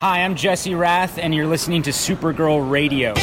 [0.00, 3.14] Hi, I'm Jesse Rath, and you're listening to Supergirl Radio.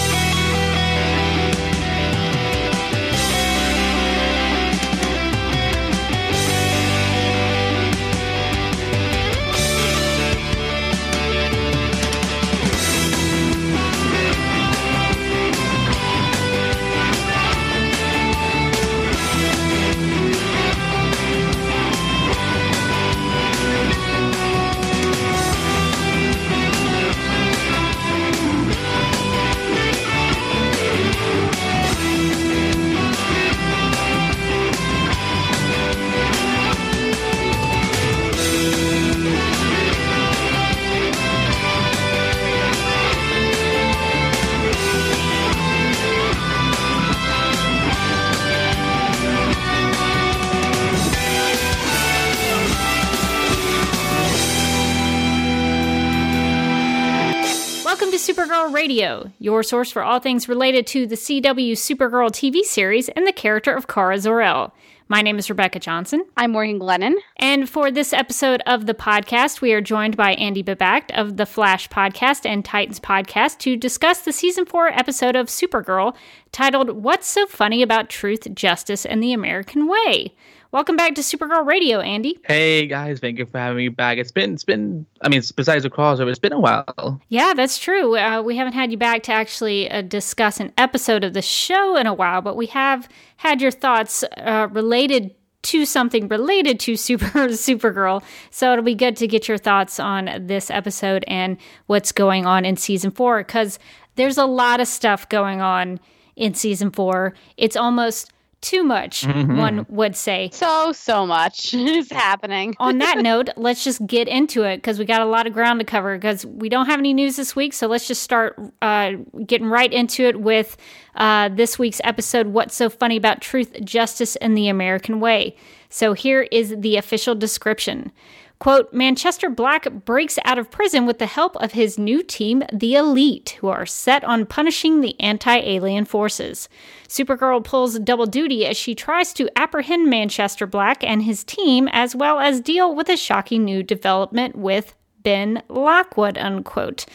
[59.06, 63.32] Radio, your source for all things related to the CW Supergirl TV series and the
[63.32, 64.74] character of Kara Zor-El.
[65.08, 67.14] My name is Rebecca Johnson, I'm Morgan Glennon.
[67.38, 71.46] and for this episode of the podcast, we are joined by Andy Behbakht of the
[71.46, 76.16] Flash podcast and Titans podcast to discuss the season four episode of Supergirl
[76.52, 80.34] titled What's So Funny About Truth, Justice, and the American Way.
[80.76, 82.38] Welcome back to Supergirl Radio, Andy.
[82.44, 84.18] Hey guys, thank you for having me back.
[84.18, 85.06] It's been, it's been.
[85.22, 87.22] I mean, besides the crossover, it's been a while.
[87.30, 88.18] Yeah, that's true.
[88.18, 91.96] Uh, we haven't had you back to actually uh, discuss an episode of the show
[91.96, 96.98] in a while, but we have had your thoughts uh, related to something related to
[96.98, 98.22] Super Supergirl.
[98.52, 102.66] So it'll be good to get your thoughts on this episode and what's going on
[102.66, 103.80] in season four because
[104.16, 106.02] there's a lot of stuff going on
[106.36, 107.34] in season four.
[107.56, 108.34] It's almost
[108.66, 110.50] too much, one would say.
[110.52, 112.76] So, so much is happening.
[112.80, 115.80] on that note, let's just get into it because we got a lot of ground
[115.80, 117.74] to cover because we don't have any news this week.
[117.74, 119.12] So let's just start uh,
[119.46, 120.76] getting right into it with
[121.16, 125.56] uh, this week's episode What's So Funny About Truth, Justice, and the American Way.
[125.90, 128.12] So here is the official description.
[128.60, 132.96] Quote, Manchester Black breaks out of prison with the help of his new team, the
[132.96, 136.70] Elite, who are set on punishing the anti alien forces.
[137.08, 142.16] Supergirl pulls double duty as she tries to apprehend Manchester Black and his team, as
[142.16, 147.06] well as deal with a shocking new development with Ben Lockwood, unquote.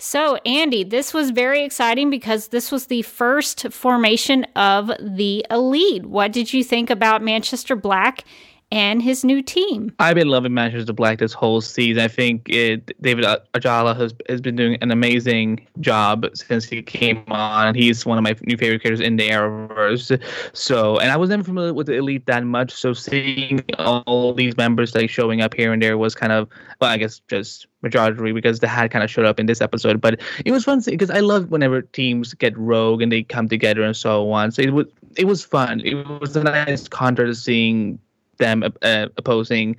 [0.00, 6.06] So, Andy, this was very exciting because this was the first formation of the Elite.
[6.06, 8.24] What did you think about Manchester Black
[8.70, 9.92] and his new team?
[9.98, 12.02] I've been loving Manchester Black this whole season.
[12.02, 13.24] I think it, David
[13.54, 17.74] Ajala has has been doing an amazing job since he came on.
[17.74, 20.22] He's one of my new favorite characters in the Arrowverse.
[20.52, 22.72] So, and I was never familiar with the Elite that much.
[22.72, 26.48] So, seeing all these members like showing up here and there was kind of,
[26.80, 30.00] well, I guess just majority because the hat kind of showed up in this episode.
[30.00, 33.82] But it was fun because I love whenever teams get rogue and they come together
[33.82, 34.50] and so on.
[34.50, 34.86] So it was
[35.16, 35.80] it was fun.
[35.80, 37.98] It was a nice contrast seeing
[38.38, 39.76] them uh, opposing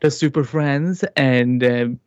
[0.00, 2.00] the Super Friends, and um,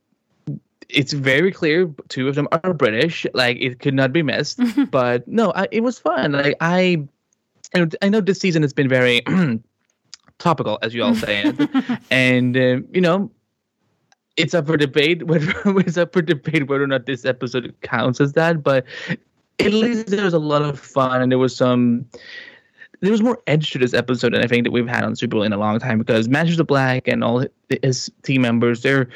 [0.89, 3.25] it's very clear two of them are British.
[3.33, 4.59] Like it could not be missed.
[4.91, 6.33] but no, I, it was fun.
[6.33, 7.07] Like I,
[8.01, 9.21] I, know this season has been very
[10.37, 11.51] topical, as you all say,
[12.11, 13.31] and um, you know.
[14.35, 18.19] It's up for debate whether it's up for debate whether or not this episode counts
[18.19, 18.83] as that, but
[19.59, 22.07] at least there was a lot of fun and there was some
[23.03, 25.45] there was more edge to this episode than I think that we've had on Supergirl
[25.45, 27.45] in a long time because Manchester Black and all
[27.81, 29.09] his team members, they're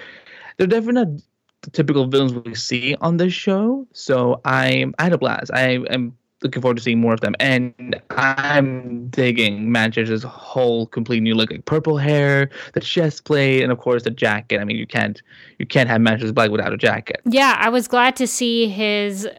[0.58, 1.22] they're definitely not
[1.62, 3.88] the typical villains we see on this show.
[3.94, 5.52] So I I had a blast.
[5.53, 11.24] I am looking forward to seeing more of them, and I'm digging Manchester's whole complete
[11.24, 14.59] new look, like purple hair, the chest plate, and of course the jacket.
[14.59, 15.22] I mean, you can't
[15.59, 17.22] you can't have Manchester Black without a jacket.
[17.24, 19.30] Yeah, I was glad to see his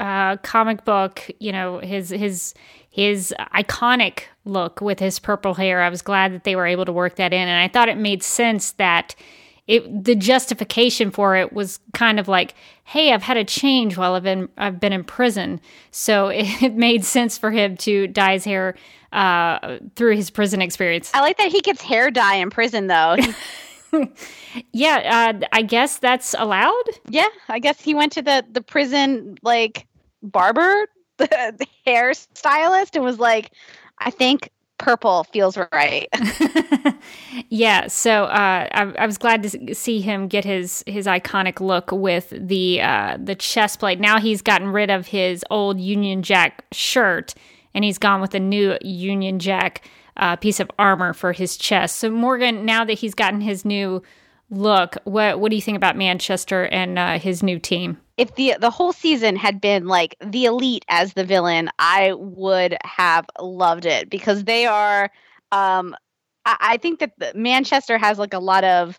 [0.00, 1.30] uh, comic book.
[1.40, 2.54] You know, his his
[2.90, 5.82] his iconic look with his purple hair.
[5.82, 7.98] I was glad that they were able to work that in, and I thought it
[7.98, 9.14] made sense that
[9.66, 12.54] it the justification for it was kind of like,
[12.84, 15.60] hey, I've had a change while I've been I've been in prison,
[15.90, 18.74] so it, it made sense for him to dye his hair
[19.14, 21.10] uh, through his prison experience.
[21.14, 23.16] I like that he gets hair dye in prison, though.
[24.72, 26.84] yeah, uh, I guess that's allowed.
[27.08, 29.86] yeah, I guess he went to the the prison like
[30.22, 30.86] barber,
[31.18, 31.26] the,
[31.58, 33.50] the hairstylist, and was like,
[33.98, 36.08] I think purple feels right.
[37.48, 41.90] yeah, so uh, I, I was glad to see him get his his iconic look
[41.92, 44.00] with the uh, the chest plate.
[44.00, 47.34] Now he's gotten rid of his old Union Jack shirt,
[47.74, 51.96] and he's gone with a new Union Jack uh, piece of armor for his chest.
[51.96, 54.02] So Morgan, now that he's gotten his new
[54.50, 54.96] look.
[55.04, 57.98] What What do you think about Manchester and uh, his new team?
[58.16, 62.76] If the the whole season had been like the elite as the villain, I would
[62.84, 65.10] have loved it because they are.
[65.52, 65.96] Um,
[66.44, 68.98] I, I think that Manchester has like a lot of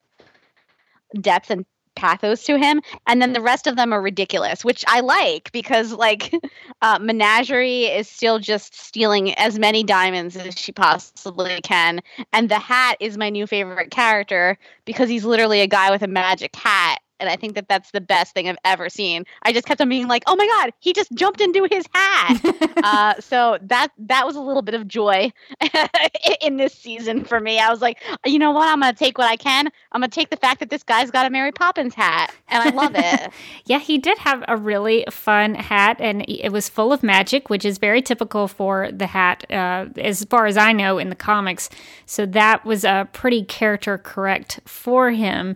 [1.21, 1.65] depth and
[1.95, 5.94] pathos to him and then the rest of them are ridiculous which i like because
[5.94, 6.33] like
[6.81, 12.01] uh, menagerie is still just stealing as many diamonds as she possibly can
[12.33, 16.07] and the hat is my new favorite character because he's literally a guy with a
[16.07, 19.25] magic hat and I think that that's the best thing I've ever seen.
[19.44, 22.41] I just kept on being like, "Oh my god, he just jumped into his hat!"
[22.83, 25.31] uh, so that that was a little bit of joy
[26.41, 27.59] in this season for me.
[27.59, 28.67] I was like, you know what?
[28.67, 29.67] I'm gonna take what I can.
[29.91, 32.69] I'm gonna take the fact that this guy's got a Mary Poppins hat, and I
[32.75, 33.31] love it.
[33.65, 37.65] yeah, he did have a really fun hat, and it was full of magic, which
[37.65, 41.69] is very typical for the hat, uh, as far as I know in the comics.
[42.06, 45.56] So that was a uh, pretty character correct for him.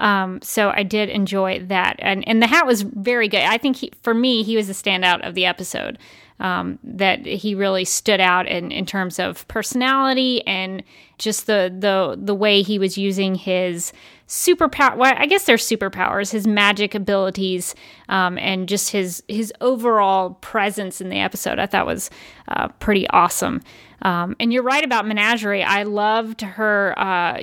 [0.00, 3.42] Um, so I did enjoy that, and and the hat was very good.
[3.42, 5.98] I think he, for me, he was the standout of the episode.
[6.40, 10.82] Um, that he really stood out in, in terms of personality and
[11.18, 13.92] just the the the way he was using his
[14.26, 14.96] superpower.
[14.96, 17.74] Well, I guess they're superpowers, his magic abilities,
[18.08, 21.58] um, and just his his overall presence in the episode.
[21.58, 22.08] I thought was
[22.48, 23.60] uh, pretty awesome.
[24.00, 25.62] Um, and you're right about Menagerie.
[25.62, 27.42] I loved her uh,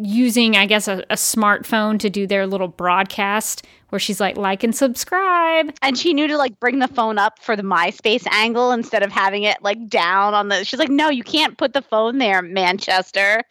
[0.00, 4.62] using, I guess, a, a, smartphone to do their little broadcast where she's like, like
[4.62, 5.72] and subscribe.
[5.82, 9.10] And she knew to like bring the phone up for the MySpace angle instead of
[9.10, 10.64] having it like down on the.
[10.64, 13.42] She's like, no, you can't put the phone there, Manchester.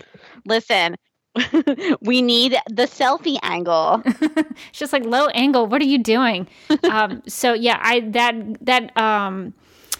[0.45, 0.95] Listen,
[2.01, 4.01] we need the selfie angle.
[4.71, 5.67] she's just like low angle.
[5.67, 6.47] What are you doing?
[6.91, 9.53] um, so yeah, I that that um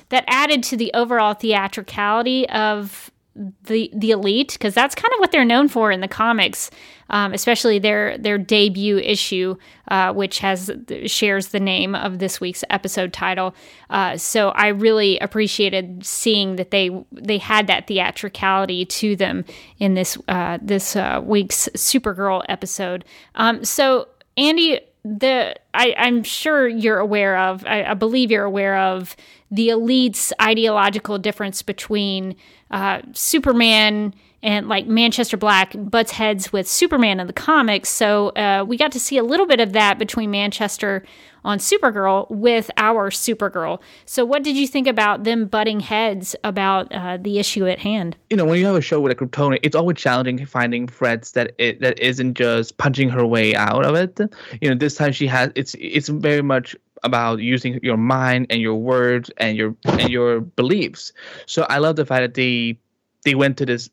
[0.09, 5.31] that added to the overall theatricality of the the elite because that's kind of what
[5.31, 6.69] they're known for in the comics,
[7.09, 9.55] um, especially their their debut issue,
[9.87, 10.69] uh, which has
[11.05, 13.55] shares the name of this week's episode title.
[13.89, 19.45] Uh, so I really appreciated seeing that they they had that theatricality to them
[19.79, 23.05] in this uh, this uh, week's Supergirl episode.
[23.35, 27.65] Um, so Andy, the I, I'm sure you're aware of.
[27.65, 29.15] I, I believe you're aware of
[29.49, 32.35] the elite's ideological difference between
[32.71, 34.13] uh, Superman
[34.43, 37.89] and like Manchester Black butts heads with Superman in the comics.
[37.89, 41.03] So uh, we got to see a little bit of that between Manchester
[41.43, 43.79] on Supergirl with our Supergirl.
[44.05, 48.15] So what did you think about them butting heads about uh, the issue at hand?
[48.29, 51.31] You know, when you have a show with a Kryptonian, it's always challenging finding threats
[51.31, 54.19] that it that isn't just punching her way out of it.
[54.61, 58.61] You know, this time she has it's it's very much about using your mind and
[58.61, 61.11] your words and your and your beliefs.
[61.45, 62.77] So I love the fact that they
[63.23, 63.89] they went to this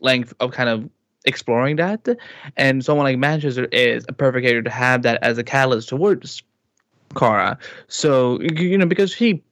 [0.00, 0.88] length of kind of
[1.24, 2.06] exploring that,
[2.56, 6.42] and someone like Manchester is a perfect character to have that as a catalyst towards
[7.16, 7.58] Kara.
[7.88, 9.42] So you know because she.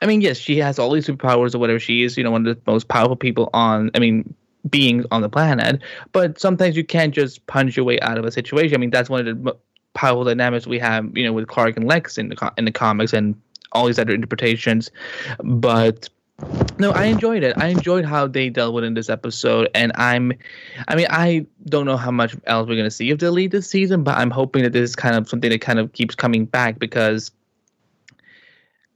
[0.00, 1.78] I mean, yes, she has all these superpowers or whatever.
[1.78, 3.88] She is, you know, one of the most powerful people on.
[3.94, 4.34] I mean,
[4.68, 5.80] beings on the planet.
[6.12, 8.74] But sometimes you can't just punch your way out of a situation.
[8.74, 9.56] I mean, that's one of the
[9.94, 13.12] powerful dynamics we have, you know, with Clark and Lex in the in the comics
[13.12, 13.40] and
[13.72, 14.90] all these other interpretations.
[15.42, 16.08] But
[16.78, 17.56] no, I enjoyed it.
[17.56, 20.32] I enjoyed how they dealt with it in this episode, and I'm,
[20.88, 23.68] I mean, I don't know how much else we're gonna see of the Elite this
[23.68, 26.44] season, but I'm hoping that this is kind of something that kind of keeps coming
[26.44, 27.30] back because.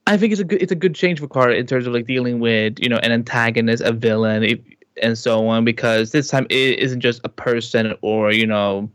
[0.08, 2.06] I think it's a good it's a good change for Kara in terms of like
[2.06, 4.62] dealing with you know an antagonist, a villain, it,
[5.02, 5.64] and so on.
[5.64, 8.88] Because this time it isn't just a person or you know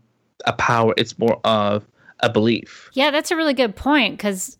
[0.46, 1.86] a power; it's more of
[2.22, 2.90] a belief.
[2.92, 4.56] Yeah, that's a really good point because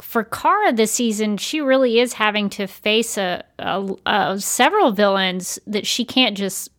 [0.00, 5.58] for Kara this season, she really is having to face a, a, a several villains
[5.66, 6.70] that she can't just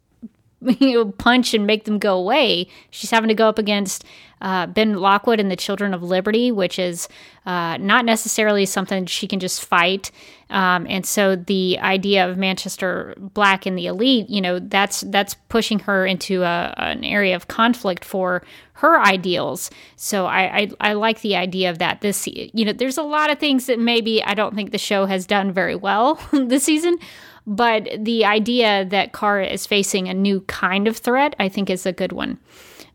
[0.79, 2.67] you know, punch and make them go away.
[2.89, 4.03] She's having to go up against
[4.43, 7.07] uh, Ben Lockwood and the Children of Liberty, which is
[7.45, 10.11] uh, not necessarily something she can just fight.
[10.49, 15.35] Um, and so the idea of Manchester Black in the elite, you know, that's that's
[15.47, 18.43] pushing her into a, an area of conflict for
[18.73, 19.71] her ideals.
[19.95, 22.01] So I, I, I like the idea of that.
[22.01, 25.05] This you know, there's a lot of things that maybe I don't think the show
[25.05, 26.97] has done very well this season.
[27.45, 31.85] But the idea that Kara is facing a new kind of threat, I think, is
[31.85, 32.39] a good one.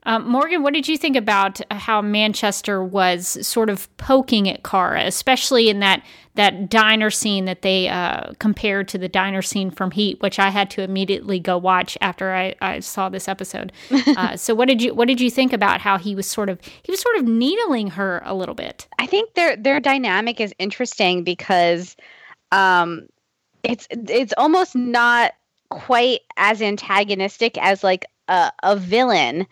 [0.05, 5.05] Um, Morgan, what did you think about how Manchester was sort of poking at Kara,
[5.05, 6.03] especially in that
[6.35, 10.51] that diner scene that they uh, compared to the diner scene from Heat, which I
[10.51, 13.73] had to immediately go watch after I, I saw this episode.
[14.17, 16.59] Uh, so, what did you what did you think about how he was sort of
[16.83, 18.89] he was sort of needling her a little bit?
[18.99, 21.95] I think their their dynamic is interesting because
[22.51, 23.07] um,
[23.63, 25.33] it's it's almost not
[25.71, 29.47] quite as antagonistic as like a, a villain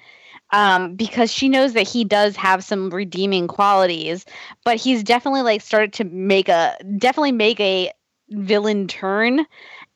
[0.52, 4.25] um, because she knows that he does have some redeeming qualities,
[4.64, 7.90] but he's definitely like started to make a definitely make a
[8.30, 9.46] villain turn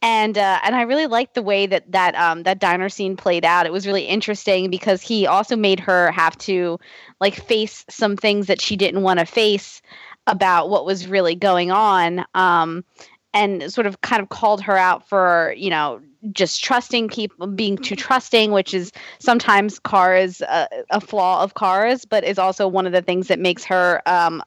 [0.02, 3.44] and uh, and I really liked the way that that um, that diner scene played
[3.44, 3.66] out.
[3.66, 6.78] It was really interesting because he also made her have to
[7.20, 9.82] like face some things that she didn't want to face
[10.26, 12.84] about what was really going on, um,
[13.32, 16.00] and sort of kind of called her out for you know
[16.32, 22.04] just trusting people, being too trusting, which is sometimes Kara's a, a flaw of Kara's,
[22.04, 24.42] but is also one of the things that makes her um,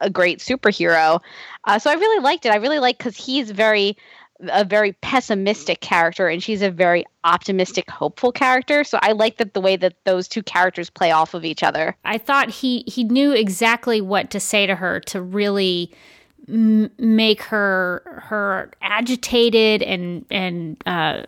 [0.00, 1.20] a great superhero.
[1.64, 2.52] Uh, so I really liked it.
[2.52, 3.96] I really like because he's very
[4.50, 9.54] a very pessimistic character and she's a very optimistic hopeful character so i like that
[9.54, 13.02] the way that those two characters play off of each other i thought he he
[13.02, 15.90] knew exactly what to say to her to really
[16.48, 21.22] make her her agitated and and uh,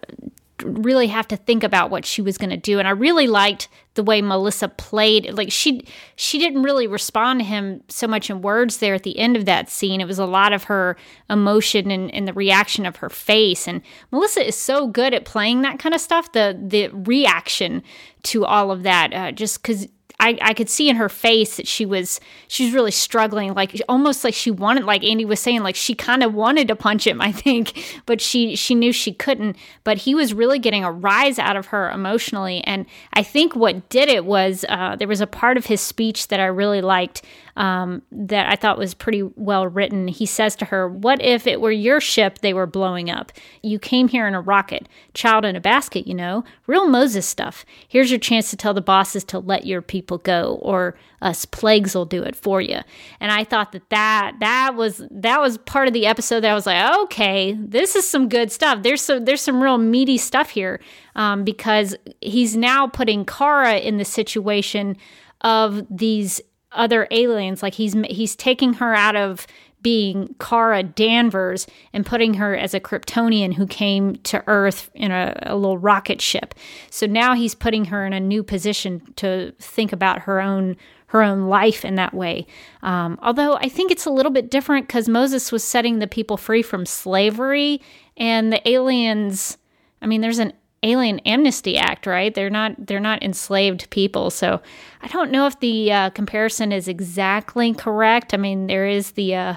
[0.63, 2.79] really have to think about what she was going to do.
[2.79, 5.85] And i really liked the way melissa played like she
[6.15, 9.45] she didn't really respond to him so much in words there at the end of
[9.47, 10.01] that scene.
[10.01, 10.97] It was a lot of her
[11.29, 13.67] emotion and, and the reaction of her face.
[13.67, 13.83] And
[14.13, 17.83] melissa is so good at playing that kind of stuff the the reaction
[18.25, 19.89] to all of that uh, just because
[20.21, 23.81] I, I could see in her face that she was she was really struggling like
[23.89, 27.07] almost like she wanted like Andy was saying like she kind of wanted to punch
[27.07, 29.57] him I think but she she knew she couldn't.
[29.85, 33.89] But he was really getting a rise out of her emotionally and I think what
[33.89, 37.23] did it was uh, there was a part of his speech that I really liked
[37.59, 40.07] um, that I thought was pretty well written.
[40.07, 43.33] He says to her, What if it were your ship they were blowing up?
[43.65, 47.65] You came here in a rocket, child in a basket, you know, real Moses stuff.
[47.89, 51.97] Here's your chance to tell the bosses to let your people go, or us plagues
[51.97, 52.79] will do it for you.
[53.19, 56.55] And I thought that that, that was that was part of the episode that I
[56.55, 58.85] was like, okay, this is some good stuff.
[58.85, 60.79] There's some there's some real meaty stuff here
[61.17, 64.97] um, because he's now putting Kara in the situation
[65.41, 66.41] of these
[66.73, 67.63] other aliens.
[67.63, 69.47] Like he's he's taking her out of
[69.81, 75.39] being Kara Danvers and putting her as a Kryptonian who came to Earth in a,
[75.43, 76.53] a, little rocket ship.
[76.91, 81.23] So now he's putting her in a new position to think about her own her
[81.23, 82.47] own life in that way.
[82.83, 86.37] Um, although I think it's a little bit different because Moses was setting the people
[86.37, 87.81] free from slavery,
[88.19, 89.57] and the aliens.
[90.03, 92.35] I mean, there's an Alien Amnesty Act, right?
[92.35, 94.61] They're not they're not enslaved people, so
[95.03, 98.33] I don't know if the uh, comparison is exactly correct.
[98.33, 99.55] I mean, there is the uh,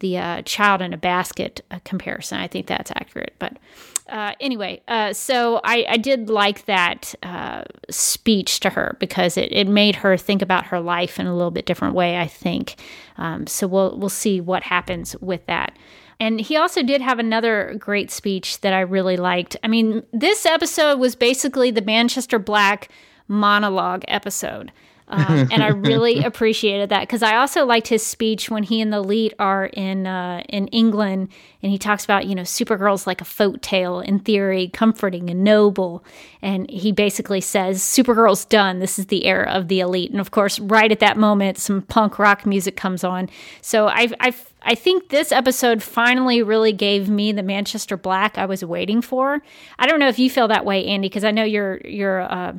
[0.00, 2.38] the uh, child in a basket uh, comparison.
[2.38, 3.56] I think that's accurate, but
[4.08, 7.14] uh, anyway, uh, so I, I, did like that
[7.88, 11.52] speech to her because it, it made her think about her life in a little
[11.52, 12.18] bit different way.
[12.18, 12.74] I think
[13.16, 13.68] um, so.
[13.68, 15.78] We'll we'll see what happens with that.
[16.22, 19.56] And he also did have another great speech that I really liked.
[19.64, 22.90] I mean, this episode was basically the Manchester Black
[23.26, 24.70] monologue episode.
[25.08, 28.92] Um, and I really appreciated that because I also liked his speech when he and
[28.92, 31.28] the Elite are in uh, in England,
[31.60, 35.42] and he talks about you know Supergirl's like a folk tale in theory, comforting and
[35.42, 36.04] noble,
[36.40, 38.78] and he basically says Supergirl's done.
[38.78, 41.82] This is the era of the elite, and of course, right at that moment, some
[41.82, 43.28] punk rock music comes on.
[43.60, 44.32] So I I
[44.64, 49.42] I think this episode finally really gave me the Manchester Black I was waiting for.
[49.78, 52.22] I don't know if you feel that way, Andy, because I know you're you're.
[52.22, 52.54] Uh,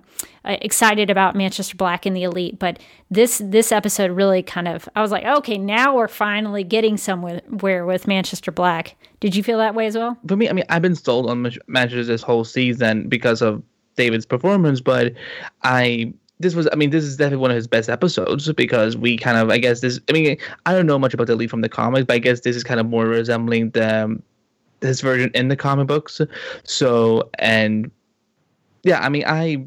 [0.46, 2.78] uh, excited about Manchester Black and the Elite, but
[3.10, 7.42] this this episode really kind of I was like, okay, now we're finally getting somewhere
[7.48, 8.98] with Manchester Black.
[9.22, 10.18] Did you feel that way as well?
[10.28, 13.64] For me, I mean, I've been sold on Manchester this whole season because of
[13.96, 15.14] David's performance, but
[15.64, 19.18] I this was I mean this is definitely one of his best episodes because we
[19.18, 21.62] kind of I guess this I mean I don't know much about the Elite from
[21.62, 24.24] the comics, but I guess this is kind of more resembling the um,
[24.82, 26.22] his version in the comic books.
[26.64, 27.90] So and
[28.84, 29.66] yeah, I mean I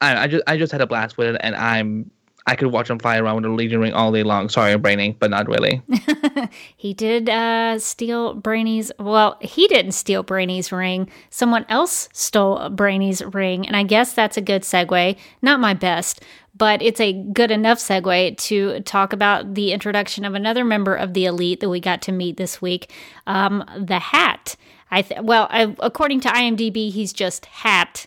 [0.00, 2.10] I, I just I just had a blast with it, and I'm
[2.46, 4.48] I could watch him fly around with a Legion ring all day long.
[4.48, 5.80] Sorry, I'm but not really.
[6.76, 8.90] he did uh, steal Brainy's.
[8.98, 11.08] Well, he didn't steal Brainy's ring.
[11.30, 15.16] Someone else stole Brainy's ring, and I guess that's a good segue.
[15.40, 16.24] Not my best,
[16.56, 21.14] but it's a good enough segue to talk about the introduction of another member of
[21.14, 22.92] the elite that we got to meet this week,
[23.26, 24.56] um, the Hat.
[24.90, 28.06] I th- well, I, according to IMDb, he's just Hat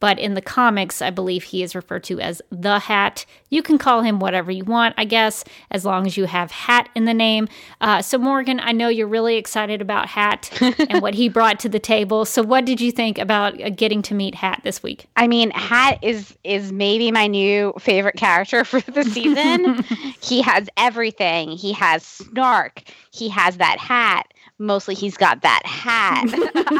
[0.00, 3.26] but in the comics, I believe he is referred to as the Hat.
[3.50, 6.88] You can call him whatever you want, I guess, as long as you have Hat
[6.94, 7.48] in the name.
[7.80, 10.50] Uh, so, Morgan, I know you're really excited about Hat
[10.88, 12.24] and what he brought to the table.
[12.24, 15.06] So, what did you think about uh, getting to meet Hat this week?
[15.16, 19.82] I mean, Hat is is maybe my new favorite character for the season.
[20.22, 21.50] he has everything.
[21.50, 22.82] He has snark.
[23.10, 26.26] He has that hat mostly he's got that hat.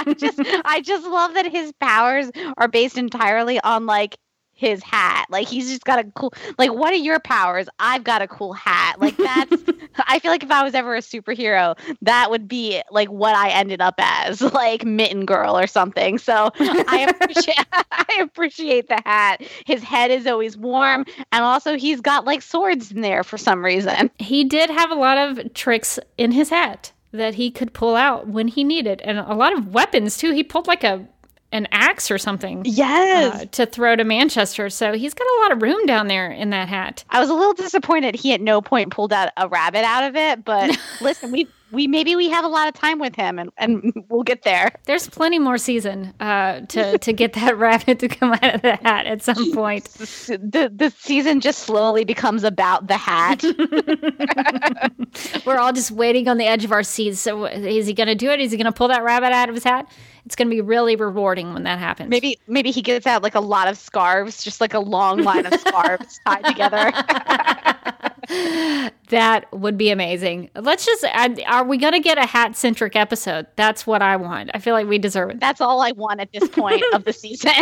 [0.06, 4.18] I just I just love that his powers are based entirely on like
[4.58, 5.26] his hat.
[5.30, 7.68] Like he's just got a cool like what are your powers?
[7.78, 8.97] I've got a cool hat.
[8.99, 9.62] Like that's
[10.08, 13.50] I feel like if I was ever a superhero, that would be like what I
[13.50, 16.18] ended up as, like mitten girl or something.
[16.18, 19.42] So I appreciate I appreciate the hat.
[19.64, 23.64] His head is always warm and also he's got like swords in there for some
[23.64, 24.11] reason.
[24.18, 28.29] He did have a lot of tricks in his hat that he could pull out
[28.29, 30.33] when he needed and a lot of weapons too.
[30.33, 31.07] He pulled like a
[31.50, 32.62] an axe or something.
[32.67, 33.35] Yes.
[33.35, 34.69] Uh, to throw to Manchester.
[34.69, 37.05] So he's got a lot of room down there in that hat.
[37.09, 40.15] I was a little disappointed he at no point pulled out a rabbit out of
[40.17, 43.50] it, but listen, we we maybe we have a lot of time with him and,
[43.58, 44.72] and we'll get there.
[44.87, 48.76] There's plenty more season uh, to to get that rabbit to come out of the
[48.76, 49.84] hat at some point.
[49.87, 53.42] The the season just slowly becomes about the hat.
[55.46, 57.20] We're all just waiting on the edge of our seats.
[57.20, 58.40] So is he going to do it?
[58.40, 59.90] Is he going to pull that rabbit out of his hat?
[60.25, 62.10] It's going to be really rewarding when that happens.
[62.10, 65.46] Maybe maybe he gets out like a lot of scarves, just like a long line
[65.46, 66.92] of scarves tied together.
[68.28, 70.50] That would be amazing.
[70.54, 71.04] Let's just
[71.47, 73.47] are we going to get a hat centric episode?
[73.56, 74.50] That's what I want.
[74.52, 75.40] I feel like we deserve it.
[75.40, 77.52] That's all I want at this point of the season.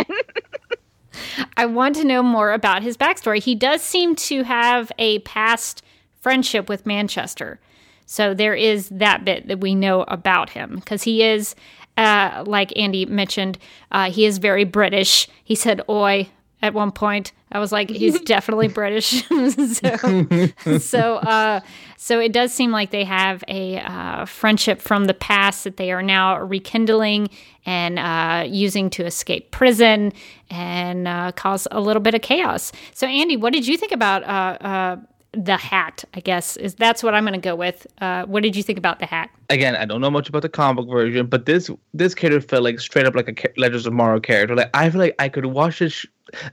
[1.57, 3.41] I want to know more about his backstory.
[3.41, 5.83] He does seem to have a past
[6.21, 7.59] friendship with Manchester.
[8.05, 11.55] So there is that bit that we know about him because he is,
[11.97, 13.57] uh, like Andy mentioned,
[13.91, 15.27] uh, he is very British.
[15.43, 16.29] He said "oi"
[16.61, 17.31] at one point.
[17.51, 19.23] I was like, he's definitely British.
[19.29, 21.61] so, so, uh,
[21.97, 25.91] so it does seem like they have a uh, friendship from the past that they
[25.91, 27.29] are now rekindling
[27.65, 30.13] and uh, using to escape prison
[30.49, 32.71] and uh, cause a little bit of chaos.
[32.93, 34.97] So, Andy, what did you think about uh, uh,
[35.31, 36.03] the hat?
[36.13, 37.87] I guess is that's what I'm going to go with.
[37.99, 39.29] what did you think about the hat?
[39.49, 42.63] Again, I don't know much about the comic book version, but this this character felt
[42.63, 44.55] like straight up like a Legends of Tomorrow character.
[44.55, 45.93] Like I feel like I could watch this.
[45.93, 46.05] Sh-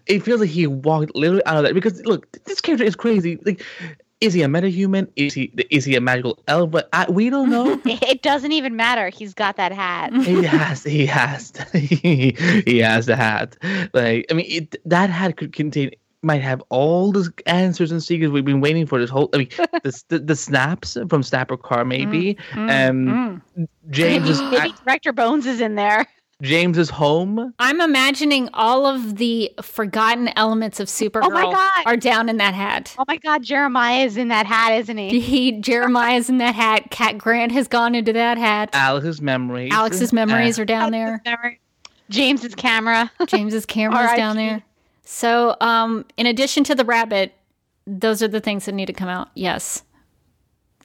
[0.06, 3.38] it feels like he walked literally out of that because look, this character is crazy.
[3.44, 3.62] Like,
[4.20, 5.08] is he a metahuman?
[5.16, 6.70] Is he is he a magical elf?
[6.70, 7.80] But I, we don't know.
[7.84, 9.08] it doesn't even matter.
[9.08, 10.12] He's got that hat.
[10.14, 10.82] he has.
[10.82, 11.52] He has.
[11.72, 13.56] he, he has the hat.
[13.92, 15.90] Like I mean, it, that hat could contain
[16.24, 19.28] might have all the answers and secrets we've been waiting for this whole.
[19.34, 19.48] I mean,
[19.82, 22.36] the the, the snaps from Snapper Carr maybe.
[22.52, 23.68] Mm, mm, um, mm.
[23.90, 26.06] James is Maybe Director Bones is in there.
[26.44, 27.54] James's home.
[27.58, 31.86] I'm imagining all of the forgotten elements of Supergirl oh my God.
[31.86, 32.94] are down in that hat.
[32.98, 35.20] Oh my God, Jeremiah is in that hat, isn't he?
[35.20, 36.90] He Jeremiah's in that hat.
[36.90, 38.70] Cat Grant has gone into that hat.
[38.72, 39.72] Alex's memories.
[39.72, 41.22] Alex's memories Uh, are down there.
[42.10, 43.10] James's camera.
[43.26, 44.62] James's camera is down there.
[45.02, 47.34] So, um, in addition to the rabbit,
[47.86, 49.30] those are the things that need to come out.
[49.34, 49.82] Yes.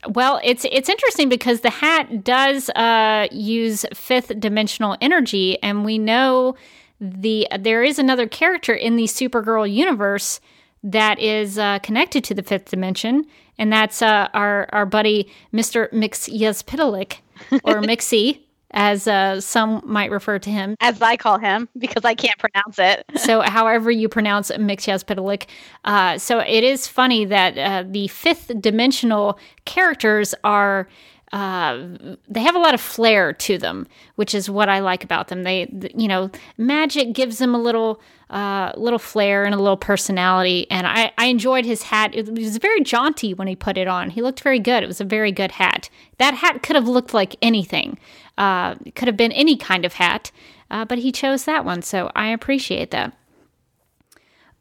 [0.07, 5.97] Well, it's it's interesting because the hat does uh, use fifth dimensional energy, and we
[5.97, 6.55] know
[7.01, 10.39] the there is another character in the Supergirl universe
[10.83, 13.25] that is uh, connected to the fifth dimension,
[13.57, 17.17] and that's uh, our our buddy Mister Mix Mixyezpitalik
[17.63, 18.39] or Mixie,
[18.71, 20.75] as uh, some might refer to him.
[20.79, 23.05] As I call him, because I can't pronounce it.
[23.19, 25.47] so however you pronounce Mixyazpitalik.
[25.85, 30.87] Uh, so it is funny that uh, the fifth dimensional characters are
[31.31, 31.87] uh,
[32.27, 35.43] they have a lot of flair to them, which is what I like about them.
[35.43, 40.65] They, you know, magic gives them a little, uh, little flair and a little personality.
[40.71, 42.15] And I, I enjoyed his hat.
[42.15, 44.09] It was very jaunty when he put it on.
[44.09, 44.81] He looked very good.
[44.81, 45.89] It was a very good hat.
[46.17, 47.99] That hat could have looked like anything.
[48.37, 50.31] Uh, could have been any kind of hat,
[50.71, 51.81] uh, but he chose that one.
[51.81, 53.13] So I appreciate that.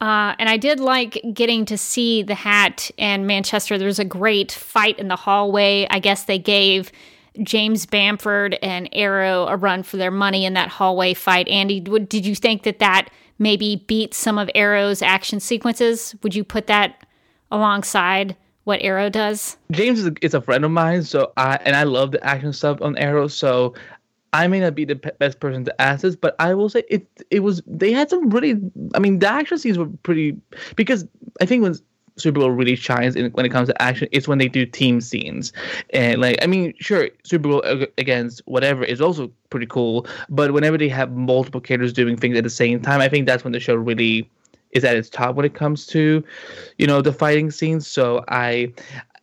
[0.01, 3.79] Uh, and I did like getting to see the hat and Manchester.
[3.79, 5.87] There's a great fight in the hallway.
[5.91, 6.93] I guess they gave
[7.43, 11.49] James Bamford and Arrow a run for their money in that hallway fight.
[11.49, 13.09] Andy, did you think that that
[13.39, 16.15] maybe beat some of Arrow's action sequences?
[16.23, 17.07] Would you put that
[17.51, 19.57] alongside what Arrow does?
[19.71, 22.53] James is a, is a friend of mine, so I and I love the action
[22.53, 23.27] stuff on Arrow.
[23.27, 23.75] So
[24.33, 27.07] I may not be the best person to ask this, but I will say it.
[27.31, 28.61] It was they had some really.
[28.95, 30.37] I mean, the action scenes were pretty
[30.77, 31.07] because
[31.41, 31.75] I think when
[32.19, 35.53] Supergirl really shines in, when it comes to action, it's when they do team scenes,
[35.91, 40.89] and like I mean, sure, Supergirl against whatever is also pretty cool, but whenever they
[40.89, 43.75] have multiple characters doing things at the same time, I think that's when the show
[43.75, 44.29] really
[44.73, 46.23] is at its top when it comes to,
[46.77, 47.87] you know, the fighting scenes.
[47.87, 48.73] So I.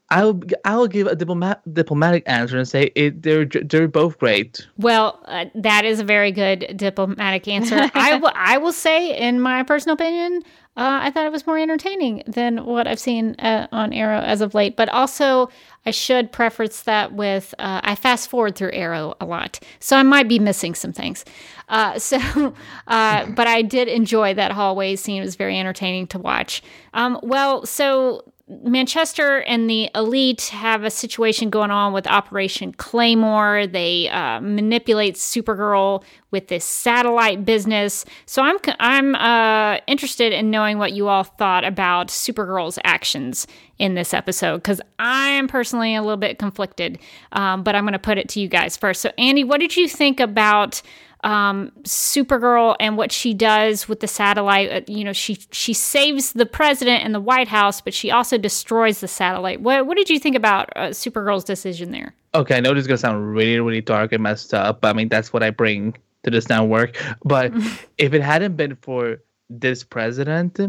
[0.10, 4.68] I'll I'll give a diplomat, diplomatic answer and say it they're they're both great.
[4.78, 7.90] Well, uh, that is a very good diplomatic answer.
[7.94, 10.44] I will I will say, in my personal opinion,
[10.78, 14.42] uh, I thought it was more entertaining than what I've seen uh, on Arrow as
[14.42, 14.76] of late.
[14.76, 15.50] But also,
[15.88, 20.04] I should preface that with uh, I fast forward through Arrow a lot, so I
[20.04, 21.26] might be missing some things.
[21.68, 22.54] Uh, so,
[22.88, 26.62] uh, but I did enjoy that hallway scene; it was very entertaining to watch.
[26.94, 33.66] Um, well, so Manchester and the elite have a situation going on with Operation Claymore.
[33.66, 38.06] They uh, manipulate Supergirl with this satellite business.
[38.28, 43.48] So I'm I'm uh, interested in knowing what you all thought about Supergirl's actions
[43.80, 47.00] in this episode because I am personally a little bit conflicted.
[47.32, 49.02] Um, but I'm going to put it to you guys first.
[49.02, 50.84] So Andy, what did you think about?
[51.26, 54.72] Um, Supergirl and what she does with the satellite.
[54.72, 58.38] Uh, you know, she she saves the president and the White House, but she also
[58.38, 59.60] destroys the satellite.
[59.60, 62.16] What what did you think about uh, Supergirl's decision there?
[62.36, 64.94] Okay, I know this is gonna sound really really dark and messed up, but I
[64.94, 66.96] mean that's what I bring to this network.
[67.26, 67.52] But
[67.98, 69.18] if it hadn't been for
[69.50, 70.60] this president.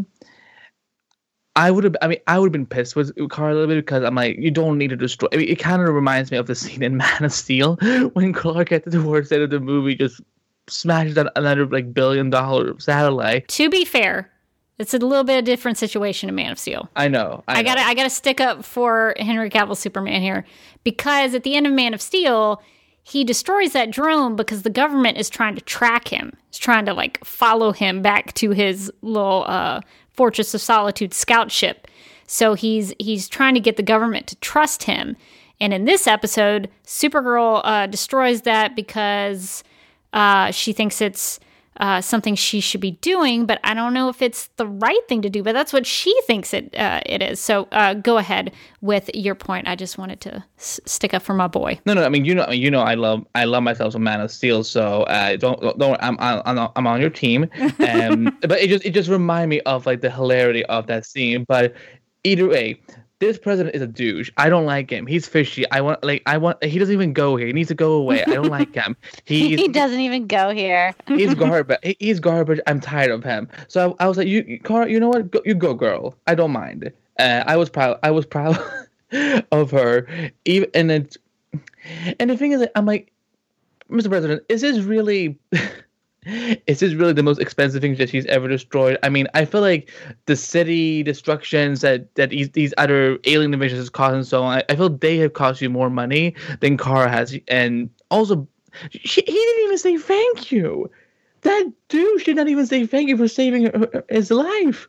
[1.55, 1.95] I would have.
[2.03, 4.37] I mean, I would have been pissed with Kara a little bit because I'm like,
[4.37, 5.27] you don't need to destroy.
[5.33, 7.77] I mean, it kind of reminds me of the scene in Man of Steel
[8.13, 10.21] when Clark at the towards the end of the movie just
[10.69, 13.47] smashes another like billion dollar satellite.
[13.49, 14.31] To be fair,
[14.77, 16.89] it's a little bit of different situation in Man of Steel.
[16.95, 17.43] I know.
[17.47, 20.45] I, I gotta I gotta stick up for Henry Cavill Superman here
[20.83, 22.61] because at the end of Man of Steel,
[23.03, 26.33] he destroys that drone because the government is trying to track him.
[26.49, 31.51] It's trying to like follow him back to his little uh, Fortress of Solitude scout
[31.51, 31.87] ship.
[32.27, 35.15] So he's he's trying to get the government to trust him.
[35.59, 39.63] And in this episode, Supergirl uh, destroys that because
[40.13, 41.39] uh, she thinks it's
[41.79, 45.21] uh, something she should be doing, but I don't know if it's the right thing
[45.21, 45.43] to do.
[45.43, 47.39] But that's what she thinks it uh, it is.
[47.39, 49.67] So uh, go ahead with your point.
[49.67, 51.79] I just wanted to s- stick up for my boy.
[51.85, 52.03] No, no.
[52.03, 54.63] I mean, you know, you know, I love I love myself some Man of Steel.
[54.63, 55.97] So uh, don't don't.
[56.01, 57.49] I'm I'm I'm on your team.
[57.87, 61.45] Um, but it just it just remind me of like the hilarity of that scene.
[61.47, 61.75] But
[62.23, 62.81] either way,
[63.19, 64.31] this president is a douche.
[64.37, 65.07] I don't like him.
[65.07, 65.69] He's fishy.
[65.71, 66.63] I want like I want.
[66.63, 67.47] He doesn't even go here.
[67.47, 68.23] He needs to go away.
[68.23, 68.95] I don't like him.
[69.25, 70.93] He's, he doesn't even go here.
[71.07, 71.79] he's garbage.
[71.99, 72.59] He's garbage.
[72.67, 73.49] I'm tired of him.
[73.67, 74.87] So I, I was like, you, Carl.
[74.87, 75.31] You know what?
[75.31, 76.15] Go, you go, girl.
[76.27, 76.91] I don't mind.
[77.19, 77.99] Uh, I was proud.
[78.03, 78.57] I was proud
[79.51, 80.31] of her.
[80.45, 81.17] Even and it's
[82.19, 83.11] and the thing is, I'm like,
[83.89, 84.09] Mr.
[84.09, 85.39] President, is this really?
[86.67, 88.97] Is this really the most expensive thing that she's ever destroyed?
[89.03, 89.91] I mean, I feel like
[90.25, 94.57] the city destructions that that these, these other alien invasions has caused and so on,
[94.57, 98.47] I, I feel they have cost you more money than Kara has, and also,
[98.91, 100.89] she, he didn't even say thank you.
[101.41, 104.87] That douche did not even say thank you for saving her, his life.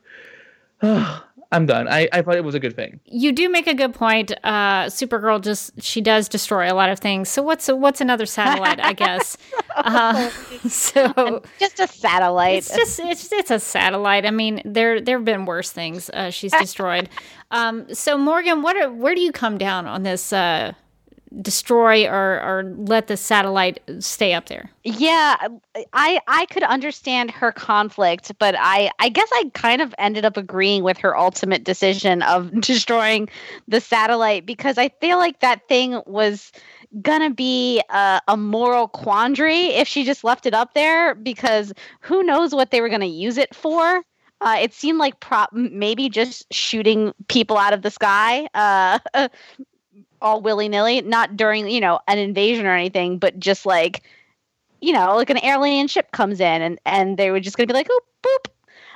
[1.51, 1.87] I'm done.
[1.87, 2.99] I, I thought it was a good thing.
[3.05, 4.31] You do make a good point.
[4.43, 7.27] Uh, Supergirl just she does destroy a lot of things.
[7.27, 8.79] So what's what's another satellite?
[8.83, 9.37] I guess.
[9.75, 10.29] Uh,
[10.67, 12.57] so just a satellite.
[12.57, 14.25] It's just it's it's a satellite.
[14.25, 17.07] I mean, there there have been worse things uh, she's destroyed.
[17.51, 20.33] Um, so Morgan, what are, where do you come down on this?
[21.41, 24.69] Destroy or, or let the satellite stay up there.
[24.83, 25.35] Yeah,
[25.93, 30.37] I I could understand her conflict, but I I guess I kind of ended up
[30.37, 33.29] agreeing with her ultimate decision of destroying
[33.67, 36.51] the satellite because I feel like that thing was
[37.01, 42.23] gonna be a, a moral quandary if she just left it up there because who
[42.23, 44.01] knows what they were gonna use it for.
[44.41, 48.97] Uh, it seemed like prop maybe just shooting people out of the sky uh,
[50.21, 54.03] all willy nilly, not during, you know, an invasion or anything, but just like,
[54.81, 57.73] you know, like an alien ship comes in and, and they were just going to
[57.73, 58.51] be like, oh, boop.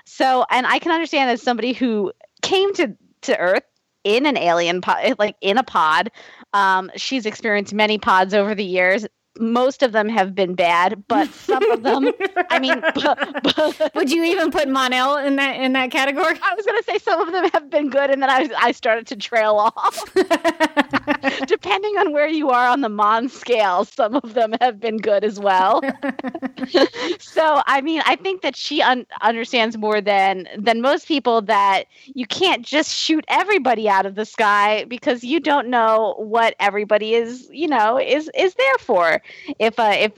[0.06, 3.64] So, and I can understand as somebody who came to, to Earth
[4.04, 6.12] in an alien pod, like in a pod,
[6.54, 9.06] um, she's experienced many pods over the years
[9.40, 12.12] most of them have been bad, but some of them,
[12.50, 16.38] I mean, but, but, would you even put Mon-El in that in that category?
[16.44, 18.72] I was going to say some of them have been good, and then I I
[18.72, 20.14] started to trail off.
[21.48, 25.24] Depending on where you are on the Mon scale, some of them have been good
[25.24, 25.82] as well.
[27.20, 31.86] so I mean, I think that she un- understands more than than most people that
[32.06, 37.16] you can't just shoot everybody out of the sky because you don't know what everybody
[37.16, 39.23] is, you know, is is there for
[39.60, 40.14] if uh, if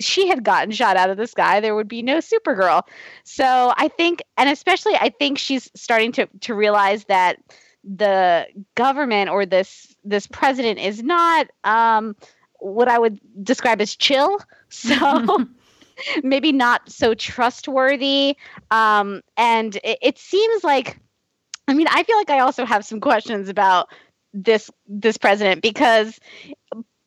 [0.00, 2.82] she had gotten shot out of the sky, there would be no Supergirl.
[3.24, 7.36] So I think, and especially I think she's starting to to realize that
[7.84, 12.16] the government or this this president is not um,
[12.58, 14.38] what I would describe as chill.
[14.72, 15.46] So.
[16.22, 18.36] maybe not so trustworthy
[18.70, 20.98] um, and it, it seems like
[21.68, 23.88] i mean i feel like i also have some questions about
[24.32, 26.18] this this president because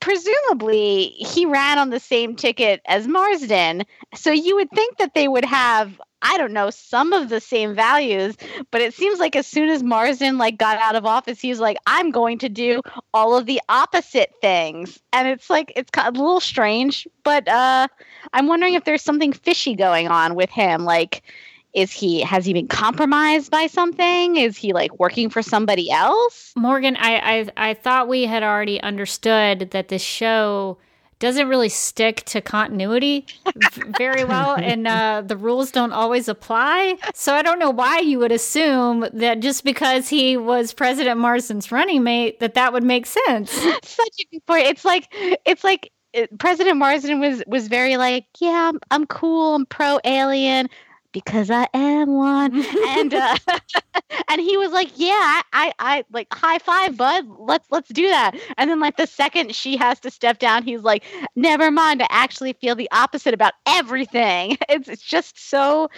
[0.04, 3.86] presumably he ran on the same ticket as Marsdin.
[4.13, 7.76] So you would think that they would have I don't know, some of the same
[7.76, 8.38] values,
[8.72, 11.60] but it seems like as soon as Marsdin like got out of office, he was
[11.60, 12.82] like, I'm going to do
[13.13, 15.00] all of the opposite things.
[15.12, 17.88] And it's like it's a little strange, but uh
[18.34, 20.84] I'm wondering if there's something fishy going on with him.
[20.84, 21.24] Like
[21.74, 24.36] is he has he been compromised by something?
[24.36, 26.54] Is he like working for somebody else?
[26.56, 30.78] Morgan, I I, I thought we had already understood that this show
[31.20, 33.26] doesn't really stick to continuity
[33.98, 36.98] very well, and uh, the rules don't always apply.
[37.14, 41.72] So I don't know why you would assume that just because he was President Marsdin's
[41.72, 43.52] running mate, that that would make sense.
[43.52, 44.68] Such a good point.
[44.68, 49.56] It's like it's like uh, President Marsdin was was very like, yeah, I'm, I'm cool,
[49.56, 50.70] I'm pro alien
[51.13, 52.65] because I am one.
[52.88, 53.38] and uh,
[54.30, 57.26] and he was like, "Yeah, I, I like high five, bud.
[57.39, 60.82] Let's let's do that." And then like the second she has to step down, he's
[60.82, 61.04] like,
[61.36, 62.02] "Never mind.
[62.02, 65.89] I actually feel the opposite about everything." It's it's just so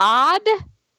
[0.00, 0.42] odd.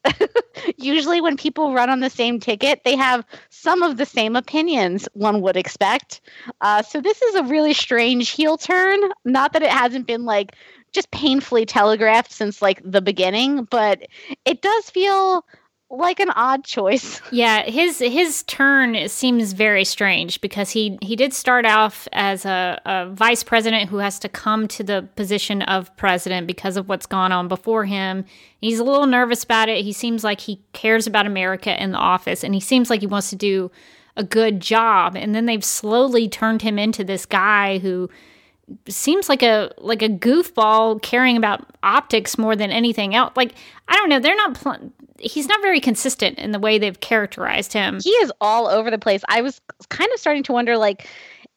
[0.78, 5.08] Usually, when people run on the same ticket, they have some of the same opinions
[5.14, 6.22] one would expect.
[6.62, 9.00] Uh, so, this is a really strange heel turn.
[9.26, 10.56] Not that it hasn't been like
[10.94, 14.08] just painfully telegraphed since like the beginning, but
[14.46, 15.46] it does feel
[15.92, 17.20] like an odd choice.
[17.32, 22.82] Yeah, his his turn seems very strange because he he did start off as a,
[22.86, 27.06] a, vice president who has to come to the position of president because of what's
[27.06, 28.26] gone on before him.
[28.62, 29.84] He's a little nervous about it.
[29.84, 33.08] He seems like he cares about America in the office, and he seems like he
[33.08, 33.72] wants to do
[34.18, 35.16] a good job.
[35.16, 38.10] And then they've slowly turned him into this guy who
[38.88, 43.34] seems like a like a goofball caring about optics more than anything else.
[43.36, 43.54] Like
[43.88, 44.56] I don't know, they're not.
[44.56, 48.00] Pl- he's not very consistent in the way they've characterized him.
[48.02, 49.22] He is all over the place.
[49.28, 51.08] I was kind of starting to wonder, like,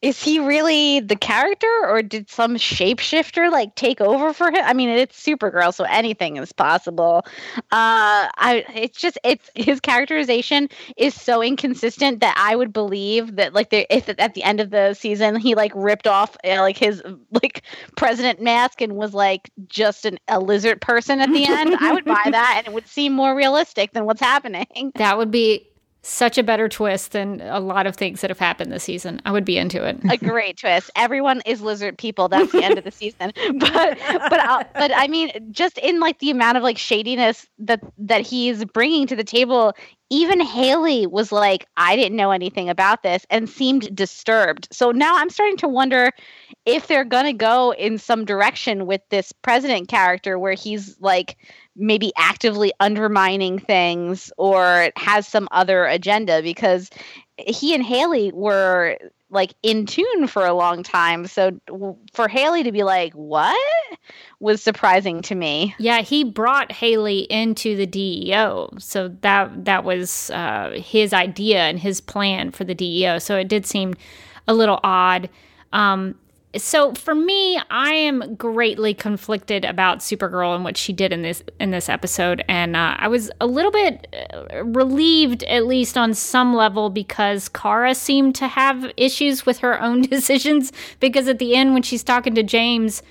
[0.03, 4.61] is he really the character or did some shapeshifter like take over for him?
[4.61, 7.25] I mean it's supergirl so anything is possible.
[7.71, 13.53] Uh i it's just it's his characterization is so inconsistent that i would believe that
[13.53, 16.77] like there if at the end of the season he like ripped off uh, like
[16.77, 17.63] his like
[17.95, 21.75] president mask and was like just an, a lizard person at the end.
[21.79, 24.91] I would buy that and it would seem more realistic than what's happening.
[24.95, 25.69] That would be
[26.03, 29.21] such a better twist than a lot of things that have happened this season.
[29.25, 29.97] I would be into it.
[30.09, 30.91] a great twist.
[30.97, 32.27] Everyone is lizard people.
[32.27, 33.31] That's the end of the season.
[33.57, 33.97] But
[34.29, 38.21] but uh, but I mean, just in like the amount of like shadiness that that
[38.21, 39.73] he's bringing to the table.
[40.13, 44.67] Even Haley was like, I didn't know anything about this and seemed disturbed.
[44.71, 46.11] So now I'm starting to wonder
[46.67, 51.35] if they're going to go in some direction with this president character where he's like
[51.75, 56.91] maybe actively undermining things or has some other agenda because
[57.37, 58.97] he and Haley were
[59.29, 61.25] like in tune for a long time.
[61.25, 61.59] So
[62.13, 63.57] for Haley to be like, "What?"
[64.39, 65.75] was surprising to me.
[65.79, 71.79] Yeah, he brought Haley into the DEO, so that that was uh, his idea and
[71.79, 73.19] his plan for the DEO.
[73.19, 73.95] So it did seem
[74.47, 75.29] a little odd.
[75.71, 76.15] Um,
[76.57, 81.43] so for me, I am greatly conflicted about Supergirl and what she did in this
[81.59, 86.13] in this episode, and uh, I was a little bit uh, relieved, at least on
[86.13, 90.71] some level, because Kara seemed to have issues with her own decisions.
[90.99, 93.01] Because at the end, when she's talking to James,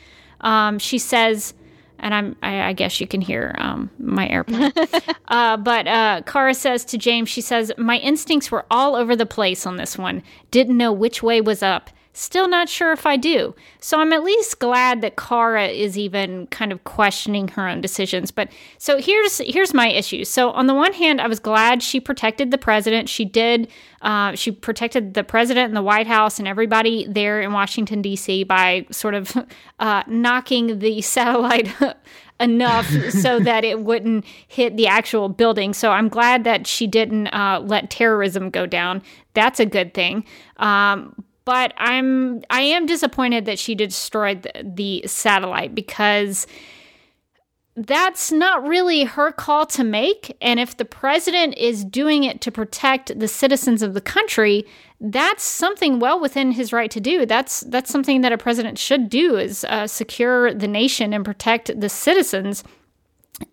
[0.42, 1.54] um, she says,
[1.98, 4.72] and I'm I, I, guess you can hear um, my airplane.
[5.28, 9.26] uh, but uh, Kara says to James, she says, "My instincts were all over the
[9.26, 10.22] place on this one.
[10.52, 13.54] Didn't know which way was up." Still not sure if I do.
[13.80, 18.30] So I'm at least glad that Kara is even kind of questioning her own decisions.
[18.30, 20.26] But so here's here's my issue.
[20.26, 23.08] So on the one hand, I was glad she protected the president.
[23.08, 23.68] She did.
[24.02, 28.44] Uh, she protected the president and the White House and everybody there in Washington D.C.
[28.44, 29.34] by sort of
[29.78, 31.68] uh, knocking the satellite.
[32.40, 35.72] enough so that it wouldn't hit the actual building.
[35.72, 39.00] So I'm glad that she didn't uh, let terrorism go down.
[39.34, 40.24] That's a good thing.
[40.56, 46.46] Um, but I'm I am disappointed that she destroyed the, the satellite because
[47.74, 50.36] that's not really her call to make.
[50.42, 54.66] And if the president is doing it to protect the citizens of the country,
[55.00, 57.24] that's something well within his right to do.
[57.24, 61.80] That's that's something that a president should do is uh, secure the nation and protect
[61.80, 62.62] the citizens.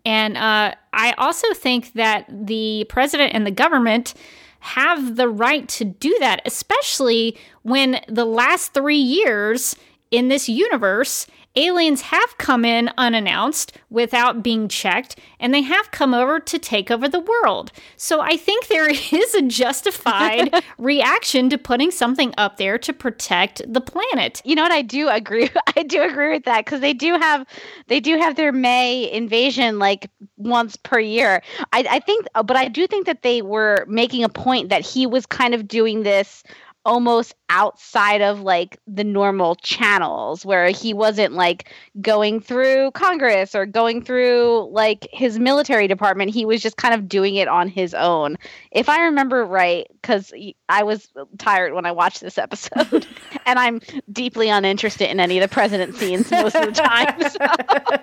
[0.04, 4.14] And uh, I also think that the president and the government
[4.60, 9.74] have the right to do that, especially when the last three years
[10.10, 16.14] in this universe, aliens have come in unannounced without being checked, and they have come
[16.14, 17.72] over to take over the world.
[17.96, 23.62] So I think there is a justified reaction to putting something up there to protect
[23.70, 24.40] the planet.
[24.44, 24.72] You know what?
[24.72, 25.50] I do agree.
[25.76, 27.46] I do agree with that because they do have
[27.88, 31.42] they do have their May invasion like once per year.
[31.72, 35.06] I, I think, but I do think that they were making a point that he
[35.06, 36.44] was kind of doing this
[36.84, 43.66] almost outside of like the normal channels where he wasn't like going through Congress or
[43.66, 46.30] going through like his military department.
[46.30, 48.36] He was just kind of doing it on his own.
[48.70, 50.32] If I remember right, because
[50.68, 53.06] I was tired when I watched this episode
[53.46, 57.14] and I'm deeply uninterested in any of the president scenes most of the time.
[57.30, 57.36] So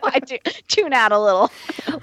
[0.03, 0.37] I do
[0.67, 1.51] tune out a little.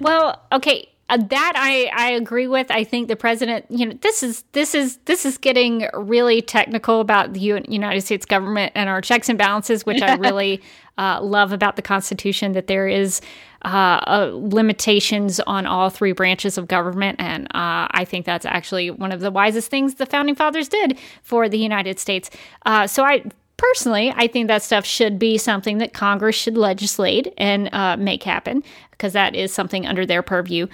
[0.00, 2.71] Well, okay uh, that I, I agree with.
[2.71, 7.01] I think the president, you know, this is this is this is getting really technical
[7.01, 10.62] about the United States government and our checks and balances, which I really
[10.97, 12.53] uh, love about the Constitution.
[12.53, 13.21] That there is
[13.64, 18.90] uh, uh, limitations on all three branches of government, and uh, I think that's actually
[18.90, 22.31] one of the wisest things the founding fathers did for the United States.
[22.64, 23.25] Uh, so I
[23.68, 28.22] personally, I think that stuff should be something that Congress should legislate and uh, make
[28.22, 30.66] happen because that is something under their purview.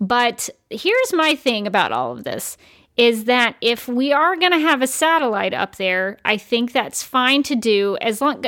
[0.00, 2.56] But here's my thing about all of this
[2.96, 7.02] is that if we are going to have a satellite up there, I think that's
[7.02, 8.44] fine to do as long.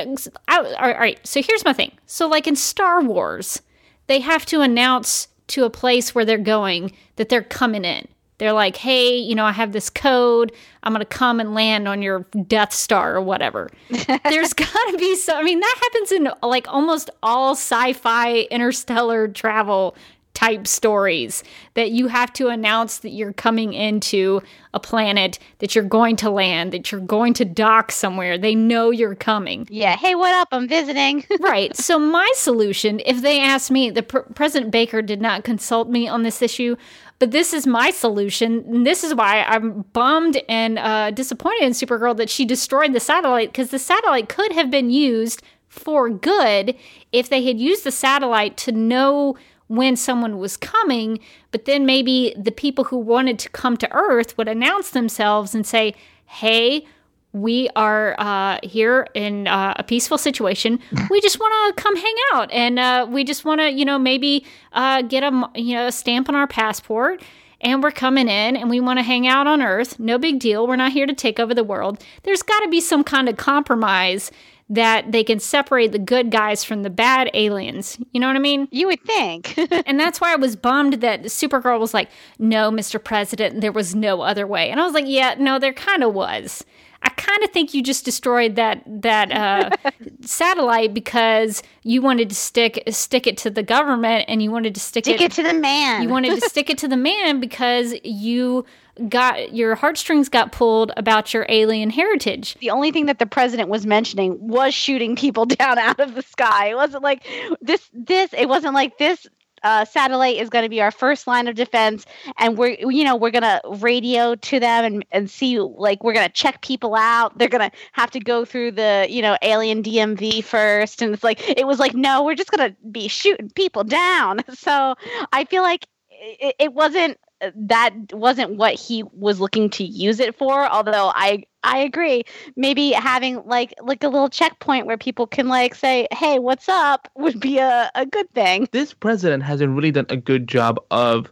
[0.47, 1.91] All right, so here's my thing.
[2.05, 3.61] So, like in Star Wars,
[4.07, 8.07] they have to announce to a place where they're going that they're coming in.
[8.39, 10.51] They're like, hey, you know, I have this code.
[10.83, 13.69] I'm going to come and land on your Death Star or whatever.
[13.89, 18.41] There's got to be some, I mean, that happens in like almost all sci fi
[18.51, 19.95] interstellar travel
[20.37, 24.39] type stories that you have to announce that you're coming into
[24.71, 28.37] a planet, that you're going to land, that you're going to dock somewhere.
[28.37, 29.67] They know you're coming.
[29.71, 29.95] Yeah.
[29.95, 30.47] Hey, what up?
[30.51, 31.25] I'm visiting.
[31.39, 31.75] right.
[31.75, 36.07] So, my solution, if they ask me, the pr- President Baker did not consult me
[36.07, 36.75] on this issue,
[37.17, 38.63] but this is my solution.
[38.67, 42.99] And this is why I'm bummed and uh, disappointed in Supergirl that she destroyed the
[42.99, 46.75] satellite because the satellite could have been used for good
[47.11, 49.35] if they had used the satellite to know
[49.67, 51.19] when someone was coming,
[51.51, 55.65] but then maybe the people who wanted to come to Earth would announce themselves and
[55.65, 55.93] say,
[56.25, 56.85] hey,
[57.33, 60.79] we are uh, here in uh, a peaceful situation.
[61.09, 63.97] We just want to come hang out, and uh, we just want to, you know,
[63.97, 67.23] maybe uh, get a you know a stamp on our passport,
[67.61, 69.99] and we're coming in, and we want to hang out on Earth.
[69.99, 70.67] No big deal.
[70.67, 72.03] We're not here to take over the world.
[72.23, 74.31] There's got to be some kind of compromise
[74.69, 77.97] that they can separate the good guys from the bad aliens.
[78.11, 78.67] You know what I mean?
[78.71, 79.57] You would think.
[79.85, 83.01] and that's why I was bummed that Supergirl was like, no, Mr.
[83.01, 84.69] President, there was no other way.
[84.69, 86.65] And I was like, yeah, no, there kind of was.
[87.03, 89.69] I kind of think you just destroyed that that uh,
[90.21, 94.81] satellite because you wanted to stick stick it to the government and you wanted to
[94.81, 96.01] stick, stick it, it to the man.
[96.01, 98.65] You wanted to stick it to the man because you
[99.09, 102.55] got your heartstrings got pulled about your alien heritage.
[102.59, 106.21] The only thing that the president was mentioning was shooting people down out of the
[106.21, 106.67] sky.
[106.67, 107.25] It wasn't like
[107.61, 109.27] this this it wasn't like this
[109.63, 112.05] uh, satellite is going to be our first line of defense
[112.37, 116.13] and we're you know we're going to radio to them and, and see like we're
[116.13, 119.35] going to check people out they're going to have to go through the you know
[119.41, 123.07] alien dmv first and it's like it was like no we're just going to be
[123.07, 124.93] shooting people down so
[125.33, 127.17] i feel like it, it wasn't
[127.55, 132.23] that wasn't what he was looking to use it for although i i agree.
[132.55, 137.07] Maybe having like like a little checkpoint where people can like say hey what's up?
[137.15, 138.67] would be a, a good thing.
[138.71, 141.31] This president hasn't really done a good job of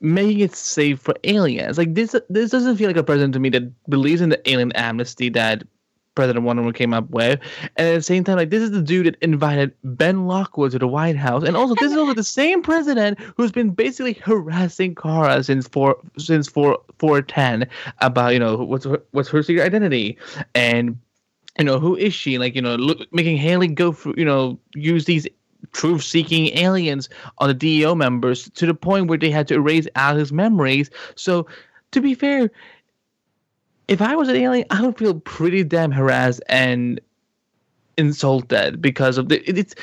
[0.00, 1.78] making it safe for aliens.
[1.78, 4.72] Like this this doesn't feel like a president to me that believes in the alien
[4.72, 5.62] amnesty that
[6.16, 7.38] President Wonder Woman came up with.
[7.76, 10.80] And at the same time, like this is the dude that invited Ben Lockwood to
[10.80, 14.96] the White House, and also this is also the same president who's been basically harassing
[14.96, 17.68] Kara since four since four four ten
[18.00, 20.18] about you know what's her, what's her secret identity
[20.54, 20.98] and
[21.58, 24.58] you know who is she like you know look, making Haley go through you know
[24.74, 25.28] use these
[25.72, 29.86] truth seeking aliens on the DEO members to the point where they had to erase
[30.14, 30.90] his memories.
[31.14, 31.46] So
[31.92, 32.50] to be fair,
[33.88, 37.00] if I was an alien, I would feel pretty damn harassed and
[37.96, 39.74] insulted because of the it, it's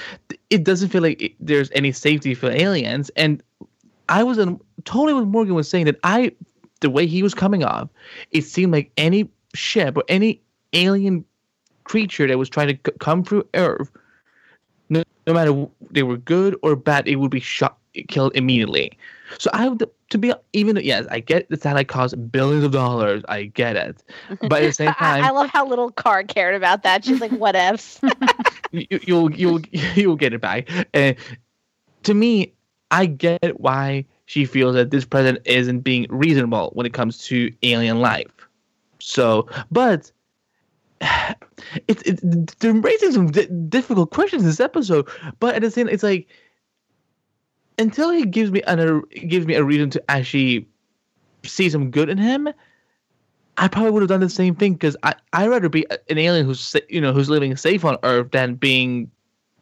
[0.50, 3.10] it doesn't feel like it, there's any safety for aliens.
[3.16, 3.42] And
[4.10, 6.32] I was in totally what Morgan was saying that I
[6.82, 7.90] the way he was coming off
[8.32, 10.42] it seemed like any ship or any
[10.74, 11.24] alien
[11.86, 13.90] creature that was trying to c- come through Earth
[14.90, 17.78] no, no matter they were good or bad it would be shot
[18.10, 18.92] killed immediately
[19.40, 23.24] So I would to be even yes, I get the satellite costs billions of dollars.
[23.28, 24.04] I get it,
[24.42, 27.06] but at the same time, I, I love how little Kara cared about that.
[27.06, 28.00] She's like, "What ifs?"
[28.72, 29.62] you, you'll you'll
[29.96, 30.70] you'll get it back.
[30.94, 31.16] And
[32.04, 32.54] to me,
[32.92, 37.52] I get why she feels that this president isn't being reasonable when it comes to
[37.64, 38.32] alien life.
[39.00, 40.12] So, but
[41.88, 42.22] it's it's
[42.60, 45.08] they're raising some d- difficult questions this episode.
[45.40, 46.28] But at the same, it's like
[47.78, 50.68] until he gives me an gives me a reason to actually
[51.44, 52.50] see some good in him.
[53.58, 56.46] I probably would have done the same thing because I I'd rather be an alien
[56.46, 59.12] who's you know who's living safe on Earth than being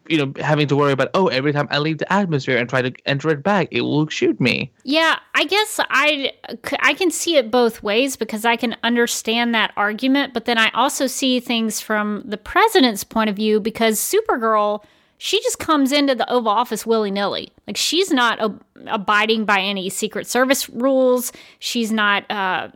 [0.07, 2.81] you know having to worry about oh every time I leave the atmosphere and try
[2.81, 4.71] to enter it back it will shoot me.
[4.83, 6.31] Yeah, I guess I
[6.79, 10.69] I can see it both ways because I can understand that argument, but then I
[10.73, 14.83] also see things from the president's point of view because Supergirl
[15.23, 17.51] she just comes into the Oval Office willy nilly.
[17.67, 21.31] Like she's not ab- abiding by any Secret Service rules.
[21.59, 22.69] She's not, uh,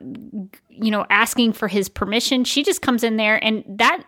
[0.69, 2.43] you know, asking for his permission.
[2.43, 4.03] She just comes in there, and that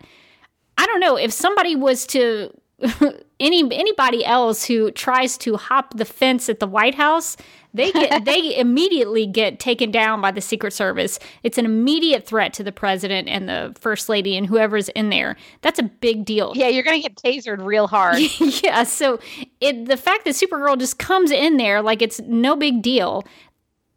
[0.78, 2.52] I don't know if somebody was to
[3.40, 7.38] any anybody else who tries to hop the fence at the White House,
[7.78, 11.20] they get they immediately get taken down by the Secret Service.
[11.44, 15.38] It's an immediate threat to the president and the first lady and whoever's in there.
[15.62, 16.54] That's a big deal.
[16.56, 18.18] Yeah, you're gonna get tasered real hard.
[18.64, 19.20] yeah, so
[19.62, 23.24] it the fact that Supergirl just comes in there like it's no big deal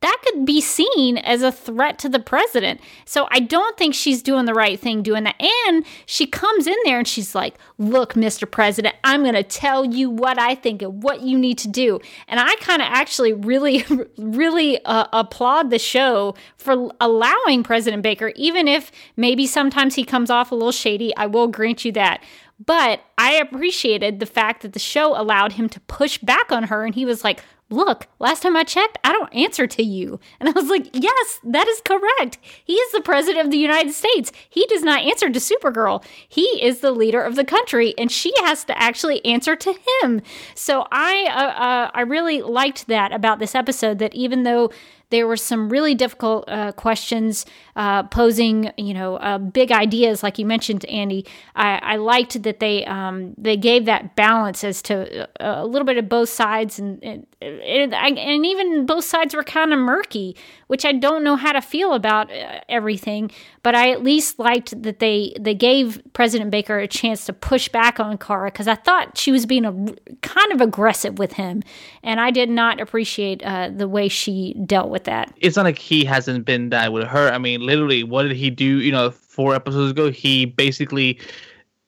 [0.00, 2.80] that could be seen as a threat to the president.
[3.04, 5.40] So I don't think she's doing the right thing doing that.
[5.40, 8.50] And she comes in there and she's like, Look, Mr.
[8.50, 12.00] President, I'm going to tell you what I think and what you need to do.
[12.28, 13.84] And I kind of actually really,
[14.18, 20.30] really uh, applaud the show for allowing President Baker, even if maybe sometimes he comes
[20.30, 21.14] off a little shady.
[21.16, 22.22] I will grant you that.
[22.64, 26.84] But I appreciated the fact that the show allowed him to push back on her
[26.84, 30.20] and he was like, look, last time I checked, I don't answer to you.
[30.38, 32.38] And I was like, yes, that is correct.
[32.64, 34.32] He is the president of the United States.
[34.48, 36.04] He does not answer to Supergirl.
[36.28, 40.20] He is the leader of the country, and she has to actually answer to him.
[40.54, 43.98] So I, uh, uh, I really liked that about this episode.
[44.00, 44.70] That even though
[45.10, 47.44] there were some really difficult uh, questions
[47.76, 51.26] uh, posing, you know, uh, big ideas, like you mentioned, Andy.
[51.54, 55.86] I, I liked that they um, they gave that balance as to uh, a little
[55.86, 60.36] bit of both sides, and and, and, and even both sides were kind of murky,
[60.66, 63.30] which I don't know how to feel about uh, everything.
[63.62, 67.68] But I at least liked that they they gave President Baker a chance to push
[67.68, 69.72] back on Kara because I thought she was being a
[70.20, 71.62] kind of aggressive with him,
[72.02, 75.32] and I did not appreciate uh, the way she dealt with that.
[75.38, 77.30] It's not like he hasn't been that with her.
[77.30, 78.80] I mean, literally, what did he do?
[78.80, 81.18] You know, four episodes ago, he basically,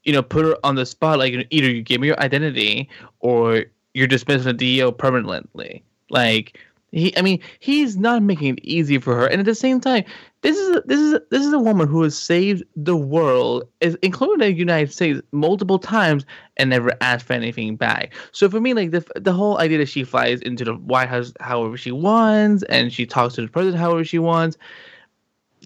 [0.05, 1.19] you know, put her on the spot.
[1.19, 2.89] Like, either you give me your identity
[3.21, 5.83] or you're dismissing the DEO permanently.
[6.11, 6.59] Like,
[6.93, 10.05] he, I mean, he's not making it easy for her, and at the same time,
[10.43, 13.65] this is a, this is a, this is a woman who has saved the world,
[14.03, 16.27] including the United States, multiple times
[16.59, 18.13] and never asked for anything back.
[18.33, 21.33] So for me, like the the whole idea that she flies into the White House
[21.41, 24.59] however she wants and she talks to the president however she wants,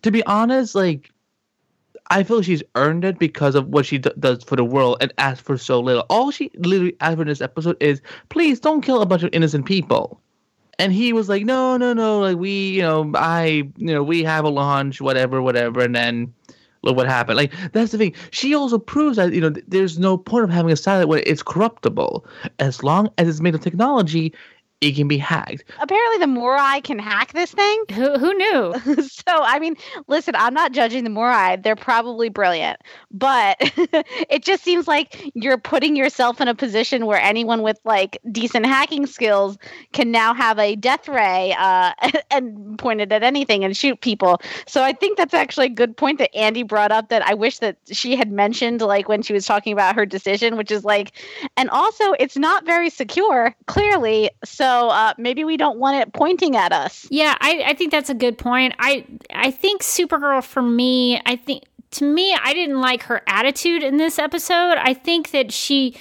[0.02, 1.10] to be honest, like
[2.10, 5.12] I feel she's earned it because of what she d- does for the world and
[5.18, 6.04] asks for so little.
[6.08, 9.30] All she literally asked for in this episode is, please don't kill a bunch of
[9.32, 10.20] innocent people
[10.78, 14.22] and he was like, no, no, no, like we, you know, I, you know, we
[14.24, 16.32] have a launch, whatever, whatever, and then
[16.82, 17.36] look what happened.
[17.36, 18.14] Like that's the thing.
[18.30, 21.42] She also proves that you know there's no point of having a satellite where it's
[21.42, 22.26] corruptible
[22.58, 24.32] as long as it's made of technology
[24.82, 25.64] it can be hacked.
[25.80, 27.84] Apparently, the Morai can hack this thing.
[27.92, 28.74] Who, who knew?
[29.08, 29.74] so, I mean,
[30.06, 31.56] listen, I'm not judging the Morai.
[31.56, 32.78] They're probably brilliant.
[33.10, 38.18] But it just seems like you're putting yourself in a position where anyone with like
[38.30, 39.56] decent hacking skills
[39.92, 41.92] can now have a death ray uh,
[42.30, 44.40] and point it at anything and shoot people.
[44.66, 47.60] So, I think that's actually a good point that Andy brought up that I wish
[47.60, 51.12] that she had mentioned, like when she was talking about her decision, which is like,
[51.56, 54.30] and also it's not very secure, clearly.
[54.44, 57.06] So, so uh, maybe we don't want it pointing at us.
[57.10, 58.74] Yeah, I, I think that's a good point.
[58.78, 63.82] I I think Supergirl for me, I think to me, I didn't like her attitude
[63.82, 64.76] in this episode.
[64.78, 65.96] I think that she.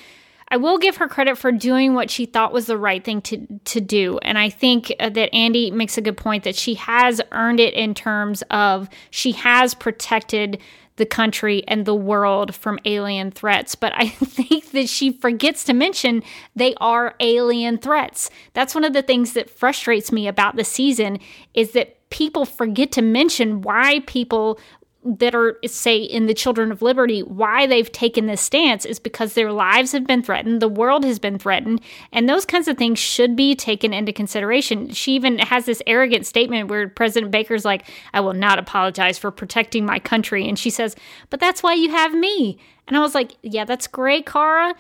[0.50, 3.48] I will give her credit for doing what she thought was the right thing to
[3.66, 7.22] to do, and I think uh, that Andy makes a good point that she has
[7.32, 10.60] earned it in terms of she has protected
[10.98, 13.76] the country and the world from alien threats.
[13.76, 16.24] But I think that she forgets to mention
[16.56, 18.30] they are alien threats.
[18.54, 21.20] That's one of the things that frustrates me about the season
[21.54, 24.60] is that people forget to mention why people
[25.06, 29.34] that are, say, in the Children of Liberty, why they've taken this stance is because
[29.34, 31.80] their lives have been threatened, the world has been threatened,
[32.12, 34.90] and those kinds of things should be taken into consideration.
[34.90, 39.30] She even has this arrogant statement where President Baker's like, I will not apologize for
[39.30, 40.50] protecting my country.
[40.50, 40.96] And she says,
[41.30, 42.58] But that's why you have me.
[42.88, 44.74] And I was like, Yeah, that's great, Kara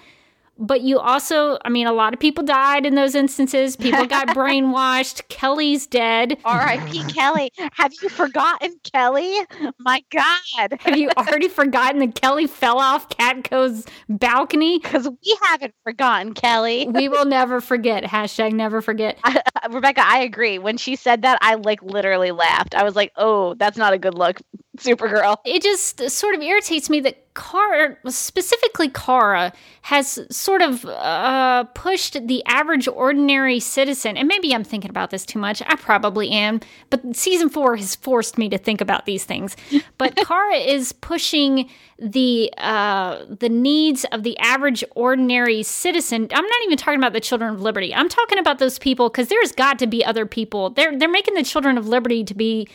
[0.57, 3.75] but you also, I mean, a lot of people died in those instances.
[3.75, 5.27] People got brainwashed.
[5.29, 6.37] Kelly's dead.
[6.45, 7.03] R.I.P.
[7.13, 7.51] Kelly.
[7.73, 9.37] Have you forgotten Kelly?
[9.79, 10.77] My God.
[10.79, 14.79] Have you already forgotten that Kelly fell off Catco's balcony?
[14.79, 16.87] Because we haven't forgotten Kelly.
[16.87, 18.03] we will never forget.
[18.03, 19.17] Hashtag never forget.
[19.23, 20.59] I, uh, Rebecca, I agree.
[20.59, 22.75] When she said that, I like literally laughed.
[22.75, 24.41] I was like, oh, that's not a good look,
[24.77, 25.37] Supergirl.
[25.45, 29.51] It just sort of irritates me that Kara, specifically Kara,
[29.81, 34.15] has sort of uh, pushed the average ordinary citizen.
[34.15, 35.61] And maybe I'm thinking about this too much.
[35.65, 36.61] I probably am.
[36.89, 39.55] But season four has forced me to think about these things.
[39.97, 46.27] But Kara is pushing the uh, the needs of the average ordinary citizen.
[46.31, 47.93] I'm not even talking about the Children of Liberty.
[47.93, 50.71] I'm talking about those people because there's got to be other people.
[50.71, 52.67] They're they're making the Children of Liberty to be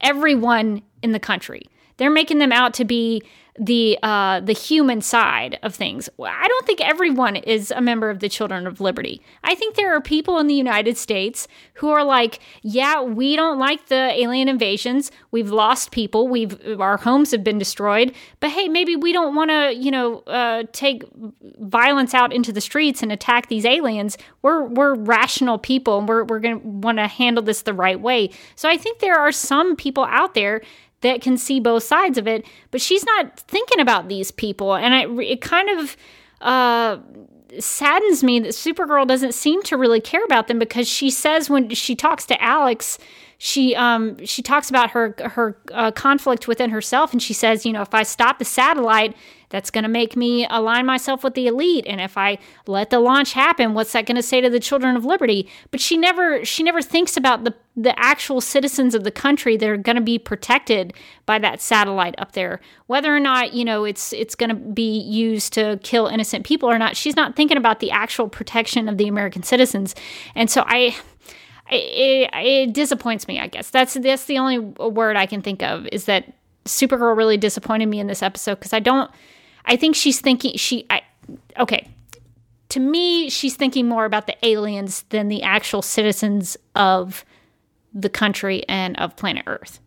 [0.00, 1.62] everyone in the country.
[1.96, 3.22] They're making them out to be
[3.58, 6.08] the uh, the human side of things.
[6.20, 9.20] I don't think everyone is a member of the Children of Liberty.
[9.42, 13.58] I think there are people in the United States who are like, yeah, we don't
[13.58, 15.10] like the alien invasions.
[15.30, 16.28] We've lost people.
[16.28, 18.14] We've our homes have been destroyed.
[18.40, 21.02] But hey, maybe we don't want to, you know, uh, take
[21.58, 24.16] violence out into the streets and attack these aliens.
[24.42, 28.00] We're we're rational people, and we're we're going to want to handle this the right
[28.00, 28.30] way.
[28.54, 30.62] So I think there are some people out there
[31.00, 34.74] that can see both sides of it, but she's not thinking about these people.
[34.74, 35.96] And it, it kind of
[36.40, 36.98] uh,
[37.58, 41.70] saddens me that Supergirl doesn't seem to really care about them because she says when
[41.70, 42.98] she talks to Alex,
[43.38, 47.72] she um she talks about her her uh, conflict within herself and she says you
[47.72, 49.16] know if i stop the satellite
[49.50, 52.98] that's going to make me align myself with the elite and if i let the
[52.98, 56.44] launch happen what's that going to say to the children of liberty but she never
[56.44, 60.02] she never thinks about the the actual citizens of the country that are going to
[60.02, 60.92] be protected
[61.26, 64.98] by that satellite up there whether or not you know it's it's going to be
[65.00, 68.98] used to kill innocent people or not she's not thinking about the actual protection of
[68.98, 69.94] the american citizens
[70.34, 70.94] and so i
[71.70, 73.38] it, it disappoints me.
[73.38, 76.32] I guess that's that's the only word I can think of is that
[76.64, 79.10] Supergirl really disappointed me in this episode because I don't.
[79.68, 80.86] I think she's thinking she.
[80.90, 81.02] I,
[81.58, 81.86] okay,
[82.70, 87.24] to me, she's thinking more about the aliens than the actual citizens of
[87.92, 89.78] the country and of planet Earth,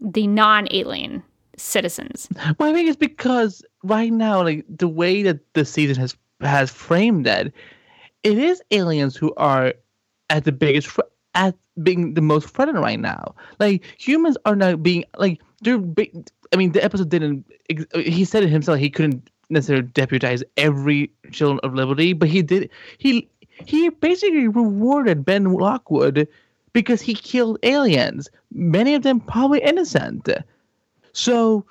[0.00, 1.22] the non-alien
[1.56, 2.28] citizens.
[2.58, 6.70] Well, I think it's because right now, like the way that the season has has
[6.70, 7.50] framed that,
[8.22, 9.72] it is aliens who are
[10.28, 10.98] at the biggest
[11.34, 13.34] at being the most threatened right now.
[13.58, 15.78] Like humans are now being like they're.
[15.78, 17.46] Big, I mean, the episode didn't.
[17.94, 18.78] He said it himself.
[18.78, 22.70] He couldn't necessarily deputize every children of liberty, but he did.
[22.98, 23.28] He
[23.64, 26.28] he basically rewarded Ben Lockwood
[26.72, 28.28] because he killed aliens.
[28.52, 30.28] Many of them probably innocent.
[31.12, 31.64] So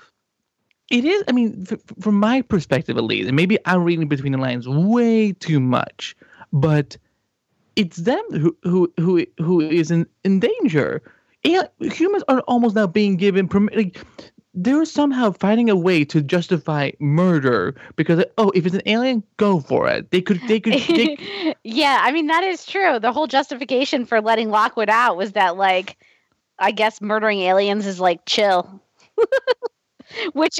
[0.89, 1.23] it is.
[1.27, 4.67] I mean, f- from my perspective at least, and maybe I'm reading between the lines
[4.67, 6.15] way too much,
[6.53, 6.97] but
[7.75, 11.01] it's them who who who who is in, in danger.
[11.43, 13.77] Humans are almost now being given permission.
[13.77, 14.05] Like,
[14.53, 19.59] they're somehow finding a way to justify murder because oh, if it's an alien, go
[19.59, 20.11] for it.
[20.11, 20.73] They could they could.
[20.73, 21.55] They...
[21.63, 22.99] yeah, I mean that is true.
[22.99, 25.97] The whole justification for letting Lockwood out was that like,
[26.59, 28.81] I guess murdering aliens is like chill.
[30.33, 30.59] Which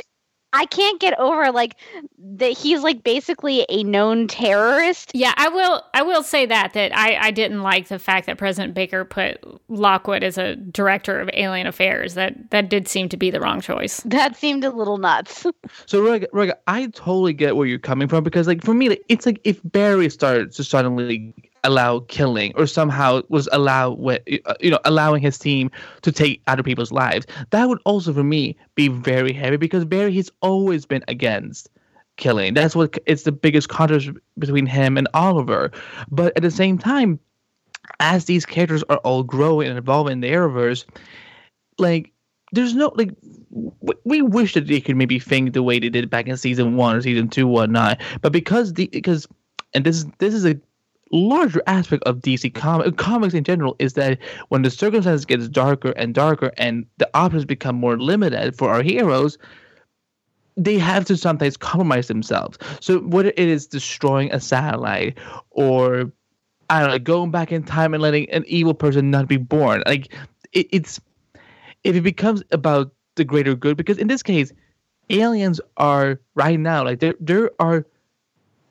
[0.53, 1.75] I can't get over like
[2.17, 5.11] that he's like basically a known terrorist.
[5.13, 8.37] Yeah, I will I will say that that I I didn't like the fact that
[8.37, 9.39] President Baker put
[9.69, 12.15] Lockwood as a director of alien affairs.
[12.15, 14.01] That that did seem to be the wrong choice.
[14.05, 15.45] That seemed a little nuts.
[15.85, 19.03] so Rega, Rega, I totally get where you're coming from because like for me like,
[19.07, 21.33] it's like if Barry started to suddenly
[21.63, 24.17] allow killing or somehow was allow uh,
[24.59, 25.69] you know allowing his team
[26.01, 27.25] to take other people's lives.
[27.51, 31.69] That would also for me be very heavy because barry has always been against
[32.17, 32.53] killing.
[32.53, 35.71] That's what it's the biggest contrast between him and oliver.
[36.09, 37.19] But at the same time
[37.99, 40.85] as these characters are all growing and evolving in the
[41.77, 42.11] like
[42.51, 43.11] there's no like
[44.03, 46.95] we wish that they could maybe think the way they did back in season one
[46.95, 48.01] or season two, or whatnot.
[48.21, 49.27] But because the because
[49.73, 50.59] and this is this is a
[51.11, 54.17] larger aspect of DC com- comics in general is that
[54.49, 58.81] when the circumstances gets darker and darker and the options become more limited for our
[58.81, 59.37] heroes,
[60.57, 62.57] they have to sometimes compromise themselves.
[62.79, 65.17] So whether it is destroying a satellite
[65.51, 66.11] or
[66.69, 69.83] I don't know, going back in time and letting an evil person not be born,
[69.85, 70.13] like
[70.53, 71.01] it, it's
[71.83, 74.53] if it becomes about the greater good because in this case,
[75.09, 77.85] aliens are right now like there there are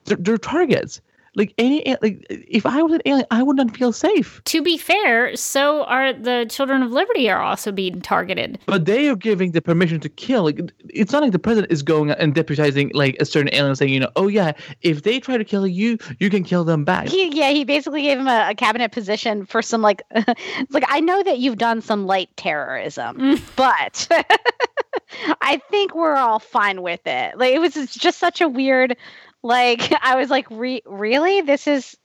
[0.05, 1.01] they're, they're targets.
[1.35, 4.41] Like any like if I was an alien, I would not feel safe.
[4.45, 8.59] To be fair, so are the Children of Liberty are also being targeted.
[8.65, 10.43] But they are giving the permission to kill.
[10.43, 10.59] Like
[10.89, 13.99] it's not like the president is going and deputizing like a certain alien, saying, you
[14.01, 14.51] know, oh yeah,
[14.81, 17.07] if they try to kill you, you can kill them back.
[17.07, 20.85] He, yeah, he basically gave him a, a cabinet position for some like, it's like
[20.89, 23.41] I know that you've done some light terrorism, mm.
[23.55, 24.07] but
[25.41, 27.37] I think we're all fine with it.
[27.37, 28.97] Like it was just such a weird
[29.43, 31.41] like I was like, Re- really?
[31.41, 31.95] This is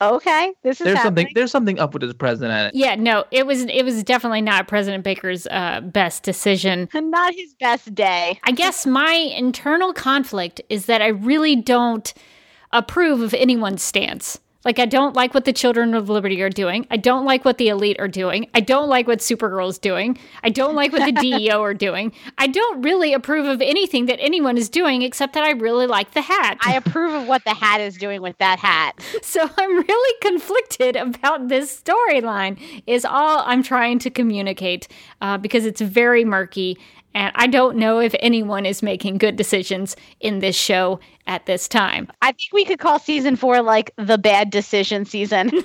[0.00, 0.52] okay.
[0.62, 1.26] This is there's happening.
[1.26, 2.74] something there's something up with this president.
[2.74, 6.88] Yeah, no, it was it was definitely not President Baker's uh, best decision.
[6.94, 8.40] Not his best day.
[8.44, 12.12] I guess my internal conflict is that I really don't
[12.72, 14.38] approve of anyone's stance.
[14.64, 16.86] Like, I don't like what the Children of Liberty are doing.
[16.90, 18.48] I don't like what the Elite are doing.
[18.54, 20.18] I don't like what Supergirl is doing.
[20.42, 22.12] I don't like what the DEO are doing.
[22.38, 26.12] I don't really approve of anything that anyone is doing except that I really like
[26.12, 26.58] the hat.
[26.64, 28.98] I approve of what the hat is doing with that hat.
[29.22, 34.88] So I'm really conflicted about this storyline, is all I'm trying to communicate
[35.20, 36.78] uh, because it's very murky.
[37.14, 41.68] And I don't know if anyone is making good decisions in this show at this
[41.68, 42.08] time.
[42.22, 45.50] I think we could call season four like the bad decision season.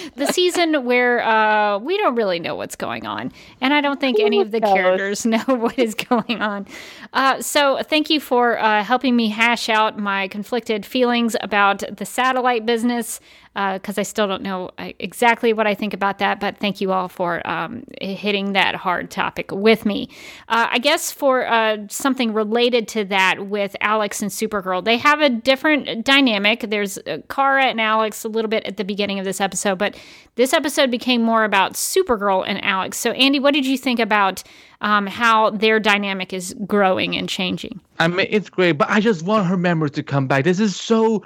[0.16, 4.18] the season where uh, we don't really know what's going on, and I don't think
[4.20, 6.66] any of the characters know what is going on.
[7.12, 12.04] Uh, so, thank you for uh, helping me hash out my conflicted feelings about the
[12.04, 13.20] satellite business
[13.54, 16.40] because uh, I still don't know uh, exactly what I think about that.
[16.40, 20.08] But thank you all for um, hitting that hard topic with me.
[20.48, 25.20] Uh, I guess for uh, something related to that with Alex and Supergirl, they have
[25.20, 26.60] a different dynamic.
[26.68, 29.98] There's uh, Kara and Alex a little bit at the beginning of this episode, but
[30.36, 32.96] this episode became more about Supergirl and Alex.
[32.96, 34.42] So, Andy, what did you think about?
[34.80, 37.80] Um, how their dynamic is growing and changing.
[38.00, 40.42] I mean, it's great, but I just want her memories to come back.
[40.42, 41.22] This is so.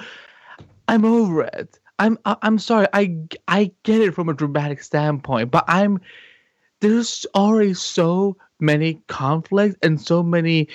[0.88, 1.78] I'm over it.
[1.98, 2.86] I'm I'm sorry.
[2.92, 3.16] I
[3.48, 6.00] I get it from a dramatic standpoint, but I'm
[6.80, 10.68] there's already so many conflicts and so many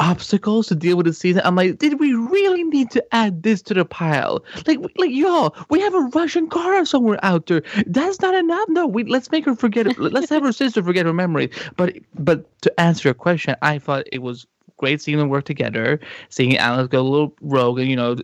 [0.00, 1.42] obstacles to deal with the season.
[1.44, 4.44] I'm like, did we really need to add this to the pile?
[4.66, 7.62] Like, like y'all, we have a Russian Kara somewhere out there.
[7.86, 8.68] That's not enough.
[8.68, 9.86] No, we let's make her forget.
[9.86, 9.98] It.
[9.98, 11.50] let's have her sister forget her memory.
[11.76, 16.00] But but to answer your question, I thought it was great seeing them work together,
[16.28, 18.16] seeing Alex go a little rogue, and you know,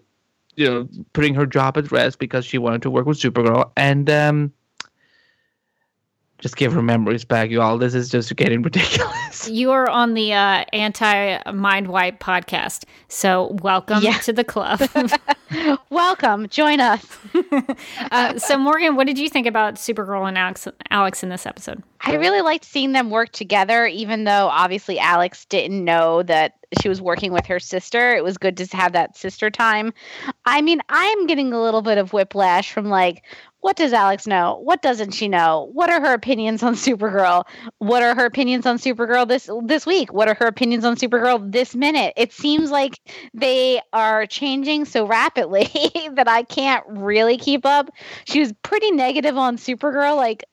[0.61, 4.11] you know, putting her job at rest because she wanted to work with Supergirl, and
[4.11, 4.53] um,
[6.41, 7.79] just give her memories back, you all.
[7.79, 9.49] This is just getting ridiculous.
[9.49, 14.19] You are on the uh, anti mind wipe podcast, so welcome yeah.
[14.19, 14.81] to the club.
[15.91, 17.07] welcome, join us.
[18.11, 21.83] uh, so, Morgan, what did you think about Supergirl and Alex, Alex in this episode?
[22.03, 26.89] I really liked seeing them work together, even though obviously Alex didn't know that she
[26.89, 28.17] was working with her sister.
[28.17, 29.93] It was good to have that sister time.
[30.47, 33.23] I mean, I'm getting a little bit of whiplash from like,
[33.61, 34.59] what does Alex know?
[34.63, 35.69] What doesn't she know?
[35.73, 37.45] What are her opinions on Supergirl?
[37.79, 40.13] What are her opinions on Supergirl this this week?
[40.13, 42.15] What are her opinions on Supergirl this minute?
[42.17, 42.99] It seems like
[43.35, 45.69] they are changing so rapidly
[46.15, 47.91] that I can't really keep up.
[48.25, 50.45] She was pretty negative on Supergirl like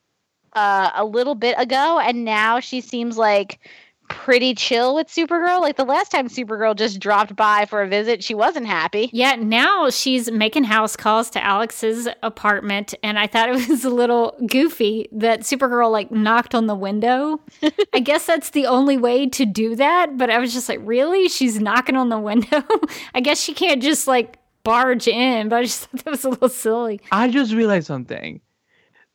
[0.54, 3.60] uh, a little bit ago, and now she seems like
[4.08, 5.62] pretty chill with Supergirl.
[5.62, 9.10] Like the last time Supergirl just dropped by for a visit, she wasn't happy.
[9.14, 13.90] Yeah, now she's making house calls to Alex's apartment, and I thought it was a
[13.90, 17.40] little goofy that Supergirl like knocked on the window.
[17.94, 21.28] I guess that's the only way to do that, but I was just like, really?
[21.30, 22.64] She's knocking on the window?
[23.14, 26.30] I guess she can't just like barge in, but I just thought that was a
[26.30, 27.02] little silly.
[27.12, 28.42] I just realized something.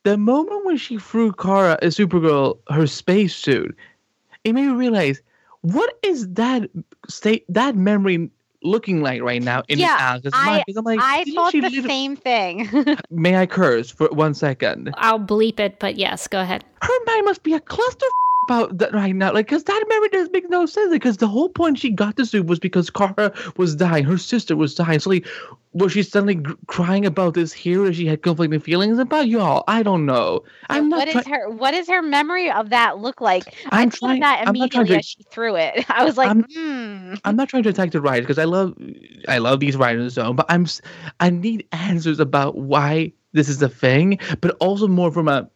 [0.05, 3.77] The moment when she threw Kara, a Supergirl, her spacesuit,
[4.45, 5.21] it made me realize
[5.63, 6.69] what is that
[7.09, 8.31] state that memory
[8.65, 10.65] looking like right now in yeah, Alex's mind?
[10.77, 12.69] I'm like, I thought the same thing.
[13.11, 14.93] may I curse for one second?
[14.97, 16.65] I'll bleep it, but yes, go ahead.
[16.83, 18.07] Her mind must be a cluster
[18.53, 19.33] about that right now.
[19.33, 20.93] Like, because that memory doesn't make no sense.
[20.93, 24.57] Because the whole point she got the suit was because Kara was dying, her sister
[24.57, 24.99] was dying.
[25.01, 25.27] So, like,
[25.73, 27.83] was she suddenly g- crying about this here?
[27.85, 29.65] Or she had conflicting feelings about y'all?
[29.69, 30.45] I don't know.
[30.69, 30.99] I'm not.
[30.99, 31.51] What try- is her?
[31.51, 33.55] What is her memory of that look like?
[33.71, 35.85] I'm I trying that immediately to, as she threw it.
[35.91, 37.15] I was like, I'm, hmm.
[37.25, 38.75] I'm not trying to attack the writers because I love,
[39.29, 40.67] I love these writers zone, but I'm,
[41.21, 45.49] I need answers about why this is a thing, but also more from a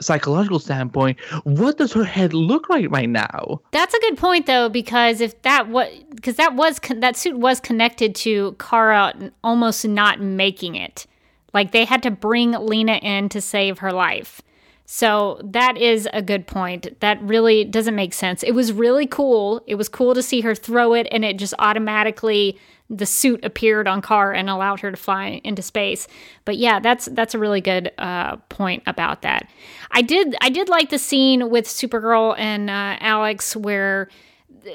[0.00, 3.60] psychological standpoint, what does her head look like right now?
[3.72, 7.60] That's a good point, though, because if that what because that was that suit was
[7.60, 9.14] connected to Kara
[9.44, 11.06] almost not making it,
[11.52, 14.42] like they had to bring Lena in to save her life.
[14.84, 17.00] So that is a good point.
[17.00, 18.42] That really doesn't make sense.
[18.42, 19.62] It was really cool.
[19.66, 22.58] It was cool to see her throw it and it just automatically
[22.92, 26.06] the suit appeared on Kara and allowed her to fly into space.
[26.44, 29.48] But yeah, that's that's a really good uh, point about that.
[29.90, 34.08] I did I did like the scene with Supergirl and uh, Alex where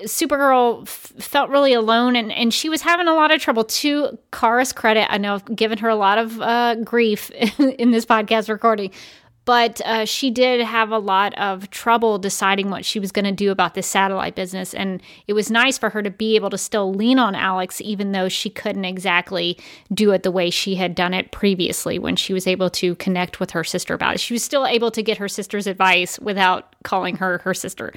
[0.04, 3.64] Supergirl f- felt really alone and, and she was having a lot of trouble.
[3.64, 8.06] To Kara's credit, I know I've given her a lot of uh, grief in this
[8.06, 8.92] podcast recording,
[9.48, 13.32] but uh, she did have a lot of trouble deciding what she was going to
[13.32, 14.74] do about this satellite business.
[14.74, 18.12] And it was nice for her to be able to still lean on Alex, even
[18.12, 19.58] though she couldn't exactly
[19.94, 23.40] do it the way she had done it previously when she was able to connect
[23.40, 24.20] with her sister about it.
[24.20, 27.94] She was still able to get her sister's advice without calling her her sister.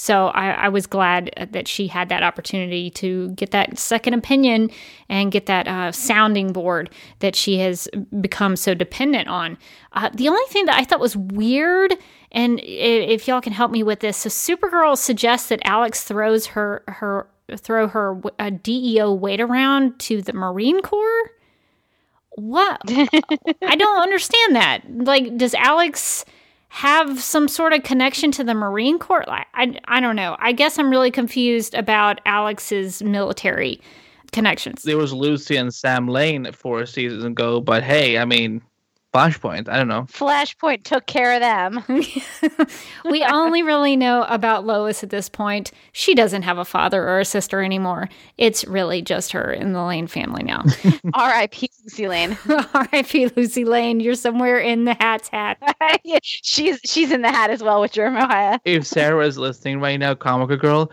[0.00, 4.70] So I, I, was glad that she had that opportunity to get that second opinion
[5.10, 6.88] and get that uh, sounding board
[7.18, 7.86] that she has
[8.18, 9.58] become so dependent on.
[9.92, 11.92] Uh, the only thing that I thought was weird,
[12.32, 16.82] and if y'all can help me with this, so Supergirl suggests that Alex throws her
[16.88, 17.28] her
[17.58, 21.30] throw her a DEO weight around to the Marine Corps.
[22.30, 22.80] What?
[22.88, 24.80] I don't understand that.
[24.88, 26.24] Like, does Alex?
[26.70, 29.28] Have some sort of connection to the Marine Corps?
[29.28, 30.36] I, I, I don't know.
[30.38, 33.80] I guess I'm really confused about Alex's military
[34.32, 34.84] connections.
[34.84, 38.62] There was Lucy and Sam Lane four seasons ago, but hey, I mean,
[39.12, 39.68] Flashpoint.
[39.68, 40.02] I don't know.
[40.02, 41.84] Flashpoint took care of them.
[43.10, 45.72] we only really know about Lois at this point.
[45.90, 48.08] She doesn't have a father or a sister anymore.
[48.38, 50.62] It's really just her in the Lane family now.
[51.14, 51.68] R.I.P.
[51.82, 52.38] Lucy Lane.
[52.48, 53.30] R.I.P.
[53.34, 53.98] Lucy Lane.
[53.98, 55.58] You're somewhere in the hat's hat.
[56.22, 58.60] she's she's in the hat as well with Jeremiah.
[58.64, 60.90] If Sarah is listening right now, Comic Girl,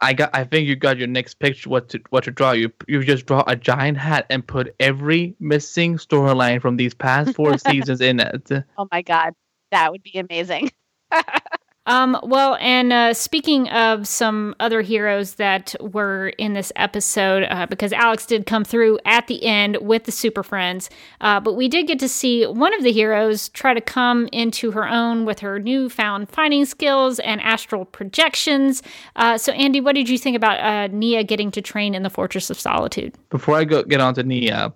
[0.00, 0.30] I got.
[0.34, 1.70] I think you got your next picture.
[1.70, 2.52] What to what to draw?
[2.52, 7.34] You you just draw a giant hat and put every missing storyline from these past
[7.34, 8.50] four seasons in it.
[8.76, 9.34] Oh my god,
[9.70, 10.70] that would be amazing.
[11.86, 17.66] Um, well, and uh, speaking of some other heroes that were in this episode, uh,
[17.66, 20.88] because Alex did come through at the end with the Super Friends,
[21.20, 24.70] uh, but we did get to see one of the heroes try to come into
[24.70, 28.82] her own with her newfound fighting skills and astral projections.
[29.16, 32.10] Uh, so, Andy, what did you think about uh, Nia getting to train in the
[32.10, 33.14] Fortress of Solitude?
[33.28, 34.72] Before I go get on to Nia,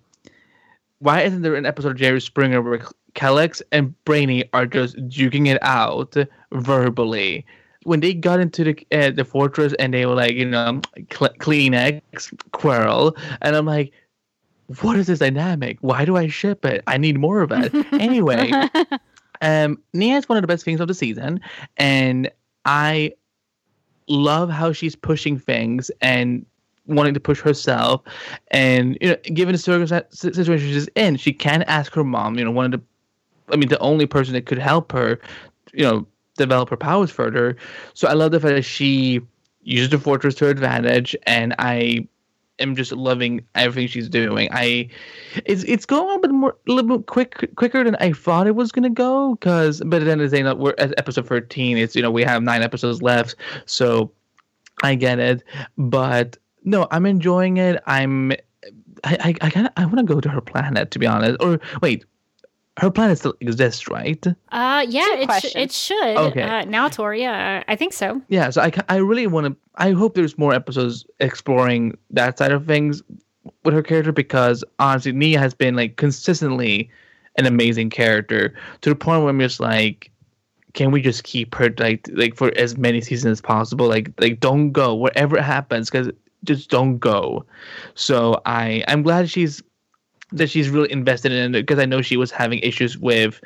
[0.99, 2.83] why isn't there an episode of Jerry Springer where
[3.19, 6.15] Kelex and Brainy are just duking it out
[6.53, 7.45] verbally.
[7.83, 10.81] When they got into the uh, the fortress and they were like, you know,
[11.13, 12.01] cl- Kleenex,
[12.53, 13.93] Quirrell, and I'm like,
[14.83, 15.79] what is this dynamic?
[15.81, 16.85] Why do I ship it?
[16.87, 17.75] I need more of it.
[17.93, 18.53] anyway,
[19.41, 21.41] um, Nia is one of the best things of the season,
[21.77, 22.31] and
[22.67, 23.15] I
[24.07, 26.47] love how she's pushing things and
[26.87, 28.03] wanting to push herself.
[28.53, 29.59] And you know, given the
[30.13, 32.39] situation she's in, she can ask her mom.
[32.39, 32.83] You know, one of the
[33.51, 35.21] I mean, the only person that could help her,
[35.73, 37.57] you know, develop her powers further.
[37.95, 39.21] So I love the fact that she
[39.63, 42.09] uses the fortress to her advantage, and I
[42.59, 44.49] am just loving everything she's doing.
[44.53, 44.89] I,
[45.45, 48.47] it's it's going a little bit more, a little bit quick, quicker than I thought
[48.47, 49.37] it was gonna go.
[49.41, 51.77] Cause, but then the end of the day, we're at episode thirteen.
[51.77, 53.37] It's you know we have nine episodes left,
[53.67, 54.11] so
[54.83, 55.43] I get it.
[55.77, 57.83] But no, I'm enjoying it.
[57.87, 58.33] I'm
[59.05, 61.37] I I I, kinda, I want to go to her planet to be honest.
[61.41, 62.05] Or wait,
[62.79, 64.25] her planet still exists, right?
[64.51, 66.17] Uh, yeah, it, sh- it should.
[66.17, 66.43] Okay.
[66.43, 68.23] Uh, Naltor, yeah, I think so.
[68.29, 69.57] Yeah, so I, I really want to.
[69.77, 73.03] I hope there's more episodes exploring that side of things
[73.65, 76.91] with her character because honestly, Nia has been like consistently
[77.37, 80.11] an amazing character to the point where I'm just like,
[80.75, 83.89] can we just keep her like like for as many seasons as possible?
[83.89, 86.11] Like like don't go wherever it happens because
[86.45, 87.45] just don't go.
[87.95, 89.63] So I I'm glad she's
[90.33, 93.41] that she's really invested in it because I know she was having issues with,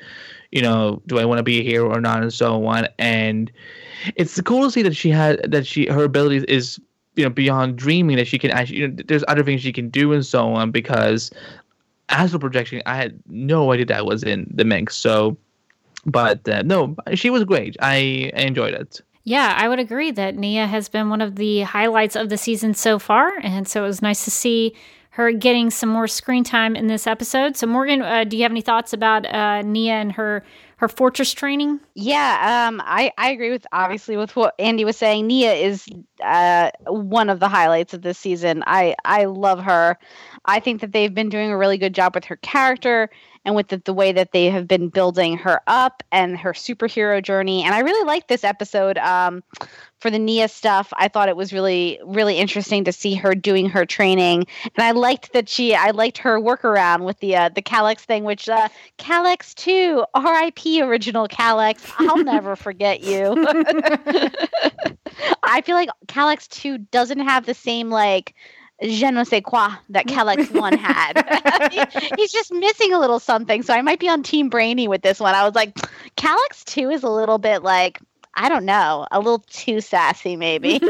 [0.51, 2.89] you know, do I want to be here or not, and so on.
[2.99, 3.51] And
[4.16, 6.80] it's cool to see that she had that she her abilities is
[7.14, 9.89] you know beyond dreaming that she can actually you know there's other things she can
[9.91, 11.30] do and so on because
[12.09, 14.97] astral projection I had no idea that was in the mix.
[14.97, 15.37] So,
[16.07, 17.76] but uh, no, she was great.
[17.80, 19.01] I, I enjoyed it.
[19.24, 22.74] Yeah, I would agree that Nia has been one of the highlights of the season
[22.74, 24.74] so far, and so it was nice to see
[25.13, 27.55] her getting some more screen time in this episode.
[27.55, 30.43] So, Morgan, uh, do you have any thoughts about uh, Nia and her
[30.77, 31.81] her fortress training?
[31.95, 35.27] Yeah, um, I I agree with obviously with what Andy was saying.
[35.27, 35.87] Nia is
[36.25, 38.65] uh, one of the highlights of this season.
[38.67, 39.99] I I love her.
[40.47, 43.11] I think that they've been doing a really good job with her character
[43.45, 47.22] and with the, the way that they have been building her up and her superhero
[47.22, 47.64] journey.
[47.64, 48.99] And I really liked this episode.
[48.99, 49.43] Um,
[50.03, 53.68] for the Nia stuff, I thought it was really, really interesting to see her doing
[53.68, 57.62] her training, and I liked that she, I liked her workaround with the uh, the
[57.62, 58.68] Kelex thing, which uh,
[58.99, 60.82] Kelex two, R.I.P.
[60.82, 63.47] original Kelex, I'll never forget you.
[65.45, 68.34] I feel like Kelex two doesn't have the same like
[68.83, 71.22] je ne sais quoi that Kelex one had.
[72.16, 73.62] He's just missing a little something.
[73.62, 75.35] So I might be on Team Brainy with this one.
[75.35, 75.74] I was like,
[76.16, 78.01] Kelex two is a little bit like
[78.35, 80.80] I don't know, a little too sassy, maybe.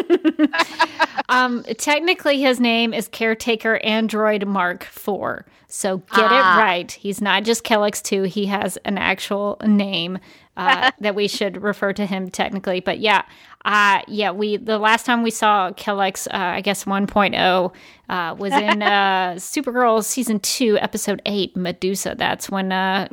[1.29, 5.43] um, technically, his name is Caretaker Android Mark IV.
[5.67, 6.59] So get Ah.
[6.59, 6.93] it right.
[6.93, 8.23] He's not just Kelex 2.
[8.25, 10.19] He has an actual name
[10.57, 12.81] uh, that we should refer to him technically.
[12.81, 13.23] But yeah,
[13.65, 17.75] uh, yeah, we the last time we saw Kelex, uh, I guess 1.0,
[18.09, 18.87] uh, was in uh,
[19.37, 22.15] Supergirl season 2, episode 8, Medusa.
[22.17, 23.09] That's when uh,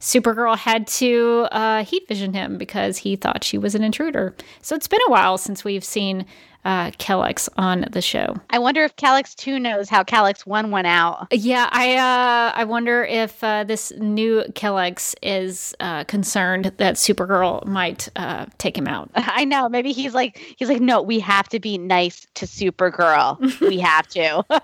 [0.00, 4.34] Supergirl had to uh, heat vision him because he thought she was an intruder.
[4.62, 6.24] So it's been a while since we've seen
[6.64, 8.36] uh, Kelex on the show.
[8.50, 11.28] I wonder if Kelex two knows how Kelex one went out.
[11.32, 17.64] Yeah, I uh, I wonder if uh, this new Kelex is uh, concerned that Supergirl
[17.66, 19.10] might uh, take him out.
[19.14, 19.68] I know.
[19.68, 23.60] Maybe he's like he's like, no, we have to be nice to Supergirl.
[23.60, 24.44] we have to.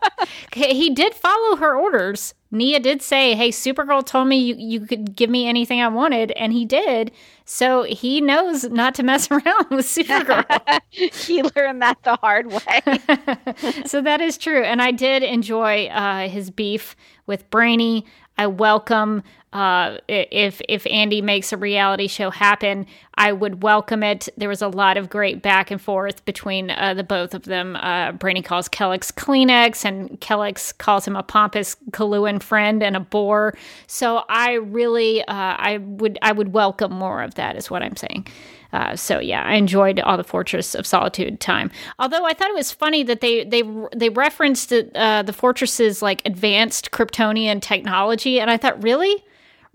[0.54, 2.34] He did follow her orders.
[2.50, 6.30] Nia did say, "Hey, Supergirl told me you, you could give me anything I wanted,"
[6.32, 7.10] and he did.
[7.44, 10.80] So he knows not to mess around with Supergirl.
[10.90, 13.82] he learned that the hard way.
[13.86, 14.62] so that is true.
[14.62, 18.04] And I did enjoy uh, his beef with Brainy.
[18.38, 19.22] I welcome
[19.56, 22.86] uh, if if Andy makes a reality show happen.
[23.14, 24.28] I would welcome it.
[24.36, 27.74] There was a lot of great back and forth between uh, the both of them.
[27.76, 33.00] Uh, Brainy calls Kelex Kleenex, and Kelex calls him a pompous Coluan friend and a
[33.00, 33.56] bore.
[33.86, 37.56] So I really, uh, I would, I would welcome more of that.
[37.56, 38.26] Is what I'm saying.
[38.74, 41.70] Uh, so yeah, I enjoyed all the Fortress of Solitude time.
[41.98, 43.62] Although I thought it was funny that they they
[43.96, 49.24] they referenced uh, the fortress's like advanced Kryptonian technology, and I thought, really,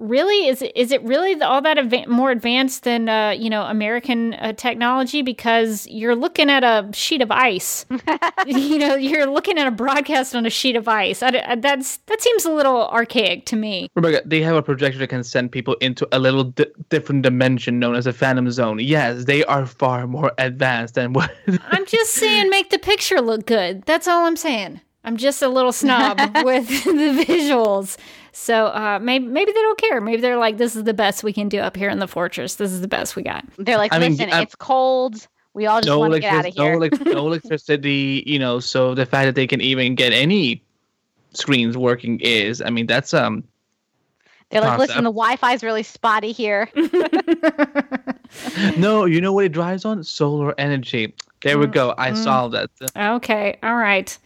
[0.02, 3.64] really, is it is it really all that adva- more advanced than uh, you know
[3.64, 5.22] American uh, technology?
[5.22, 7.86] Because you're looking at a sheet of ice.
[8.46, 11.22] you know, you're looking at a broadcast on a sheet of ice.
[11.24, 13.88] I, I- that's that seems a little archaic to me.
[13.96, 17.80] Rebecca, they have a projector that can send people into a little di- different dimension
[17.80, 18.80] known as a phantom zone.
[18.80, 21.32] Yes, they are far more advanced than what.
[21.72, 23.84] I'm just saying, make the picture look good.
[23.84, 24.82] That's all I'm saying.
[25.04, 27.98] I'm just a little snob with the visuals.
[28.32, 30.00] So uh, maybe maybe they don't care.
[30.02, 32.56] Maybe they're like, this is the best we can do up here in the fortress.
[32.56, 33.46] This is the best we got.
[33.58, 35.28] They're like, I mean, listen, I'm- it's cold.
[35.54, 37.14] We all just no, want to get out of electric- no, here.
[37.16, 38.62] no electricity, you know.
[38.62, 40.64] So the fact that they can even get any
[41.34, 43.44] screens working is, I mean, that's um.
[44.50, 46.70] They're like, listen, the Wi-Fi is really spotty here.
[48.78, 50.04] No, you know what it drives on?
[50.04, 51.14] Solar energy.
[51.42, 51.94] There we go.
[51.98, 52.70] I solved that.
[52.96, 54.18] Okay, all right.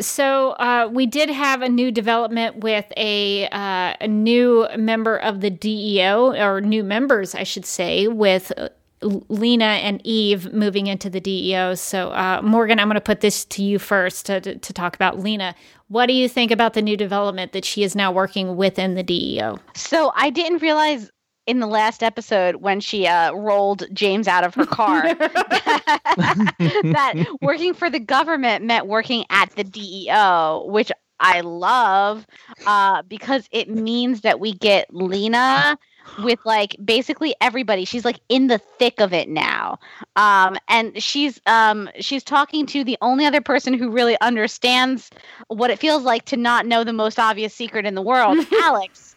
[0.00, 5.40] So uh, we did have a new development with a uh, a new member of
[5.40, 8.68] the DEO, or new members, I should say, with uh,
[9.02, 11.74] Lena and Eve moving into the DEO.
[11.74, 14.94] So uh, Morgan, I'm going to put this to you first to, to, to talk
[14.94, 15.54] about Lena.
[15.88, 19.02] What do you think about the new development that she is now working within the
[19.02, 19.58] DEO?
[19.74, 21.10] So I didn't realize
[21.50, 27.74] in the last episode when she uh, rolled James out of her car that working
[27.74, 32.24] for the government meant working at the DEO, which I love
[32.66, 35.76] uh, because it means that we get Lena
[36.22, 37.84] with like basically everybody.
[37.84, 39.80] She's like in the thick of it now,
[40.14, 45.10] um, and she's um, she's talking to the only other person who really understands
[45.48, 49.16] what it feels like to not know the most obvious secret in the world, Alex.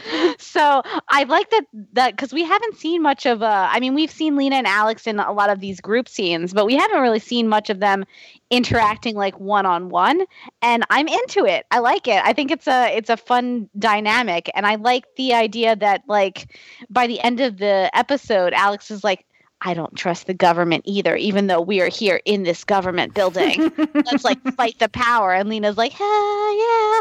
[0.38, 4.10] so I like that that because we haven't seen much of uh I mean we've
[4.10, 7.18] seen Lena and Alex in a lot of these group scenes, but we haven't really
[7.18, 8.04] seen much of them
[8.50, 10.24] interacting like one on one.
[10.62, 11.66] And I'm into it.
[11.70, 12.22] I like it.
[12.24, 14.50] I think it's a it's a fun dynamic.
[14.54, 16.56] And I like the idea that like
[16.90, 19.24] by the end of the episode, Alex is like,
[19.60, 23.72] I don't trust the government either, even though we are here in this government building.
[23.94, 25.34] Let's like fight the power.
[25.34, 27.00] And Lena's like, hell yeah.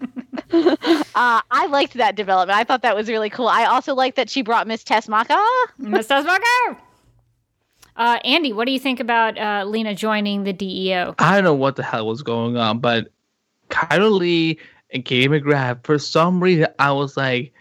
[0.52, 2.58] uh, I liked that development.
[2.58, 3.48] I thought that was really cool.
[3.48, 5.44] I also like that she brought Miss Teschmacher.
[5.78, 6.78] Miss Desmacher!
[7.96, 11.14] Uh, Andy, what do you think about uh, Lena joining the DEO?
[11.18, 13.08] I don't know what the hell was going on, but
[13.70, 14.58] Chyler Leigh
[14.92, 17.52] and Katie McGrath, for some reason, I was like,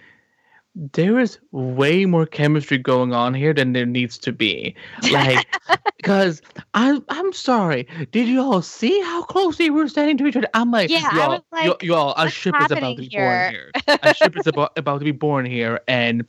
[0.77, 4.75] there is way more chemistry going on here than there needs to be.
[5.11, 5.47] Like,
[5.97, 6.41] because
[6.75, 7.87] I'm I'm sorry.
[8.11, 10.47] Did you all see how close they were standing to each other?
[10.53, 13.25] I'm like, Yeah, I y'all, like, y'all, a ship is about to be here?
[13.25, 13.97] born here.
[14.03, 16.25] A ship is about about to be born here, and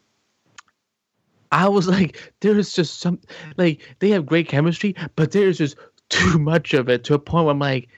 [1.52, 3.20] I was like, there's just some
[3.58, 5.76] like they have great chemistry, but there's just
[6.08, 7.90] too much of it to a point where I'm like,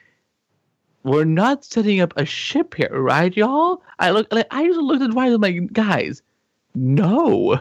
[1.05, 3.83] we're not setting up a ship here, right, y'all?
[4.01, 5.35] I look like I just looked at Ryan.
[5.35, 6.23] I'm like, guys,
[6.75, 7.59] no,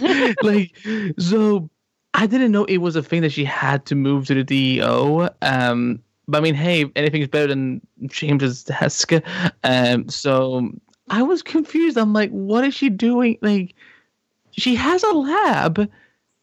[0.42, 0.76] like
[1.18, 1.68] so.
[2.12, 5.28] I didn't know it was a thing that she had to move to the DEO.
[5.42, 9.12] Um, but I mean, hey, anything's better than James's desk.
[9.62, 10.70] Um, so
[11.08, 11.96] I was confused.
[11.96, 13.38] I'm like, what is she doing?
[13.42, 13.76] Like,
[14.50, 15.88] she has a lab.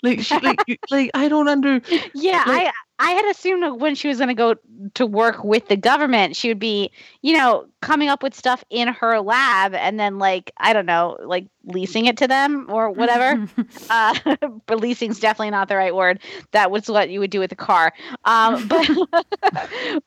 [0.03, 0.59] Like, she, like,
[0.89, 1.81] like I don't under.
[2.13, 4.55] Yeah, Like- I I had assumed when she was going to go
[4.95, 6.91] to work with the government, she would be,
[7.21, 11.15] you know, coming up with stuff in her lab and then like I don't know,
[11.23, 13.47] like leasing it to them or whatever.
[13.89, 14.15] uh,
[14.65, 16.19] but leasing's definitely not the right word.
[16.51, 17.93] That was what you would do with a car.
[18.25, 18.89] Um, but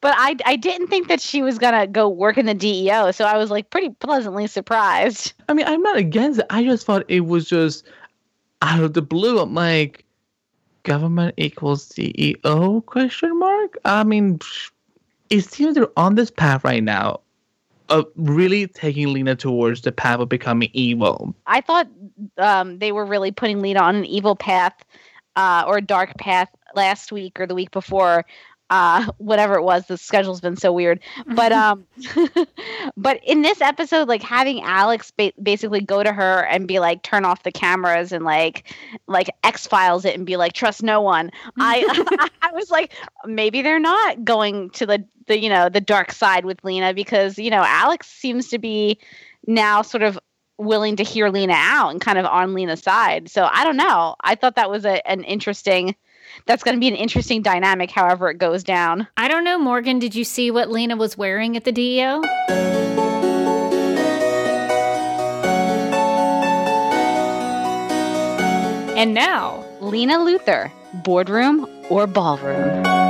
[0.01, 3.25] but I I didn't think that she was gonna go work in the DEO, so
[3.25, 5.33] I was like pretty pleasantly surprised.
[5.49, 6.47] I mean, I'm not against it.
[6.51, 7.87] I just thought it was just
[8.63, 9.39] out of the blue.
[9.39, 10.05] I'm like,
[10.91, 12.81] government equals DEO?
[12.81, 13.79] Question mark.
[13.85, 14.41] I mean,
[15.31, 17.21] it seems they're on this path right now
[17.89, 21.33] of really taking Lena towards the path of becoming evil.
[21.47, 21.87] I thought
[22.39, 24.85] um, they were really putting Lena on an evil path
[25.37, 28.27] uh, or a dark path last week or the week before.
[28.71, 31.01] Uh, whatever it was, the schedule's been so weird.
[31.27, 31.87] But um,
[32.97, 37.03] but in this episode, like having Alex ba- basically go to her and be like,
[37.03, 38.73] turn off the cameras and like,
[39.07, 41.31] like X Files it and be like, trust no one.
[41.59, 42.93] I I was like,
[43.27, 47.39] maybe they're not going to the the you know the dark side with Lena because
[47.39, 48.99] you know Alex seems to be
[49.47, 50.19] now sort of
[50.59, 53.31] willing to hear Lena out and kind of on Lena's side.
[53.31, 54.15] So I don't know.
[54.21, 55.97] I thought that was a, an interesting.
[56.47, 59.07] That's going to be an interesting dynamic, however it goes down.
[59.17, 59.99] I don't know, Morgan.
[59.99, 62.23] Did you see what Lena was wearing at the DEO?
[68.97, 70.71] And now Lena Luthor,
[71.05, 73.10] boardroom or ballroom?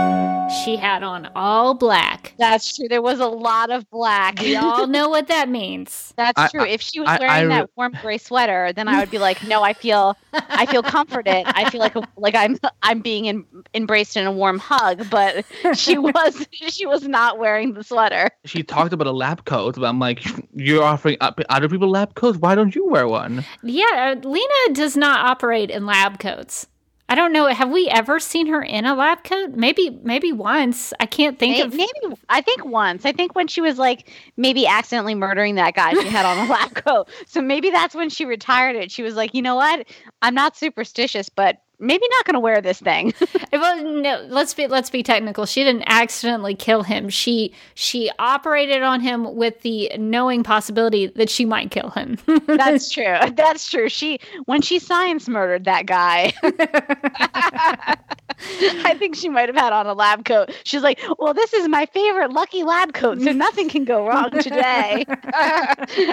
[0.51, 2.35] She had on all black.
[2.39, 2.89] That's true.
[2.89, 4.41] There was a lot of black.
[4.41, 6.13] We all know what that means.
[6.17, 6.65] That's I- true.
[6.65, 9.43] If she was I- wearing I- that warm gray sweater, then I would be like,
[9.47, 11.45] no, I feel, I feel comforted.
[11.47, 13.45] I feel like, like I'm, I'm being in,
[13.75, 15.09] embraced in a warm hug.
[15.11, 15.45] But
[15.75, 18.29] she was, she was not wearing the sweater.
[18.45, 20.25] She talked about a lab coat, but I'm like,
[20.55, 22.39] you're offering up other people lab coats.
[22.39, 23.45] Why don't you wear one?
[23.63, 26.67] Yeah, uh, Lena does not operate in lab coats.
[27.11, 27.49] I don't know.
[27.49, 29.51] Have we ever seen her in a lab coat?
[29.51, 30.93] Maybe, maybe once.
[31.01, 31.75] I can't think May- of.
[31.75, 33.05] Maybe I think once.
[33.05, 36.49] I think when she was like maybe accidentally murdering that guy, she had on a
[36.51, 37.09] lab coat.
[37.27, 38.93] So maybe that's when she retired it.
[38.93, 39.89] She was like, you know what?
[40.23, 43.14] I'm not superstitious, but maybe not going to wear this thing.
[43.53, 45.45] Well, no, let's be let's be technical.
[45.45, 47.09] She didn't accidentally kill him.
[47.09, 52.16] She she operated on him with the knowing possibility that she might kill him.
[52.47, 53.16] that's true.
[53.35, 53.89] That's true.
[53.89, 56.33] She when she science murdered that guy.
[58.43, 60.55] I think she might have had on a lab coat.
[60.64, 64.31] She's like, "Well, this is my favorite lucky lab coat, so nothing can go wrong
[64.31, 65.05] today."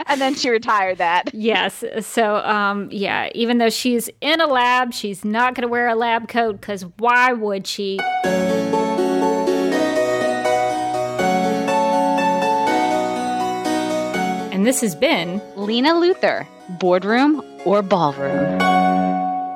[0.08, 1.34] and then she retired that.
[1.34, 1.84] yes.
[2.02, 3.30] So, um, yeah.
[3.34, 6.84] Even though she's in a lab, she's not going to wear a lab coat because
[7.00, 8.00] why would she?
[14.54, 16.46] And this has been Lena Luthor,
[16.80, 18.62] boardroom or ballroom?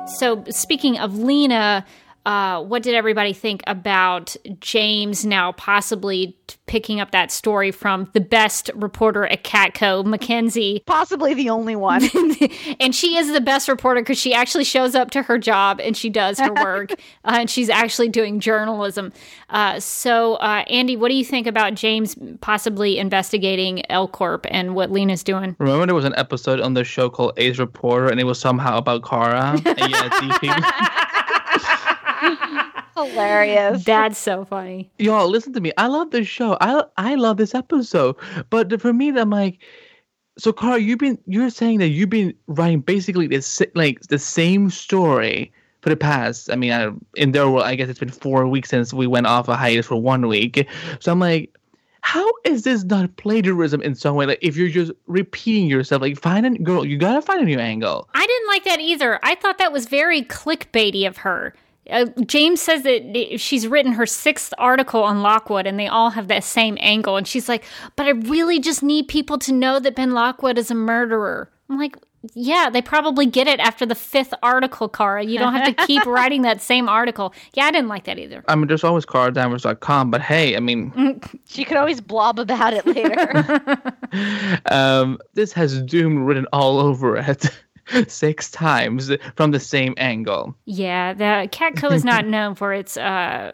[0.08, 1.86] So, speaking of Lena,
[2.24, 8.08] uh, what did everybody think about James now possibly t- picking up that story from
[8.14, 10.82] the best reporter at Catco, Mackenzie?
[10.86, 12.02] Possibly the only one.
[12.80, 15.96] and she is the best reporter because she actually shows up to her job and
[15.96, 16.92] she does her work,
[17.24, 19.12] uh, and she's actually doing journalism.
[19.50, 24.76] Uh, so, uh, Andy, what do you think about James possibly investigating L Corp and
[24.76, 25.56] what Lena's doing?
[25.58, 28.78] Remember, there was an episode on the show called Ace Reporter, and it was somehow
[28.78, 29.60] about Kara.
[29.64, 30.62] and yeah, these people.
[32.96, 33.84] Hilarious.
[33.84, 34.90] That's so funny.
[34.98, 35.72] Y'all, listen to me.
[35.76, 36.56] I love this show.
[36.60, 38.16] I I love this episode.
[38.50, 39.58] But for me, I'm like,
[40.38, 44.70] so Carl, you've been you're saying that you've been writing basically the like the same
[44.70, 46.50] story for the past.
[46.50, 49.26] I mean, I, in their world, I guess it's been four weeks since we went
[49.26, 50.68] off a hiatus for one week.
[51.00, 51.56] So I'm like.
[52.04, 54.26] How is this not plagiarism in some way?
[54.26, 57.60] Like if you're just repeating yourself, like find a girl, you gotta find a new
[57.60, 58.08] angle.
[58.12, 59.20] I didn't like that either.
[59.22, 61.54] I thought that was very clickbaity of her.
[61.90, 66.28] Uh, James says that she's written her sixth article on Lockwood and they all have
[66.28, 67.16] that same angle.
[67.16, 67.64] And she's like,
[67.96, 71.50] but I really just need people to know that Ben Lockwood is a murderer.
[71.68, 71.96] I'm like,
[72.34, 75.24] Yeah, they probably get it after the fifth article, Kara.
[75.24, 77.34] You don't have to keep writing that same article.
[77.54, 78.44] Yeah, I didn't like that either.
[78.46, 82.86] I mean, there's always karadanvers.com, but hey, I mean, She could always blob about it
[82.86, 83.92] later.
[84.66, 87.50] um, this has Doom written all over it
[88.08, 90.54] six times from the same angle.
[90.64, 93.52] Yeah, the Catco is not known for its uh,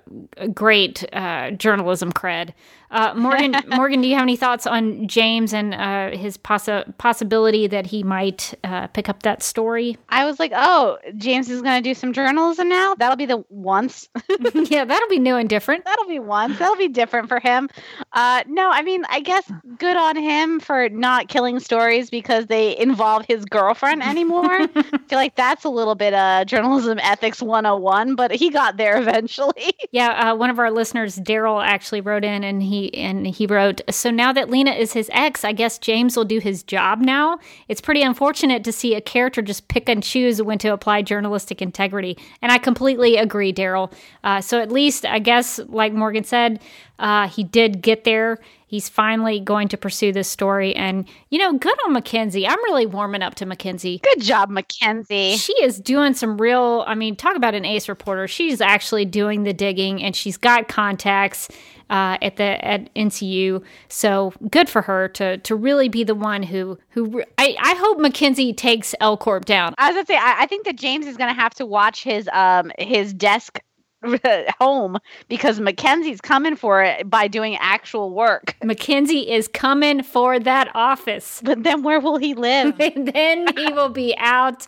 [0.54, 2.52] great uh, journalism cred.
[2.90, 7.66] Uh, Morgan, Morgan, do you have any thoughts on James and uh, his possi- possibility
[7.66, 9.96] that he might uh, pick up that story?
[10.08, 12.94] I was like, oh, James is going to do some journalism now.
[12.94, 14.08] That'll be the once.
[14.54, 15.84] yeah, that'll be new and different.
[15.84, 16.58] That'll be once.
[16.58, 17.68] That'll be different for him.
[18.12, 22.76] Uh, no, I mean, I guess good on him for not killing stories because they
[22.78, 24.44] involve his girlfriend anymore.
[24.74, 29.00] I feel like that's a little bit uh, journalism ethics 101, but he got there
[29.00, 29.74] eventually.
[29.90, 33.80] Yeah, uh, one of our listeners, Daryl, actually wrote in and he and he wrote,
[33.90, 37.38] "So now that Lena is his ex, I guess James will do his job now.
[37.68, 41.60] It's pretty unfortunate to see a character just pick and choose when to apply journalistic
[41.60, 43.92] integrity." And I completely agree, Daryl.
[44.24, 46.60] Uh, so at least I guess, like Morgan said,
[46.98, 48.38] uh, he did get there.
[48.66, 52.46] He's finally going to pursue this story, and you know, good on Mackenzie.
[52.46, 53.98] I'm really warming up to Mackenzie.
[54.04, 55.36] Good job, Mackenzie.
[55.36, 56.84] She is doing some real.
[56.86, 58.28] I mean, talk about an ace reporter.
[58.28, 61.48] She's actually doing the digging, and she's got contacts
[61.90, 63.62] uh, at the at NCU.
[63.88, 67.22] So good for her to to really be the one who who.
[67.38, 69.74] I, I hope Mackenzie takes L Corp down.
[69.78, 72.28] I was gonna say, I, I think that James is gonna have to watch his
[72.32, 73.60] um his desk
[74.60, 78.56] home because Mackenzie's coming for it by doing actual work.
[78.62, 81.40] Mackenzie is coming for that office.
[81.44, 82.78] But then where will he live?
[82.80, 84.66] and then he will be out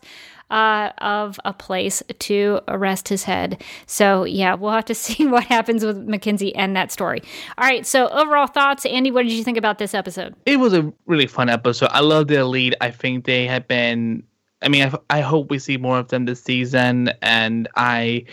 [0.50, 3.62] uh, of a place to rest his head.
[3.86, 7.22] So, yeah, we'll have to see what happens with Mackenzie and that story.
[7.58, 10.34] All right, so overall thoughts, Andy, what did you think about this episode?
[10.46, 11.90] It was a really fun episode.
[11.92, 12.76] I love the lead.
[12.80, 14.24] I think they have been.
[14.62, 18.24] I mean, I, I hope we see more of them this season, and I.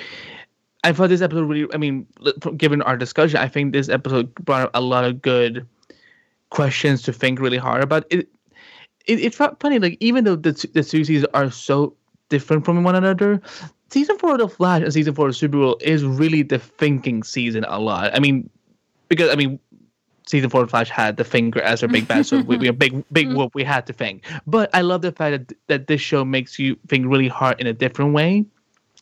[0.84, 1.68] I thought this episode really.
[1.74, 2.06] I mean,
[2.56, 5.68] given our discussion, I think this episode brought up a lot of good
[6.50, 8.06] questions to think really hard about.
[8.10, 8.30] It,
[9.06, 11.96] it it's funny, like even though the the seasons are so
[12.30, 13.42] different from one another.
[13.90, 17.66] Season four of The Flash and season four of Supergirl is really the thinking season
[17.68, 18.14] a lot.
[18.14, 18.50] I mean,
[19.08, 19.60] because I mean,
[20.28, 22.74] season four of Flash had the Thinker as our big bad, so we, we a
[22.74, 23.38] big big mm-hmm.
[23.38, 23.56] whoop.
[23.56, 26.78] We had to think, but I love the fact that that this show makes you
[26.88, 28.46] think really hard in a different way.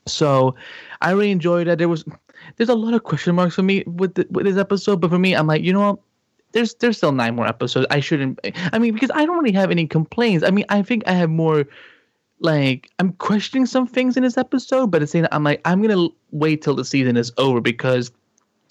[0.08, 0.56] So,
[1.02, 1.80] I really enjoyed that.
[1.80, 2.06] There was
[2.58, 5.20] there's a lot of question marks for me with the, with this episode, but for
[5.20, 6.00] me, I'm like, you know what?
[6.52, 7.88] There's there's still nine more episodes.
[7.90, 8.40] I shouldn't.
[8.72, 10.46] I mean, because I don't really have any complaints.
[10.46, 11.66] I mean, I think I have more
[12.40, 16.08] like I'm questioning some things in this episode, but same time, I'm like I'm gonna
[16.32, 18.12] wait till the season is over because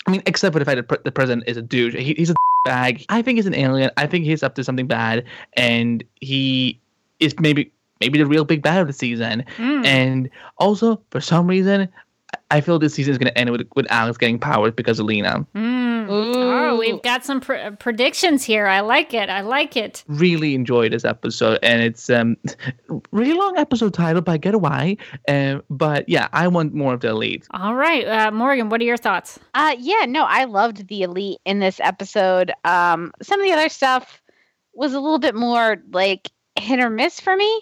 [0.07, 2.35] I mean, except for the fact that the president is a douche, he, he's a
[2.65, 3.05] bag.
[3.09, 3.91] I think he's an alien.
[3.97, 6.79] I think he's up to something bad, and he
[7.21, 9.45] is maybe maybe the real big bad of the season.
[9.57, 9.87] Mm.
[9.87, 11.89] And also, for some reason,
[12.51, 15.07] I feel this season is going to end with with Alex getting powers because of
[15.07, 15.47] Lena.
[15.55, 16.07] Mm.
[16.09, 18.67] Oh, we've got some pr- predictions here.
[18.67, 19.29] I like it.
[19.29, 20.05] I like it.
[20.07, 22.37] Really enjoyed this episode, and it's um
[23.13, 24.97] really long episode title, but I get why.
[25.29, 27.47] Um, but yeah, I want more of the elite.
[27.53, 29.39] All right, uh, Morgan, what are your thoughts?
[29.55, 32.53] Uh, yeah, no, I loved the elite in this episode.
[32.65, 34.23] Um, some of the other stuff
[34.75, 37.61] was a little bit more like hit or miss for me.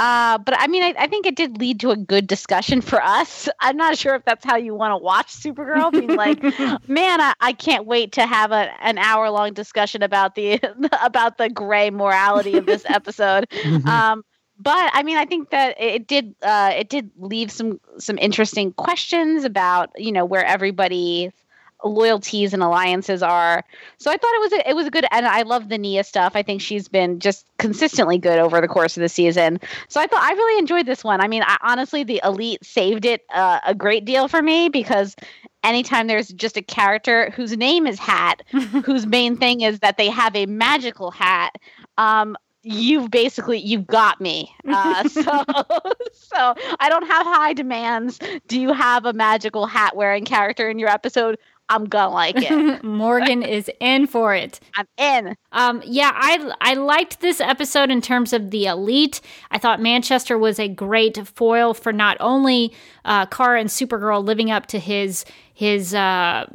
[0.00, 3.02] Uh, but I mean, I, I, think it did lead to a good discussion for
[3.02, 3.50] us.
[3.60, 5.92] I'm not sure if that's how you want to watch Supergirl.
[5.92, 6.42] Being like,
[6.88, 10.58] man, I, I, can't wait to have a, an hour long discussion about the
[11.04, 13.46] about the gray morality of this episode.
[13.86, 14.24] um,
[14.58, 18.72] but I mean, I think that it did uh, it did leave some some interesting
[18.72, 21.30] questions about you know where everybody
[21.84, 23.64] loyalties and alliances are.
[23.98, 26.04] So I thought it was a, it was a good and I love the Nia
[26.04, 26.32] stuff.
[26.34, 29.60] I think she's been just consistently good over the course of the season.
[29.88, 31.20] So I thought I really enjoyed this one.
[31.20, 35.16] I mean, I, honestly, the Elite saved it uh, a great deal for me because
[35.62, 38.42] anytime there's just a character whose name is Hat,
[38.84, 41.56] whose main thing is that they have a magical hat,
[41.98, 45.22] um, you've basically you've got me uh, so
[46.12, 48.18] so i don't have high demands
[48.48, 51.38] do you have a magical hat wearing character in your episode
[51.70, 52.84] I'm gonna like it.
[52.84, 54.58] Morgan is in for it.
[54.76, 55.36] I'm in.
[55.52, 59.20] Um, yeah, I I liked this episode in terms of the elite.
[59.52, 64.50] I thought Manchester was a great foil for not only uh, Kara and Supergirl living
[64.50, 66.46] up to his his uh,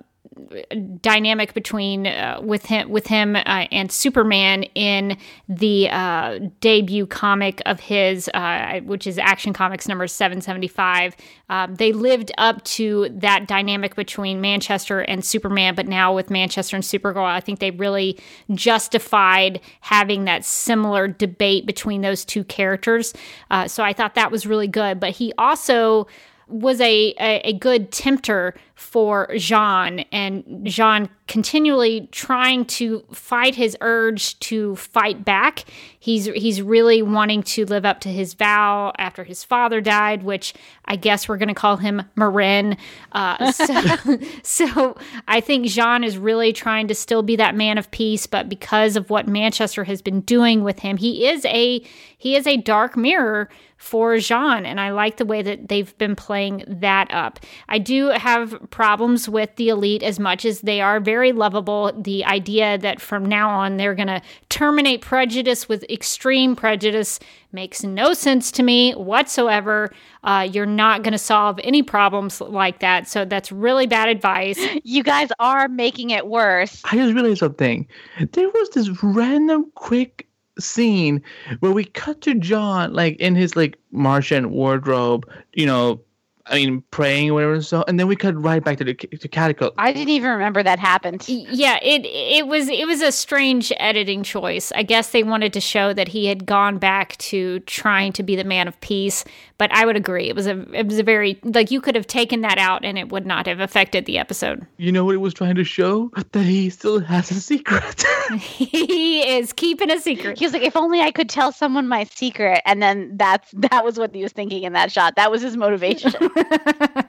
[1.01, 5.17] dynamic between uh, with him with him uh, and Superman in
[5.47, 11.15] the uh, debut comic of his, uh, which is Action Comics number seven seventy five.
[11.49, 16.75] Um, they lived up to that dynamic between Manchester and Superman, but now with Manchester
[16.75, 18.19] and Supergirl, I think they really
[18.53, 23.13] justified having that similar debate between those two characters.
[23.51, 24.99] Uh, so I thought that was really good.
[24.99, 26.07] But he also
[26.47, 33.75] was a, a, a, good tempter for J'onn and J'onn continually trying to fight his
[33.79, 35.63] urge to fight back.
[35.97, 40.53] He's he's really wanting to live up to his vow after his father died, which
[40.85, 42.77] I guess we're going to call him M'yrnn.
[43.13, 44.97] Uh, so, so
[45.27, 48.97] I think J'onn is really trying to still be that man of peace, but because
[48.97, 51.81] of what Manchester has been doing with him, he is a
[52.17, 56.15] he is a dark mirror for J'onn, and I like the way that they've been
[56.15, 57.39] playing that up.
[57.67, 61.91] I do have problems with the elite as much as they are very lovable.
[61.95, 67.19] The idea that from now on they're going to terminate prejudice with extreme prejudice
[67.51, 69.91] makes no sense to me whatsoever.
[70.23, 73.07] Uh, you're not going to solve any problems like that.
[73.07, 74.59] So that's really bad advice.
[74.87, 76.81] You guys are making it worse.
[76.85, 77.87] I just realized something.
[78.33, 80.27] There was this random quick
[80.59, 81.21] scene
[81.59, 86.01] where we cut to J'onn, like in his like Martian wardrobe, you know,
[86.47, 87.61] I mean, praying or whatever.
[87.61, 89.71] So, and then we cut right back to the to catacomb.
[89.77, 91.27] I didn't even remember that happened.
[91.27, 94.71] Yeah, it it was it was a strange editing choice.
[94.75, 98.35] I guess they wanted to show that he had gone back to trying to be
[98.35, 99.25] the man of peace.
[99.57, 102.07] But I would agree, it was a it was a very like you could have
[102.07, 104.65] taken that out and it would not have affected the episode.
[104.77, 106.11] You know what it was trying to show?
[106.33, 108.03] That he still has a secret.
[108.37, 110.39] he is keeping a secret.
[110.39, 113.85] He was like, if only I could tell someone my secret, and then that's that
[113.85, 115.15] was what he was thinking in that shot.
[115.15, 116.13] That was his motivation.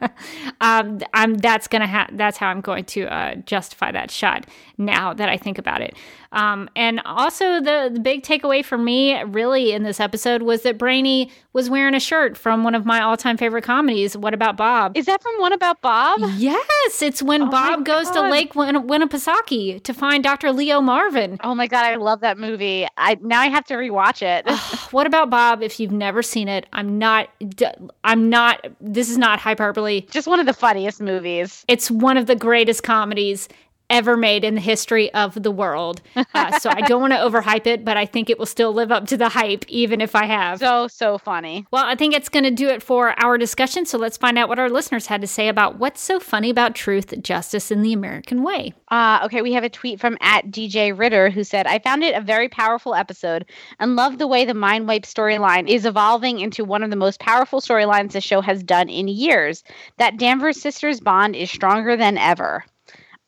[0.61, 4.47] um, I'm that's gonna ha- that's how I'm going to uh, justify that shot
[4.79, 5.95] now that I think about it.
[6.33, 10.77] Um, and also, the, the big takeaway for me, really, in this episode was that
[10.77, 14.57] Brainy was wearing a shirt from one of my all time favorite comedies, What About
[14.57, 14.97] Bob?
[14.97, 16.21] Is that from What About Bob?
[16.37, 20.53] Yes, it's when oh Bob goes to Lake Win- Winnipesaukee to find Dr.
[20.53, 21.39] Leo Marvin.
[21.43, 22.87] Oh my God, I love that movie.
[22.99, 24.47] I Now I have to rewatch it.
[24.93, 25.63] what About Bob?
[25.63, 27.29] If you've never seen it, I'm not,
[28.05, 30.03] I'm not, this is not hyperbole.
[30.11, 31.65] Just one of the funniest movies.
[31.69, 33.49] It's one of the greatest comedies
[33.91, 36.03] ever made in the history of the world.
[36.35, 38.93] Uh, so I don't want to overhype it, but I think it will still live
[38.93, 40.59] up to the hype, even if I have.
[40.59, 41.67] So, so funny.
[41.71, 43.87] Well, I think it's going to do it for our discussion.
[43.87, 46.75] So let's find out what our listeners had to say about what's so funny about
[46.75, 48.75] truth, justice, in the American way.
[48.89, 52.15] Uh, okay, we have a tweet from at DJ Ritter who said, I found it
[52.15, 53.47] a very powerful episode
[53.79, 57.19] and love the way the Mind Wipe storyline is evolving into one of the most
[57.21, 59.65] powerful storylines the show has done in years.
[59.97, 62.65] That Danvers sisters bond is stronger than ever.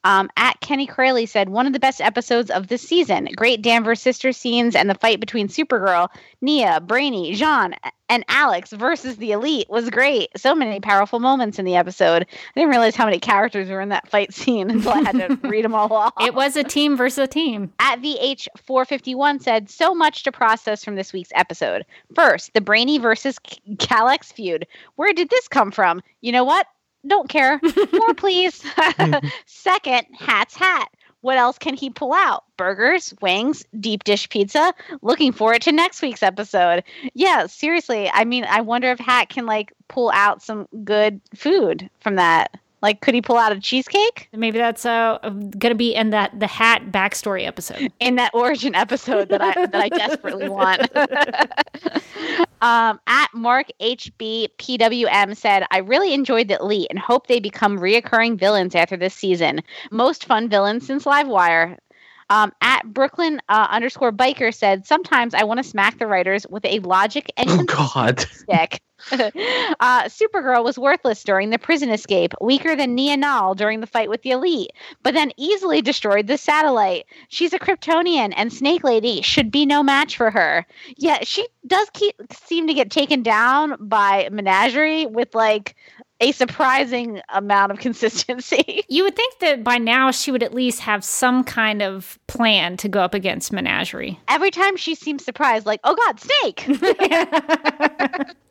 [0.05, 3.29] Um, at Kenny Crayley said, one of the best episodes of this season.
[3.37, 6.09] Great Danvers sister scenes and the fight between Supergirl,
[6.41, 7.75] Nia, Brainy, J'onn,
[8.09, 10.31] and Alex versus the Elite was great.
[10.37, 12.23] So many powerful moments in the episode.
[12.23, 15.39] I didn't realize how many characters were in that fight scene until I had to
[15.49, 16.15] read them all off.
[16.21, 17.73] It was a team versus a team.
[17.81, 21.85] At VH451 said, so much to process from this week's episode.
[22.15, 24.67] First, the Brainy versus Kelex feud.
[24.97, 26.03] Where did this come from?
[26.21, 26.67] You know what?
[27.07, 27.61] Don't care.
[27.93, 28.61] More, please.
[28.61, 29.27] Mm-hmm.
[29.47, 30.89] Second, Hat's hat.
[31.21, 32.45] What else can he pull out?
[32.57, 34.73] Burgers, wings, deep dish pizza.
[35.03, 36.85] Looking forward to next week's episode.
[37.13, 38.09] Yeah, seriously.
[38.13, 42.57] I mean, I wonder if Hat can like pull out some good food from that.
[42.81, 44.29] Like, could he pull out a cheesecake?
[44.33, 47.93] Maybe that's uh, going to be in that the hat backstory episode.
[47.99, 50.83] In that origin episode that I that I desperately want.
[52.63, 57.79] um, at Mark HB PWM said, "I really enjoyed the elite and hope they become
[57.79, 59.61] reoccurring villains after this season.
[59.91, 61.79] Most fun villains since Livewire."
[62.31, 66.65] Um, at Brooklyn uh, underscore biker said, Sometimes I want to smack the writers with
[66.65, 68.21] a logic and oh, God.
[68.21, 68.83] stick.
[69.13, 74.09] uh, Supergirl was worthless during the prison escape, weaker than Nia Nal during the fight
[74.09, 74.73] with the Elite,
[75.05, 77.07] but then easily destroyed the satellite.
[77.29, 80.67] She's a Kryptonian, and Snake Lady should be no match for her.
[80.97, 85.77] Yet she does keep seem to get taken down by Menagerie with like
[86.21, 88.85] a surprising amount of consistency.
[88.89, 92.77] You would think that by now she would at least have some kind of plan
[92.79, 94.19] to go up against Menagerie.
[94.29, 96.67] Every time she seems surprised, like, oh God, snake!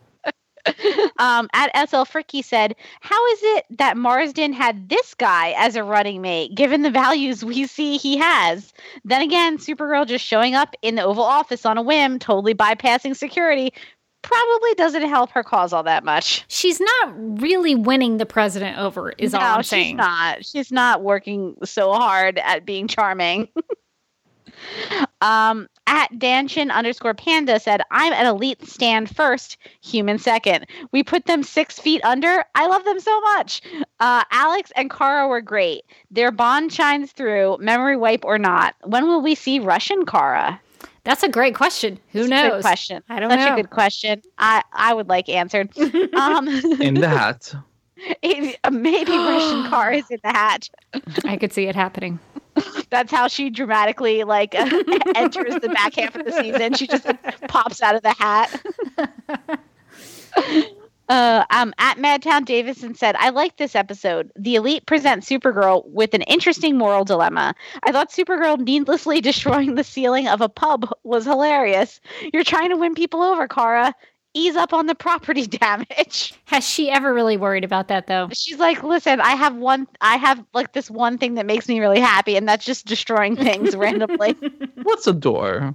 [1.19, 5.83] um, at SL Fricky said, How is it that Marsdin had this guy as a
[5.83, 8.73] running mate, given the values we see he has?
[9.03, 13.15] Then again, Supergirl just showing up in the Oval Office on a whim, totally bypassing
[13.15, 13.73] security,
[14.27, 16.43] probably doesn't help her cause all that much.
[16.49, 19.95] She's not really winning the president over, is no, all I'm she's saying.
[19.95, 20.45] not.
[20.45, 23.47] She's not working so hard at being charming.
[25.21, 30.65] um, at Danshin underscore panda said, I'm an elite stand first, human second.
[30.91, 32.43] We put them six feet under.
[32.53, 33.61] I love them so much.
[34.01, 35.83] Uh, Alex and Kara were great.
[36.11, 38.75] Their bond shines through, memory wipe or not.
[38.83, 40.59] When will we see Russian Kara?
[41.07, 41.97] That's a great question.
[42.11, 42.51] Who It's a knows?
[42.51, 43.03] Good question.
[43.07, 43.45] I don't Such know.
[43.45, 44.21] Such a good question.
[44.37, 45.69] I, I would like answered.
[46.13, 46.49] um,
[46.81, 47.53] In the hat.
[48.69, 50.69] maybe Russian Kara is in the hat.
[51.23, 52.19] I could see it happening.
[52.89, 56.73] That's how she dramatically like enters the back half of the season.
[56.73, 57.07] She just
[57.47, 58.61] pops out of the hat.
[61.09, 64.31] Uh, um, at Madtown Davison said, I like this episode.
[64.35, 67.55] The Elite present Supergirl with an interesting moral dilemma.
[67.83, 72.01] I thought Supergirl needlessly destroying the ceiling of a pub was hilarious.
[72.33, 73.93] You're trying to win people over, Kara.
[74.33, 76.33] Ease up on the property damage.
[76.45, 78.29] Has she ever really worried about that though?
[78.33, 81.79] She's like, listen, I have one, I have like this one thing that makes me
[81.79, 84.35] really happy, and that's just destroying things randomly.
[84.83, 85.73] What's a door?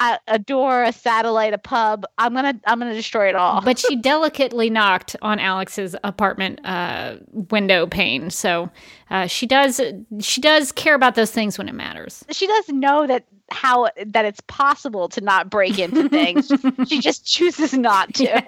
[0.00, 2.04] A, a door, a satellite, a pub.
[2.18, 3.60] I'm gonna I'm gonna destroy it all.
[3.62, 8.70] But she delicately knocked on Alex's apartment uh, window pane, so
[9.10, 9.80] uh, she does
[10.20, 12.24] she does care about those things when it matters.
[12.30, 16.52] she does know that how that it's possible to not break into things.
[16.86, 18.42] she just chooses not to.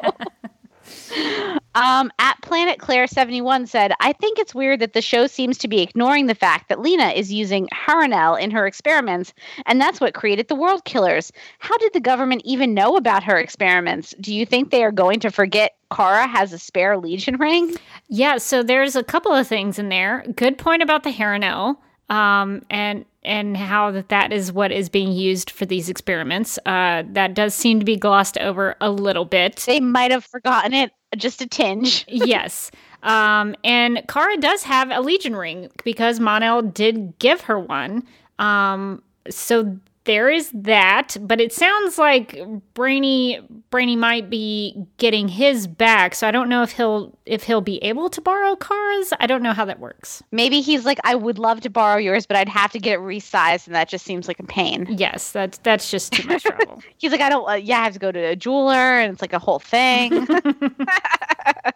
[1.75, 5.69] Um, at Planet Claire 71 said, I think it's weird that the show seems to
[5.69, 9.33] be ignoring the fact that Lena is using Harun-El in her experiments,
[9.67, 11.33] and that's what created the world killers.
[11.61, 14.15] How did the government even know about her experiments?
[14.21, 17.77] Do you think they are going to forget Kara has a spare Legion ring?
[18.09, 20.25] Yeah, so there's a couple of things in there.
[20.35, 25.13] Good point about the Harun-El, um, and and how that that is what is being
[25.13, 26.59] used for these experiments.
[26.65, 29.57] Uh, that does seem to be glossed over a little bit.
[29.67, 32.05] They might have forgotten it just a tinge.
[32.09, 32.71] yes.
[33.03, 38.05] Um, and Kara does have a Legion ring because Mon-El did give her one.
[38.39, 39.79] Um, so
[40.11, 42.37] there is that, but it sounds like
[42.75, 43.39] Brainy
[43.71, 46.17] Brainy might be getting his back.
[46.17, 49.13] So I don't know if he'll if he'll be able to borrow Kara's.
[49.21, 50.21] I don't know how that works.
[50.33, 52.99] Maybe he's like, I would love to borrow yours, but I'd have to get it
[53.03, 54.89] resized, and that just seems like a pain.
[54.91, 56.83] Yes, that's that's just too much trouble.
[56.99, 59.23] He's like, I don't, uh, yeah, I have to go to a jeweler, and it's
[59.23, 60.27] like a whole thing.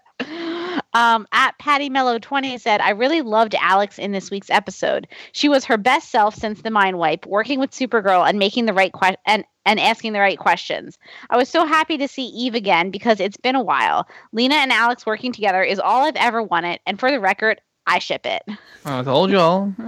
[0.95, 5.09] um, at Patty Mellow 20 said, I really loved Alex in this week's episode.
[5.33, 8.73] She was her best self since the mind wipe, working with Supergirl and making the
[8.73, 10.99] right question and and asking the right questions.
[11.31, 14.07] I was so happy to see Eve again because it's been a while.
[14.33, 17.99] Lena and Alex working together is all I've ever wanted, and for the record, I
[17.99, 18.43] ship it.
[18.85, 19.73] I told y'all.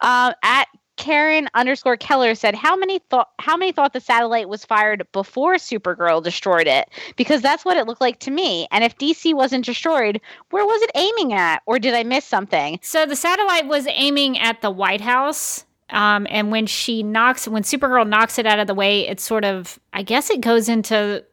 [0.00, 0.66] Um, at
[0.96, 3.30] Karen underscore Keller said, "How many thought?
[3.38, 6.88] How many thought the satellite was fired before Supergirl destroyed it?
[7.16, 8.68] Because that's what it looked like to me.
[8.70, 10.20] And if DC wasn't destroyed,
[10.50, 11.62] where was it aiming at?
[11.66, 12.78] Or did I miss something?
[12.82, 15.64] So the satellite was aiming at the White House.
[15.90, 19.44] Um, and when she knocks, when Supergirl knocks it out of the way, it sort
[19.44, 21.24] of, I guess it goes into,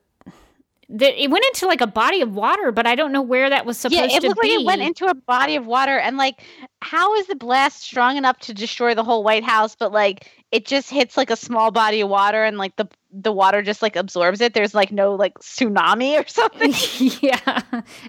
[0.90, 3.66] the, it went into like a body of water, but I don't know where that
[3.66, 4.50] was supposed yeah, it to looked be.
[4.50, 6.00] like it went into a body of water.
[6.00, 6.42] And like,
[6.82, 9.76] how is the blast strong enough to destroy the whole White House?
[9.76, 13.32] But like, it just hits like a small body of water, and like the the
[13.32, 14.54] water just like absorbs it.
[14.54, 16.74] There's like no like tsunami or something.
[17.22, 17.62] yeah,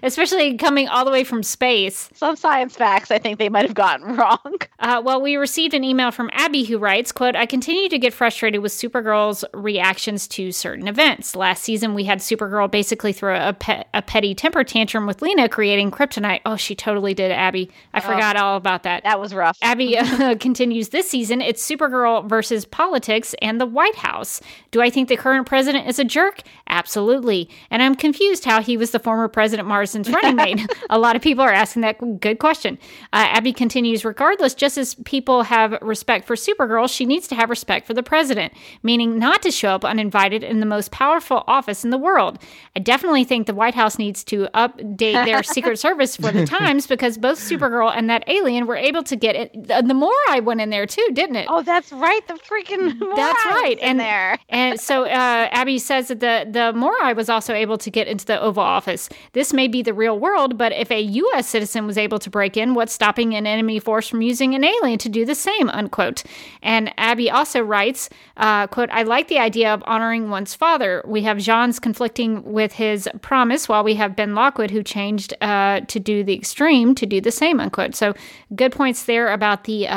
[0.03, 2.09] especially coming all the way from space.
[2.13, 4.57] Some science facts I think they might have gotten wrong.
[4.79, 8.13] Uh, well, we received an email from Abby who writes, "quote I continue to get
[8.13, 11.35] frustrated with Supergirl's reactions to certain events.
[11.35, 15.49] Last season, we had Supergirl basically throw a, pe- a petty temper tantrum with Lena
[15.49, 16.41] creating kryptonite.
[16.45, 17.71] Oh, she totally did, Abby.
[17.93, 19.03] I forgot all about that.
[19.03, 19.57] That was rough.
[19.61, 21.41] Abby uh, continues this season.
[21.41, 24.41] It's Supergirl versus politics and the White House.
[24.69, 26.41] Do I think the current president is a jerk?
[26.67, 27.49] Absolutely.
[27.71, 30.71] And I'm confused how he was the former President Marsdin's running mate.
[30.91, 32.77] a lot of people are asking that good question.
[33.13, 37.49] Uh, Abby continues regardless, just as people have respect for Supergirl, she needs to have
[37.49, 38.53] respect for the president,
[38.83, 42.37] meaning not to show up uninvited in the most powerful office in the world.
[42.75, 46.87] I definitely think the White House needs to update their Secret Service for the times
[46.87, 49.51] because both Supergirl and that alien were able to get it.
[49.67, 51.47] The, the Morai went in there too, didn't it?
[51.49, 52.27] Oh, that's right.
[52.27, 53.77] The freaking That's right.
[53.79, 54.37] in And there.
[54.49, 58.25] and so uh, Abby says that the the Morai was also able to get into
[58.25, 59.09] the Oval Office.
[59.33, 61.47] This may be the real world, but if a U.S.
[61.47, 64.97] citizen was able to break in, what's stopping an enemy force from using an alien
[64.99, 65.69] to do the same?
[65.69, 66.23] Unquote.
[66.61, 71.03] And Abby also writes, uh, "quote I like the idea of honoring one's father.
[71.05, 75.81] We have J'onn's conflicting with his promise, while we have Ben Lockwood who changed uh,
[75.81, 77.95] to do the extreme to do the same." Unquote.
[77.95, 78.13] So
[78.55, 79.87] good points there about the.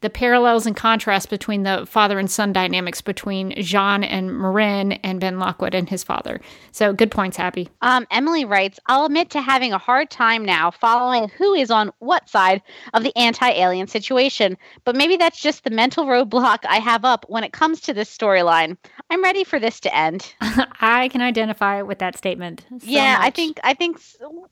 [0.00, 5.18] The parallels and contrasts between the father and son dynamics between J'onn and M'yrnn and
[5.18, 6.40] Ben Lockwood and his father.
[6.70, 7.68] So good points, Abby.
[7.82, 11.90] Um, Emily writes, I'll admit to having a hard time now following who is on
[11.98, 12.62] what side
[12.94, 17.26] of the anti alien situation, but maybe that's just the mental roadblock I have up
[17.28, 18.76] when it comes to this storyline.
[19.10, 20.32] I'm ready for this to end.
[20.40, 22.64] I can identify with that statement.
[22.70, 24.00] So yeah, I think I think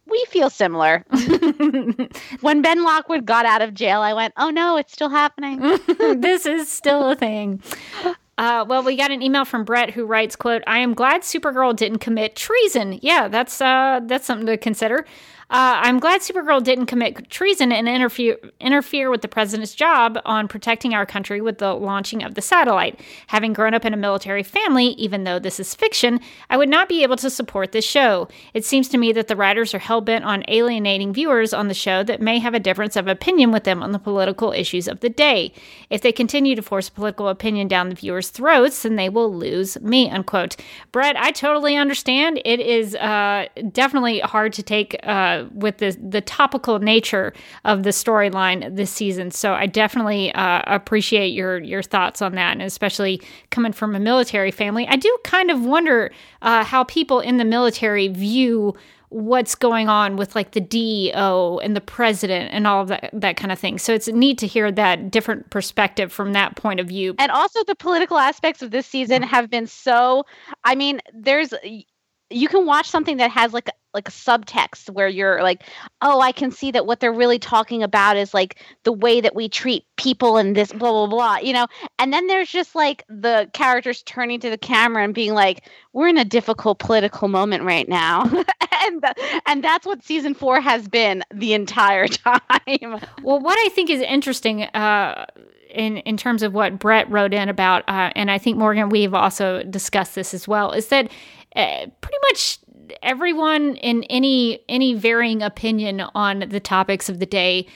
[0.06, 1.04] we feel similar.
[2.40, 5.35] when Ben Lockwood got out of jail, I went, "Oh no, it's still happening."
[6.16, 7.62] this is still a thing.
[8.38, 11.76] Uh, well, we got an email from Brett who writes, "quote I am glad Supergirl
[11.76, 12.98] didn't commit treason.
[13.02, 15.04] Yeah, that's uh, that's something to consider.
[15.48, 20.48] Uh, I'm glad Supergirl didn't commit treason and interfere interfere with the president's job on
[20.48, 22.98] protecting our country with the launching of the satellite.
[23.28, 26.18] Having grown up in a military family, even though this is fiction,
[26.50, 28.26] I would not be able to support this show.
[28.54, 31.74] It seems to me that the writers are hell bent on alienating viewers on the
[31.74, 34.98] show that may have a difference of opinion with them on the political issues of
[34.98, 35.52] the day.
[35.90, 39.80] If they continue to force political opinion down the viewers' throats, then they will lose
[39.80, 40.10] me.
[40.10, 40.56] Unquote.
[40.90, 42.40] Brett, I totally understand.
[42.44, 44.96] It is uh, definitely hard to take.
[45.04, 47.32] Uh, with the the topical nature
[47.64, 49.30] of the storyline this season.
[49.30, 54.00] So I definitely uh, appreciate your your thoughts on that, and especially coming from a
[54.00, 54.86] military family.
[54.88, 56.10] I do kind of wonder
[56.42, 58.74] uh, how people in the military view
[59.08, 63.36] what's going on with like the DEO and the president and all of that that
[63.36, 63.78] kind of thing.
[63.78, 67.14] So it's neat to hear that different perspective from that point of view.
[67.18, 70.24] and also the political aspects of this season have been so
[70.64, 71.52] i mean there's
[72.30, 75.64] you can watch something that has like like a subtext where you're like
[76.02, 79.34] oh i can see that what they're really talking about is like the way that
[79.34, 81.66] we treat people and this blah blah blah you know?
[81.98, 86.08] And then there's just like the characters turning to the camera and being like we're
[86.08, 88.30] in a difficult political moment right now.
[88.78, 89.02] And
[89.46, 93.00] and that's what season 4 has been the entire time.
[93.22, 95.24] Well, what I think is interesting uh,
[95.70, 99.14] in in terms of what Brett wrote in about, uh, and I think Morgan we've
[99.14, 101.10] also discussed this as well, is that
[101.56, 102.58] uh, pretty much
[103.02, 107.66] everyone in any any varying opinion on the topics of the day,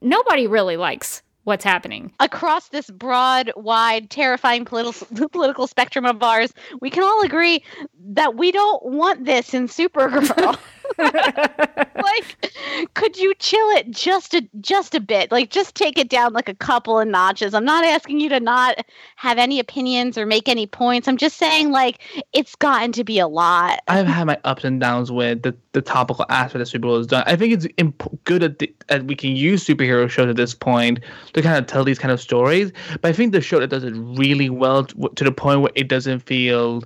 [0.00, 2.12] nobody really likes what's happening.
[2.20, 7.62] across this broad, wide, terrifying political political spectrum of ours, we can all agree
[7.98, 10.58] that we don't want this in Supergirl.
[10.98, 12.52] like,
[12.94, 15.30] could you chill it just a just a bit?
[15.30, 17.54] Like, just take it down like a couple of notches.
[17.54, 18.84] I'm not asking you to not
[19.16, 21.08] have any opinions or make any points.
[21.08, 22.00] I'm just saying, like,
[22.32, 23.80] it's gotten to be a lot.
[23.88, 27.24] I've had my ups and downs with the, the topical aspect that Supergirl has done.
[27.26, 30.54] I think it's imp- good that, the, that we can use superhero shows at this
[30.54, 31.00] point
[31.32, 32.72] to kind of tell these kind of stories.
[33.00, 35.88] But I think the show that does it really well to the point where it
[35.88, 36.82] doesn't feel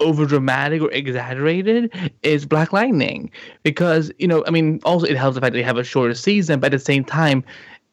[0.00, 1.92] over dramatic or exaggerated
[2.22, 3.30] is Black Lightning.
[3.62, 6.14] Because you know I mean also it helps the fact that they have a shorter
[6.14, 7.44] season but at the same time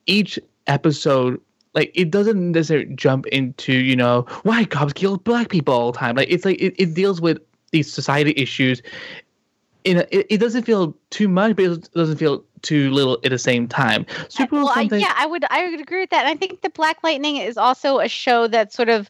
[0.07, 1.39] each episode
[1.73, 5.97] like it doesn't necessarily jump into you know why cops kill black people all the
[5.97, 6.15] time.
[6.15, 7.39] Like it's like it, it deals with
[7.71, 8.81] these society issues
[9.83, 13.31] in a, it, it doesn't feel too much but it doesn't feel too little at
[13.31, 14.05] the same time.
[14.05, 16.25] Supergirl well, I, yeah, I would I would agree with that.
[16.25, 19.09] And I think that Black Lightning is also a show that sort of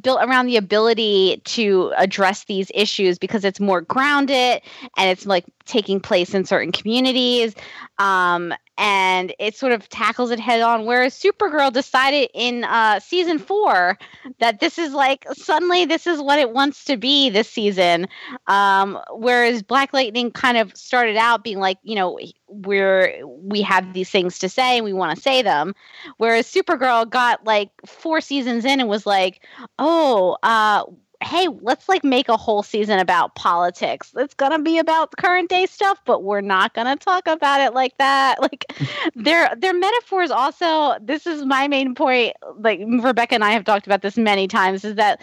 [0.00, 4.60] built around the ability to address these issues because it's more grounded
[4.96, 7.54] and it's like taking place in certain communities
[7.98, 13.38] um, and it sort of tackles it head on whereas supergirl decided in uh, season
[13.38, 13.98] four
[14.38, 18.06] that this is like suddenly this is what it wants to be this season.
[18.46, 22.18] Um, whereas black lightning kind of started out being like you know
[22.48, 25.74] we're we have these things to say and we want to say them.
[26.18, 29.42] Whereas supergirl got like four seasons in and was like
[29.78, 30.84] oh uh
[31.22, 34.12] hey let's like make a whole season about politics.
[34.16, 37.96] It's gonna be about current day stuff but we're not gonna talk about it like
[37.98, 38.36] that.
[38.46, 38.64] Like
[39.14, 43.86] their their metaphors also this is my main point like rebecca and i have talked
[43.86, 45.20] about this many times is that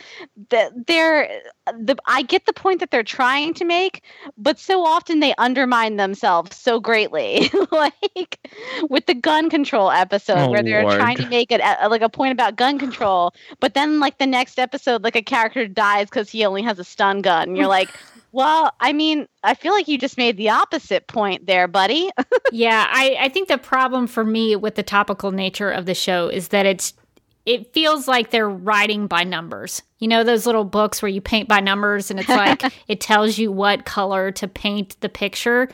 [0.49, 1.29] that they're
[1.79, 4.01] the i get the point that they're trying to make
[4.37, 7.49] but so often they undermine themselves so greatly.
[7.71, 8.39] Like
[8.89, 10.95] with the gun control episode Oh, where they're Lord.
[10.95, 11.59] trying to make it
[11.89, 15.67] like a point about gun control but then like the next episode like a character
[15.67, 17.89] dies because he only has a stun gun and you're like
[18.31, 22.09] well i mean i feel like you just made the opposite point there buddy
[22.51, 26.27] yeah, I, I think the problem for me with the topical nature of the show
[26.27, 26.93] is that it's
[27.45, 29.81] it feels like they're writing by numbers.
[29.99, 33.37] You know those little books where you paint by numbers and it's like it tells
[33.37, 35.69] you what color to paint the picture.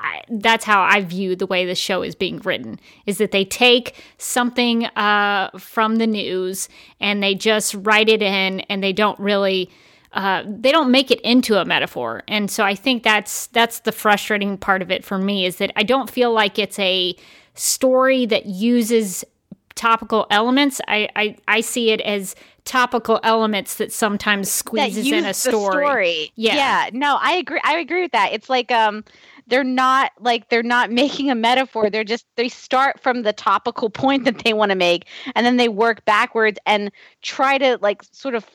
[0.00, 3.44] I, that's how I view the way the show is being written is that they
[3.44, 6.68] take something uh, from the news
[7.00, 9.70] and they just write it in and they don't really
[10.12, 13.92] uh, they don't make it into a metaphor and so i think that's that's the
[13.92, 17.14] frustrating part of it for me is that i don't feel like it's a
[17.54, 19.24] story that uses
[19.80, 20.80] topical elements.
[20.88, 25.86] I, I, I see it as topical elements that sometimes squeezes in a story.
[25.86, 26.32] story.
[26.36, 26.54] Yeah.
[26.54, 26.90] Yeah.
[26.92, 27.60] No, I agree.
[27.64, 28.32] I agree with that.
[28.32, 29.04] It's like um
[29.50, 31.90] they're not like they're not making a metaphor.
[31.90, 35.56] They're just they start from the topical point that they want to make and then
[35.56, 36.90] they work backwards and
[37.22, 38.46] try to like sort of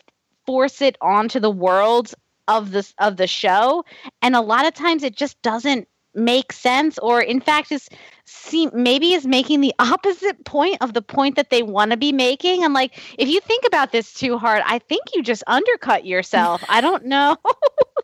[0.45, 2.13] force it onto the world
[2.47, 3.83] of this of the show.
[4.21, 7.89] And a lot of times it just doesn't make sense or in fact is
[8.25, 12.13] seem maybe is making the opposite point of the point that they want to be
[12.13, 16.05] making i'm like if you think about this too hard i think you just undercut
[16.05, 17.35] yourself i don't know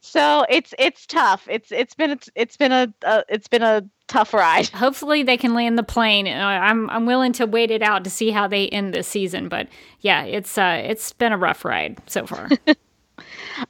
[0.00, 3.82] so it's it's tough it's it's been it's, it's been a uh, it's been a
[4.06, 6.26] tough ride Hopefully they can land the plane.
[6.26, 9.48] Uh, I'm I'm willing to wait it out to see how they end this season,
[9.48, 9.68] but
[10.00, 12.48] yeah, it's uh it's been a rough ride so far.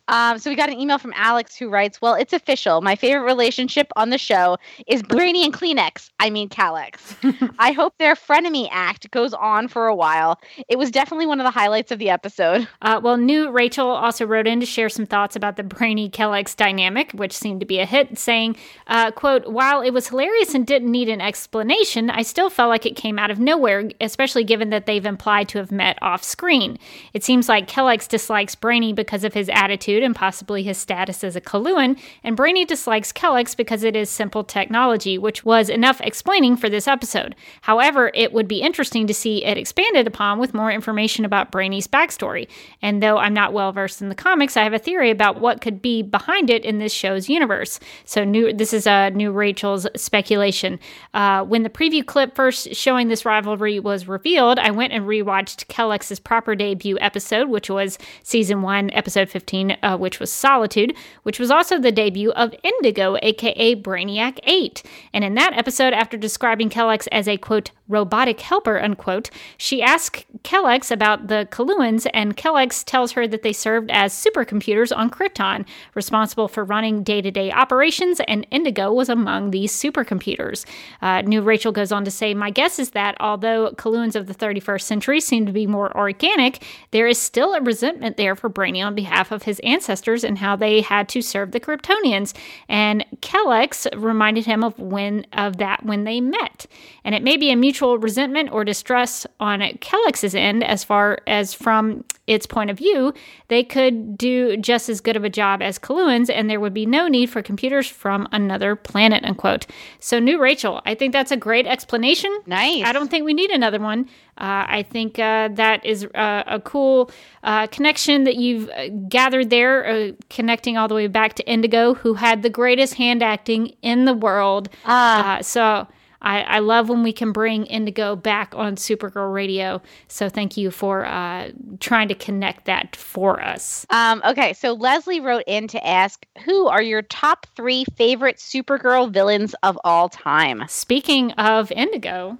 [0.09, 2.81] Um, so we got an email from Alex who writes, "Well, it's official.
[2.81, 6.11] My favorite relationship on the show is Brainy and Kleenex.
[6.20, 7.55] I mean, Kelex.
[7.59, 10.40] I hope their frenemy act goes on for a while.
[10.69, 12.69] It was definitely one of the highlights of the episode.
[12.82, 16.57] Uh, well, new Rachel also wrote in to share some thoughts about the Brainy Kelex
[16.57, 20.66] dynamic, which seemed to be a hit, saying, uh, "quote While it was hilarious and
[20.66, 24.70] didn't need an explanation, I still felt like it came out of nowhere, especially given
[24.70, 26.78] that they've implied to have met off screen.
[27.12, 31.35] It seems like Kelex dislikes Brainy because of his attitude and possibly his status as
[31.35, 36.56] a Coluan, and Brainy dislikes Kelex because it is simple technology, which was enough explaining
[36.56, 37.35] for this episode.
[37.62, 41.89] However, it would be interesting to see it expanded upon with more information about Brainy's
[41.89, 42.48] backstory.
[42.80, 45.60] And though I'm not well versed in the comics, I have a theory about what
[45.60, 47.80] could be behind it in this show's universe.
[48.05, 50.78] So, new this is a uh, new Rachel's speculation.
[51.14, 55.66] Uh, when the preview clip first showing this rivalry was revealed, I went and rewatched
[55.66, 61.39] Kelex's proper debut episode, which was season one, episode 15, uh, which was Solitude, which
[61.39, 64.83] was also the debut of Indigo, aka Brainiac 8.
[65.12, 70.25] And in that episode, after describing Kelex as a quote, robotic helper, unquote, she asks
[70.43, 75.66] Kelex about the Coluans, and Kelex tells her that they served as supercomputers on Krypton,
[75.95, 80.66] responsible for running day to day operations, and Indigo was among these supercomputers.
[81.01, 84.35] Uh, New Rachel goes on to say, My guess is that although Coluans of the
[84.35, 88.83] 31st century seem to be more organic, there is still a resentment there for Brainy
[88.83, 92.35] on behalf of his ancestors and how they had to serve the Kryptonians.
[92.69, 96.66] And Kelex reminded him of when of that when they met.
[97.05, 101.55] And it may be a mutual resentment or distrust on Kelex's end as far as
[101.55, 103.12] from its point of view,
[103.48, 106.86] they could do just as good of a job as Coluans, and there would be
[106.86, 109.66] no need for computers from another planet, unquote.
[109.98, 112.39] So, new Rachel, I think that's a great explanation.
[112.47, 112.85] Nice.
[112.85, 114.09] I don't think we need another one.
[114.36, 117.10] Uh, I think uh, that is uh, a cool
[117.43, 118.89] uh, connection that you've uh,
[119.28, 123.22] gathered there, uh, connecting all the way back to Indigo, who had the greatest hand
[123.22, 124.70] acting in the world.
[124.86, 125.40] Ah.
[125.42, 125.86] so
[126.22, 129.82] I, I, love when we can bring Indigo back on Supergirl Radio.
[130.09, 133.86] So thank you for uh, trying to connect that for us.
[133.90, 139.12] Um, okay, so Leslie wrote in to ask, who are your top three favorite Supergirl
[139.12, 140.64] villains of all time?
[140.68, 142.38] Speaking of Indigo,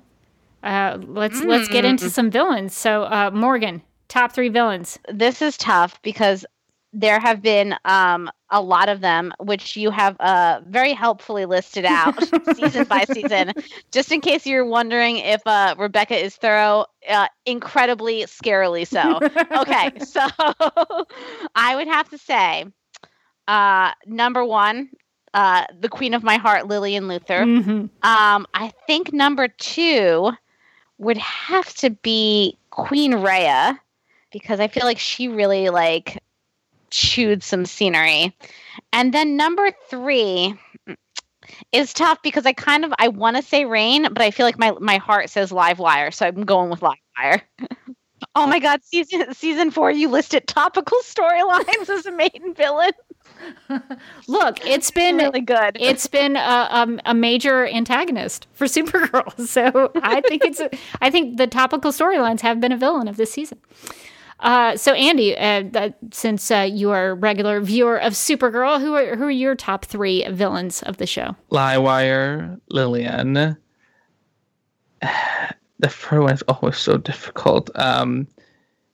[0.62, 1.48] uh, let's mm.
[1.48, 2.10] let's get into mm.
[2.10, 2.74] some villains.
[2.74, 4.98] So uh, Morgan, top three villains.
[5.12, 6.44] This is tough because
[6.93, 11.85] there have been um, a lot of them, which you have uh, very helpfully listed
[11.85, 12.15] out
[12.56, 13.52] season by season.
[13.93, 19.20] Just in case you're wondering if uh, Rebecca is thorough, uh, incredibly scarily so.
[19.60, 20.27] Okay, so
[21.55, 22.65] I would have to say
[23.47, 24.90] uh, number one,
[25.35, 27.44] uh, the queen of my heart, Lillian Luthor.
[27.44, 27.70] Mm-hmm.
[28.02, 30.32] Um, I think number two
[30.98, 33.78] would have to be Queen Rhea
[34.32, 36.23] because I feel like she really like
[36.90, 38.36] chewed some scenery.
[38.93, 40.59] And then number three
[41.73, 44.59] is tough because I kind of I want to say Reign, but I feel like
[44.59, 47.43] my my heart says Live Wire, so I'm going with Live Wire.
[48.35, 52.93] oh my God, season season four, you listed topical storylines as a main villain.
[54.28, 55.77] Look, it's been really good.
[55.78, 60.60] It's been a, a, a, major antagonist for Supergirl, so I think it's.
[60.60, 60.70] A,
[61.01, 63.59] I think the topical storylines have been a villain of this season.
[64.40, 69.16] Uh, so, Andy, uh, since uh, you are a regular viewer of Supergirl, who are
[69.16, 71.35] who are your top three villains of the show?
[71.51, 73.56] Livewire, Lillian.
[75.81, 77.70] The first one is always so difficult.
[77.77, 78.27] Um,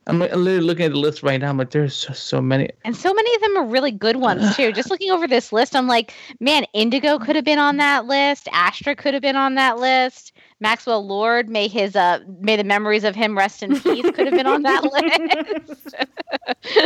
[0.06, 2.68] I'm literally looking at the list right now, but there's just so many.
[2.84, 4.70] And so many of them are really good ones too.
[4.72, 8.48] just looking over this list, I'm like, man, Indigo could have been on that list.
[8.52, 10.33] Astra could have been on that list.
[10.60, 14.34] Maxwell Lord, may his uh, may the memories of him rest in peace, could have
[14.34, 14.84] been on that
[15.72, 15.94] list.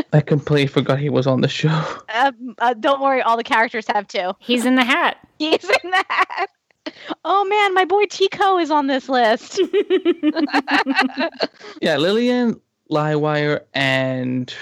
[0.12, 1.85] I completely forgot he was on the show.
[2.09, 4.32] Uh, uh, don't worry, all the characters have too.
[4.39, 5.19] He's in the hat.
[5.39, 6.51] He's in the hat.
[7.24, 9.61] oh man, my boy Tico is on this list.
[11.81, 14.53] yeah, Lillian, Livewire, and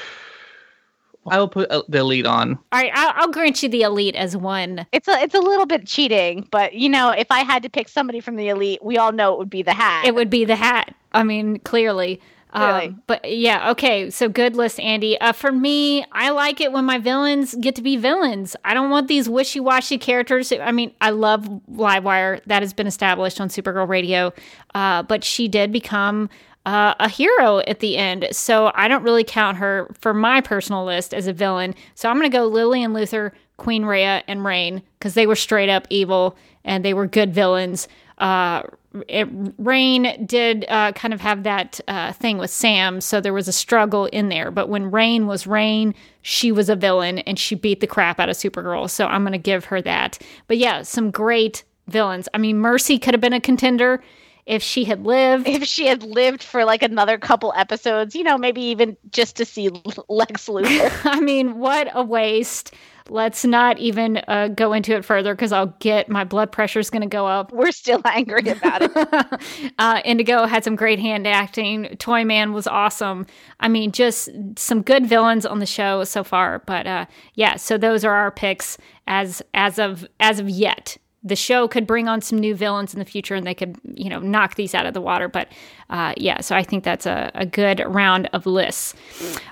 [1.29, 2.59] I will put uh, the elite on.
[2.73, 4.87] All right, I'll, I'll grant you the elite as one.
[4.93, 7.89] It's a it's a little bit cheating, but you know, if I had to pick
[7.89, 10.07] somebody from the elite, we all know it would be the hat.
[10.07, 10.95] It would be the hat.
[11.13, 12.21] I mean, clearly.
[12.53, 12.87] Clearly.
[12.87, 14.09] Um, but yeah, okay.
[14.09, 15.21] So good list, Andy.
[15.21, 18.57] Uh, for me, I like it when my villains get to be villains.
[18.65, 20.53] I don't want these wishy washy characters.
[20.53, 22.41] I mean, I love Livewire.
[22.47, 24.33] That has been established on Supergirl Radio.
[24.75, 26.31] Uh, but she did become
[26.67, 28.27] uh, a hero at the end.
[28.33, 31.75] So I don't really count her for my personal list as a villain.
[31.95, 35.71] So I'm going to go Lillian Luthor, Queen Rhea, and Reign because they were straight
[35.71, 37.87] up evil and they were good villains.
[38.19, 38.65] Uh,
[39.09, 39.29] it,
[39.59, 43.53] Reign did uh, kind of have that uh, thing with Sam, so there was a
[43.53, 44.51] struggle in there.
[44.51, 48.29] But when Reign was Reign, she was a villain and she beat the crap out
[48.29, 48.91] of Supergirl.
[48.91, 50.19] So I'm going to give her that.
[50.49, 52.29] But yeah, some great villains.
[52.35, 54.03] I mean, Mercy could have been a contender
[54.47, 55.49] if she had lived.
[55.49, 59.45] if she had lived for like another couple episodes, you know, maybe even just to
[59.45, 59.69] see
[60.09, 60.93] Lex Luthor.
[61.05, 62.73] I mean, what a waste.
[63.09, 66.91] Let's not even uh, go into it further because I'll get my blood pressure is
[66.91, 67.53] going to go up.
[67.53, 69.73] We're still angry about it.
[69.79, 71.97] uh, Indigo had some great hand acting.
[71.99, 73.27] Toyman was awesome.
[73.61, 76.61] I mean, just some good villains on the show so far.
[76.67, 80.97] But uh, yeah, so those are our picks as as of as of yet
[81.27, 84.09] the show could bring on some new villains in the future and they could, you
[84.09, 85.29] know, knock these out of the water.
[85.29, 85.49] But
[85.91, 88.95] uh, yeah, so I think that's a, a good round of lists.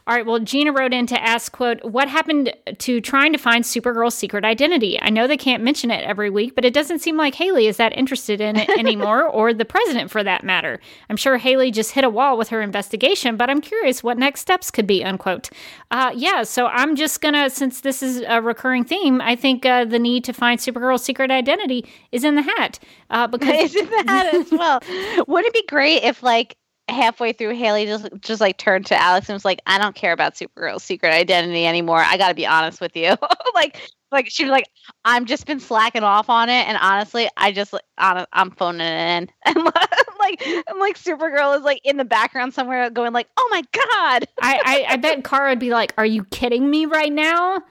[0.06, 3.64] All right, well, Gina wrote in to ask, quote, what happened to trying to find
[3.64, 5.01] Supergirl's secret identity?
[5.01, 7.76] I know they can't mention it every week, but it doesn't seem like Haley is
[7.76, 10.80] that interested in it anymore, or the president for that matter.
[11.09, 14.40] I'm sure Haley just hit a wall with her investigation, but I'm curious what next
[14.40, 15.51] steps could be, unquote.
[15.90, 19.84] Uh, yeah, so I'm just gonna, since this is a recurring theme, I think uh,
[19.84, 21.64] the need to find Supergirl's secret identity
[22.12, 22.78] is in the hat.
[23.11, 24.81] Uh, because it's in the hat as well.
[25.27, 26.57] Wouldn't it be great if like
[26.89, 30.12] halfway through Haley just just like turned to Alex and was like, I don't care
[30.12, 32.01] about Supergirl's secret identity anymore.
[32.01, 33.16] I gotta be honest with you.
[33.55, 33.81] like
[34.12, 34.69] like she was like,
[35.05, 39.19] I'm just been slacking off on it and honestly I just like I'm phoning it
[39.19, 39.31] in.
[39.47, 43.62] And like I'm like Supergirl is like in the background somewhere going like, Oh my
[43.73, 44.27] god.
[44.41, 47.62] I, I, I bet Kara would be like, Are you kidding me right now?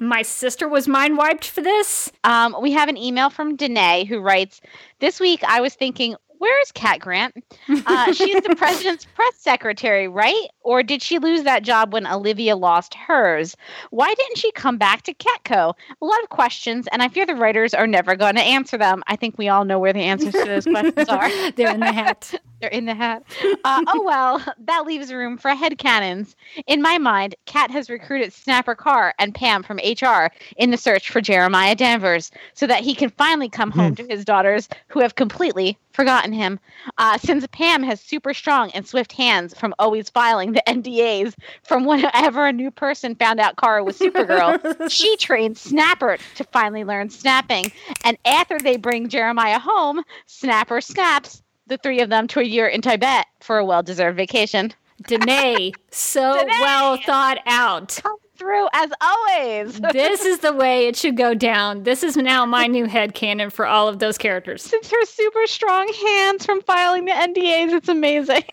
[0.00, 2.10] My sister was mind wiped for this.
[2.24, 4.60] Um, we have an email from Danae who writes,
[4.98, 7.34] This week I was thinking, where is Cat Grant?
[7.68, 10.48] Uh, she's the president's press secretary, right?
[10.62, 13.54] Or did she lose that job when Olivia lost hers?
[13.90, 15.74] Why didn't she come back to Catco?
[16.00, 19.02] A lot of questions, and I fear the writers are never going to answer them.
[19.06, 21.28] I think we all know where the answers to those questions are.
[21.52, 22.34] They're in the hat.
[22.60, 23.24] They're in the hat.
[23.64, 26.34] Uh, oh well, that leaves room for head headcanons.
[26.66, 31.10] In my mind, Cat has recruited Snapper Carr and Pam from HR in the search
[31.10, 35.14] for Jeremiah Danvers so that he can finally come home to his daughters who have
[35.14, 36.58] completely forgotten him.
[36.98, 41.84] Uh, since Pam has super strong and swift hands from always filing the NDAs from
[41.84, 47.10] whenever a new person found out Kara was Supergirl, she trained Snapper to finally learn
[47.10, 47.72] snapping.
[48.04, 52.66] And after they bring Jeremiah home, Snapper snaps the three of them to a year
[52.66, 54.74] in Tibet for a well deserved vacation.
[55.06, 56.60] Danae, so Danae!
[56.60, 57.98] well thought out.
[58.02, 59.80] Come through as always.
[59.92, 61.84] This is the way it should go down.
[61.84, 64.62] This is now my new head canon for all of those characters.
[64.62, 68.44] Since her super strong hands from filing the NDAs, it's amazing.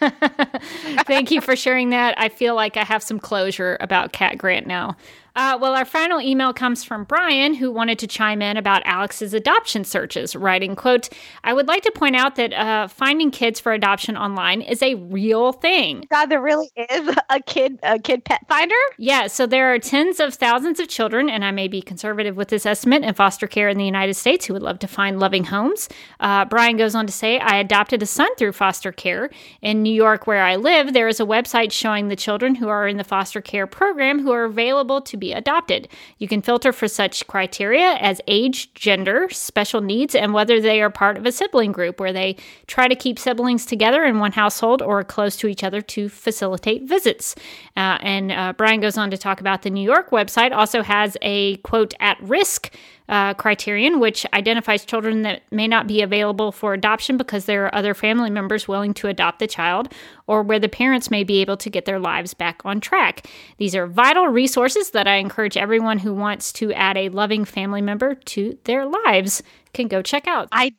[1.06, 2.18] Thank you for sharing that.
[2.18, 4.96] I feel like I have some closure about Cat Grant now.
[5.36, 9.34] Uh, well, our final email comes from Brian, who wanted to chime in about Alex's
[9.34, 11.08] adoption searches, writing, quote,
[11.42, 14.94] I would like to point out that uh, finding kids for adoption online is a
[14.94, 16.06] real thing.
[16.08, 18.74] God, there really is a kid a kid pet finder.
[18.96, 22.48] Yeah, so there are tens of thousands of children, and I may be conservative with
[22.48, 25.44] this estimate, in foster care in the United States who would love to find loving
[25.44, 25.88] homes.
[26.20, 29.30] Uh, Brian goes on to say, I adopted a son through foster care.
[29.62, 32.86] In New York, where I live, there is a website showing the children who are
[32.86, 35.88] in the foster care program who are available to be adopted.
[36.18, 40.90] You can filter for such criteria as age, gender, special needs, and whether they are
[40.90, 42.36] part of a sibling group where they
[42.66, 46.82] try to keep siblings together in one household or close to each other to facilitate
[46.82, 47.34] visits.
[47.76, 51.16] Uh, and uh, Brian goes on to talk about the New York website also has
[51.22, 52.74] a quote at risk
[53.08, 57.74] uh, criterion, which identifies children that may not be available for adoption because there are
[57.74, 59.92] other family members willing to adopt the child,
[60.26, 63.28] or where the parents may be able to get their lives back on track.
[63.58, 67.82] These are vital resources that I encourage everyone who wants to add a loving family
[67.82, 69.42] member to their lives
[69.74, 70.48] can go check out.
[70.52, 70.72] I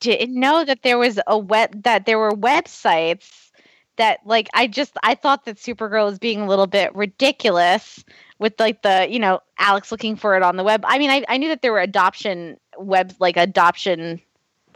[0.00, 3.50] didn't know that there was a web that there were websites
[3.96, 8.04] that like I just I thought that Supergirl was being a little bit ridiculous
[8.38, 10.84] with like the you know Alex looking for it on the web.
[10.86, 14.20] I mean I, I knew that there were adoption web like adoption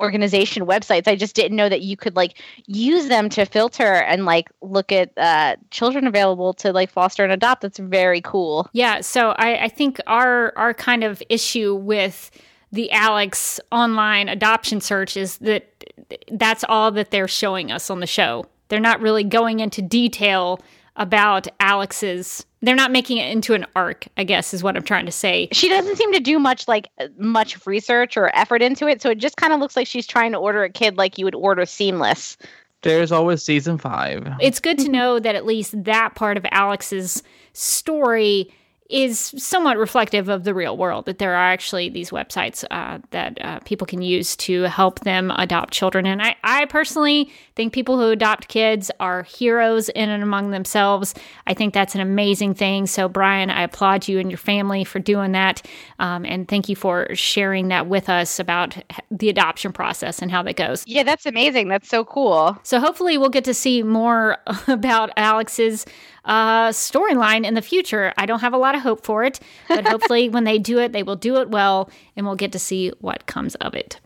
[0.01, 1.09] organization websites.
[1.09, 4.93] I just didn't know that you could like use them to filter and like look
[4.93, 7.63] at uh, children available to like foster and adopt.
[7.63, 8.69] That's very cool.
[8.73, 9.01] Yeah.
[9.01, 12.31] So I, I think our our kind of issue with
[12.71, 15.85] the Alex online adoption search is that
[16.31, 18.47] that's all that they're showing us on the show.
[18.69, 20.61] They're not really going into detail
[20.97, 25.07] about Alex's they're not making it into an arc, I guess is what I'm trying
[25.07, 25.49] to say.
[25.53, 29.19] She doesn't seem to do much like much research or effort into it, so it
[29.19, 31.65] just kind of looks like she's trying to order a kid like you would order
[31.67, 32.37] seamless.
[32.83, 34.29] There's always season 5.
[34.41, 37.23] It's good to know that at least that part of Alex's
[37.53, 38.53] story
[38.89, 43.39] is somewhat reflective of the real world that there are actually these websites uh, that
[43.45, 46.07] uh, people can use to help them adopt children.
[46.07, 51.15] And I, I personally think people who adopt kids are heroes in and among themselves.
[51.47, 52.87] I think that's an amazing thing.
[52.87, 55.61] So, Brian, I applaud you and your family for doing that.
[55.99, 60.43] Um, and thank you for sharing that with us about the adoption process and how
[60.45, 60.85] that goes.
[60.87, 61.69] Yeah, that's amazing.
[61.69, 62.57] That's so cool.
[62.63, 65.85] So, hopefully, we'll get to see more about Alex's
[66.25, 68.13] uh, storyline in the future.
[68.17, 70.93] I don't have a lot of hope for it, but hopefully, when they do it,
[70.93, 74.01] they will do it well, and we'll get to see what comes of it.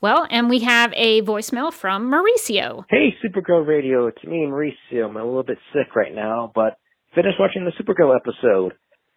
[0.00, 2.84] Well, and we have a voicemail from Mauricio.
[2.88, 5.08] Hey, Supergirl Radio, it's me, Mauricio.
[5.08, 6.78] I'm a little bit sick right now, but
[7.16, 8.74] finished watching the Supergirl episode.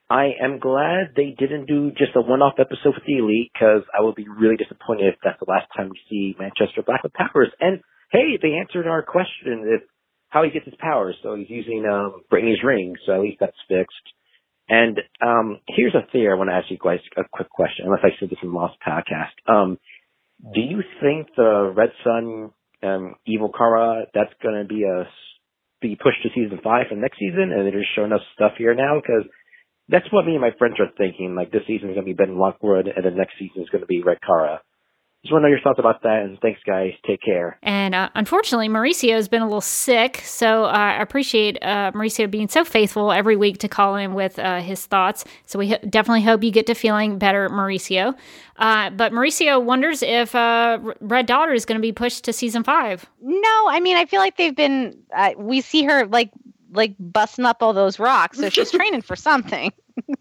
[0.09, 4.01] I am glad they didn't do just a one-off episode with the Elite, because I
[4.01, 7.47] will be really disappointed if that's the last time we see Manchester Black with powers.
[7.59, 7.79] And
[8.11, 9.83] hey, they answered our question if
[10.31, 11.15] how he gets his powers.
[11.21, 14.07] So he's using um, Brainy's ring, so at least that's fixed.
[14.67, 18.03] And um, here's a theory I want to ask you guys a quick question, unless
[18.03, 19.35] I said this in Lost podcast.
[19.45, 19.77] Um,
[20.41, 22.51] do you think the Red Sun
[22.81, 25.05] um, Evil Kara that's going to be a
[25.81, 28.73] be pushed to season five for next season, and they're just showing us stuff here
[28.73, 29.01] now?
[29.01, 29.29] Because
[29.89, 31.35] that's what me and my friends are thinking.
[31.35, 33.81] Like this season is going to be Ben Lockwood, and the next season is going
[33.81, 34.61] to be Red Kara.
[35.23, 36.93] Just want to know your thoughts about that, and thanks, guys.
[37.06, 37.60] Take care.
[37.61, 42.30] And uh, unfortunately, Mauricio has been a little sick, so uh, I appreciate uh, Mauricio
[42.30, 45.23] being so faithful every week to call in with uh, his thoughts.
[45.45, 48.18] So we definitely hope you get to feeling better, Mauricio.
[48.57, 52.64] Uh, but Mauricio wonders if uh, Red Daughter is going to be pushed to season
[52.64, 53.06] five.
[53.22, 54.98] No, I mean, I feel like they've been.
[55.38, 56.31] we see her like
[56.73, 59.72] like busting up all those rocks, so she's training for something.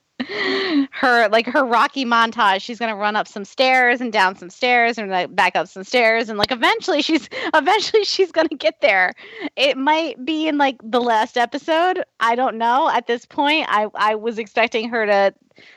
[0.91, 2.63] her like her rocky montage.
[2.63, 5.69] She's going to run up some stairs and down some stairs and like back up
[5.69, 9.13] some stairs and like eventually she's eventually she's going to get there.
[9.57, 12.03] It might be in like the last episode.
[12.21, 12.89] I don't know.
[12.89, 15.35] At this point i i was expecting her to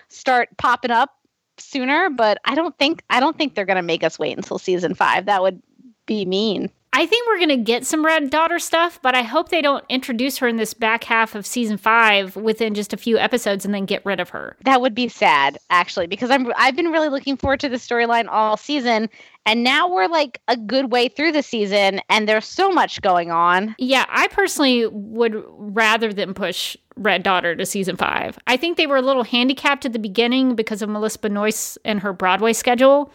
[0.10, 1.12] start popping up
[1.58, 4.58] sooner but i don't think i don't think they're going to make us wait until
[4.58, 5.62] season 5 that would
[6.06, 9.50] be mean I think we're going to get some Red Daughter stuff, but I hope
[9.50, 13.18] they don't introduce her in this back half of season five within just a few
[13.18, 14.56] episodes and then get rid of her.
[14.64, 18.28] That would be sad, actually, because I'm I've been really looking forward to the storyline
[18.30, 19.10] all season,
[19.48, 23.32] and now we're like a good way through the season, and there's so much going
[23.32, 23.76] on.
[23.80, 28.38] Yeah, I personally would rather than push Red Daughter to season five.
[28.46, 32.02] I think they were a little handicapped at the beginning because of Melissa Benoist and
[32.02, 33.12] her Broadway schedule.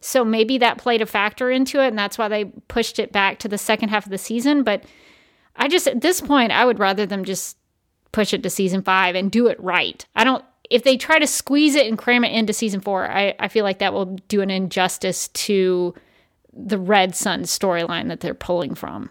[0.00, 3.38] So maybe that played a factor into it, and that's why they pushed it back
[3.40, 4.62] to the second half of the season.
[4.62, 4.84] But
[5.56, 7.56] I just, at this point, I would rather them just
[8.12, 10.06] push it to season five and do it right.
[10.14, 13.34] I don't, if they try to squeeze it and cram it into season four, I,
[13.38, 15.94] I feel like that will do an injustice to
[16.52, 19.10] the Red Sun storyline that they're pulling from.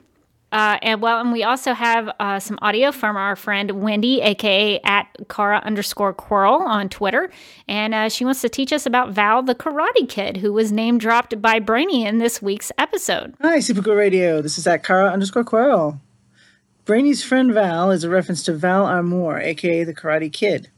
[0.52, 4.80] Uh, and well, and we also have uh, some audio from our friend Wendy, aka
[4.82, 7.30] at Kara underscore Quirrell on Twitter,
[7.68, 10.98] and uh, she wants to teach us about Val, the Karate Kid, who was name
[10.98, 13.36] dropped by Brainy in this week's episode.
[13.42, 14.42] Hi, Supergirl Radio.
[14.42, 16.00] This is at Kara underscore Quirrell.
[16.86, 20.70] Brainy's friend Val is a reference to Val Armorr, aka the Karate Kid.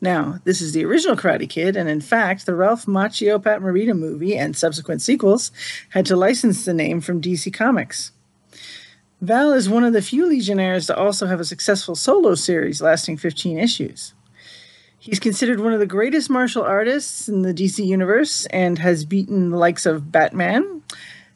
[0.00, 3.94] Now, this is the original Karate Kid, and in fact, the Ralph Macchio Pat Morita
[3.94, 5.52] movie and subsequent sequels
[5.90, 8.12] had to license the name from DC Comics.
[9.20, 13.18] Val is one of the few Legionnaires to also have a successful solo series lasting
[13.18, 14.14] 15 issues.
[14.98, 19.50] He's considered one of the greatest martial artists in the DC universe and has beaten
[19.50, 20.82] the likes of Batman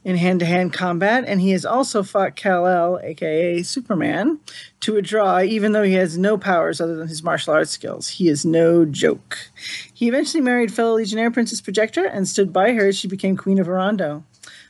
[0.02, 4.38] in hand to hand combat, and he has also fought Kal El, aka Superman,
[4.80, 8.08] to a draw, even though he has no powers other than his martial arts skills.
[8.08, 9.50] He is no joke.
[9.92, 13.58] He eventually married fellow Legionnaire Princess Projectra and stood by her as she became Queen
[13.58, 14.24] of Orando.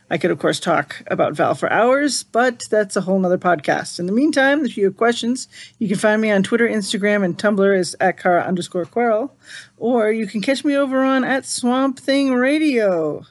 [0.09, 3.99] I could, of course, talk about Val for hours, but that's a whole nother podcast.
[3.99, 5.47] In the meantime, if you have questions,
[5.79, 9.31] you can find me on Twitter, Instagram, and Tumblr as at Kara underscore Quirrell,
[9.77, 13.25] or you can catch me over on at Swamp Thing Radio.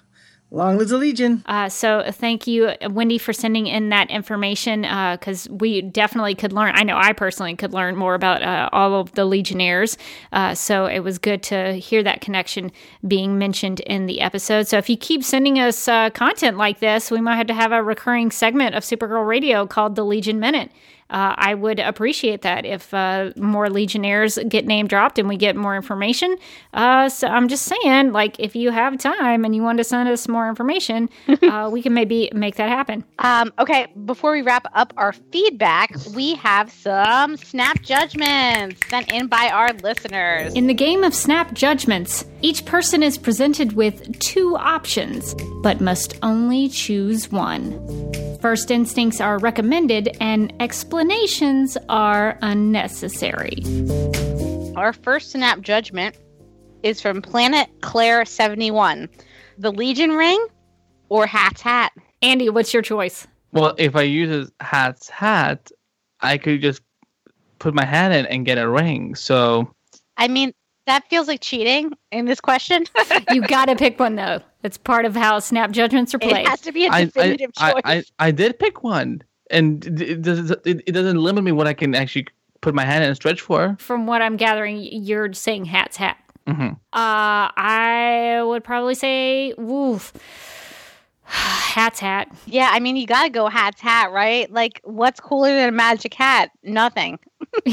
[0.55, 1.43] Long live the Legion.
[1.47, 6.72] Uh, so thank you, Wendy, for sending in that information because we definitely could learn.
[6.76, 9.98] I know I personally could learn more about uh, all of the Legionnaires.
[10.32, 12.70] Uh, so it was good to hear that connection
[13.06, 14.68] being mentioned in the episode.
[14.68, 17.72] So if you keep sending us uh, content like this, we might have to have
[17.72, 20.70] a recurring segment of Supergirl Radio called the Legion Minute.
[21.10, 25.55] Uh, I would appreciate that if uh, more Legionnaires get name dropped and we get
[25.55, 26.36] more information.
[26.72, 30.09] Uh, so I'm just saying, like, if you have time and you want to send
[30.09, 31.10] us more information,
[31.43, 33.05] uh, we can maybe make that happen.
[33.18, 39.26] Um, okay, before we wrap up our feedback, we have some snap judgments sent in
[39.26, 40.55] by our listeners.
[40.55, 46.18] In the game of Snap Judgments, each person is presented with two options, but must
[46.22, 47.72] only choose one.
[48.44, 53.62] First instincts are recommended and explanations are unnecessary.
[54.76, 56.18] Our first snap judgment
[56.82, 59.08] is from Planet Claire 71.
[59.56, 60.46] The Legion ring
[61.08, 61.92] or Hat's hat?
[62.20, 63.26] Andy, what's your choice?
[63.52, 65.70] Well, if I use a hat's hat,
[66.20, 66.82] I could just
[67.60, 69.14] put my hat in and get a ring.
[69.14, 69.72] So
[70.18, 70.52] I mean,
[70.86, 72.84] that feels like cheating in this question.
[73.30, 74.42] You got to pick one, though.
[74.64, 76.38] It's part of how Snap Judgments are played.
[76.38, 77.82] it has to be a definitive I, choice.
[77.84, 81.66] I, I did pick one, and it, it, does- it, it doesn't limit me what
[81.66, 82.26] I can actually
[82.62, 83.76] put my hand in and stretch for.
[83.78, 86.16] From what I'm gathering, you're saying Hat's hat.
[86.48, 90.12] hmm Uh, I would probably say, woof.
[91.24, 92.28] Hat's hat.
[92.46, 94.50] yeah, I mean, you got to go Hat's hat, right?
[94.50, 96.50] Like, what's cooler than a magic hat?
[96.62, 97.18] Nothing.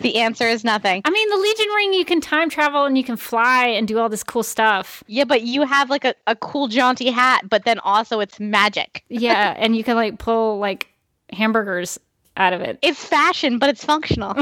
[0.00, 1.02] the answer is nothing.
[1.04, 3.98] I mean, the Legion ring, you can time travel and you can fly and do
[3.98, 5.02] all this cool stuff.
[5.06, 9.04] Yeah, but you have like a, a cool jaunty hat, but then also it's magic.
[9.22, 10.88] Yeah, and you can like pull like
[11.32, 11.96] hamburgers
[12.36, 12.78] out of it.
[12.82, 14.30] It's fashion, but it's functional.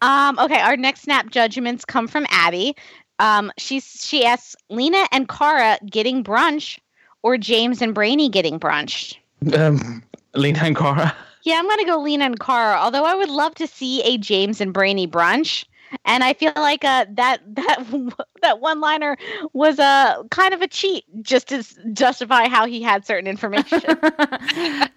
[0.00, 2.74] um, okay, our next snap judgments come from Abby.
[3.18, 6.78] Um, she's she asks Lena and Kara getting brunch
[7.22, 9.16] or James and Brainy getting brunch.
[9.54, 10.02] Um,
[10.34, 11.14] Lena and Kara.
[11.42, 12.76] Yeah, I'm gonna go Lena and Kara.
[12.76, 15.64] Although I would love to see a James and Brainy brunch,
[16.04, 19.16] and I feel like uh, that that that one liner
[19.52, 23.80] was a uh, kind of a cheat, just to justify how he had certain information.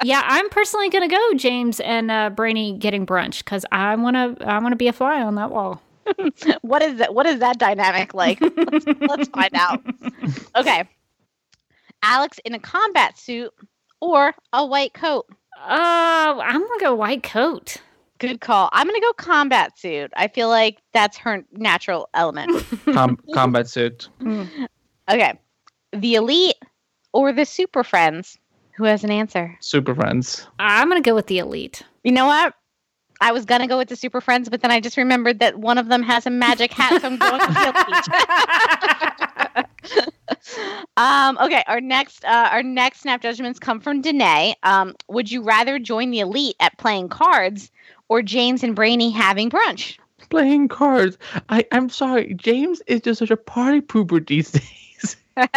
[0.03, 4.59] yeah, I'm personally gonna go James and uh, Brainy getting brunch because I wanna I
[4.59, 5.81] wanna be a fly on that wall.
[6.61, 7.13] what is that?
[7.13, 8.41] What is that dynamic like?
[8.41, 9.81] let's, let's find out.
[10.55, 10.87] Okay,
[12.01, 13.53] Alex in a combat suit
[14.01, 15.27] or a white coat.
[15.61, 17.77] Uh, I'm gonna go white coat.
[18.19, 18.69] Good call.
[18.71, 20.11] I'm gonna go combat suit.
[20.15, 22.63] I feel like that's her natural element.
[22.93, 24.09] Com- combat suit.
[25.11, 25.33] Okay,
[25.91, 26.55] the elite
[27.11, 28.37] or the super friends.
[28.77, 29.57] Who has an answer?
[29.59, 30.47] Super friends.
[30.59, 31.83] I'm gonna go with the elite.
[32.05, 32.53] You know what?
[33.23, 35.77] I was gonna go with the super friends, but then I just remembered that one
[35.77, 37.57] of them has a magic hat, so I'm going with
[39.55, 39.67] elite.
[40.97, 44.55] um, okay, our next uh, our next snap judgments come from Danae.
[44.63, 47.71] Um, would you rather join the elite at playing cards
[48.09, 49.97] or James and Brainy having brunch?
[50.29, 51.17] Playing cards.
[51.47, 52.33] I, I'm sorry.
[52.33, 55.15] James is just such a party pooper these days.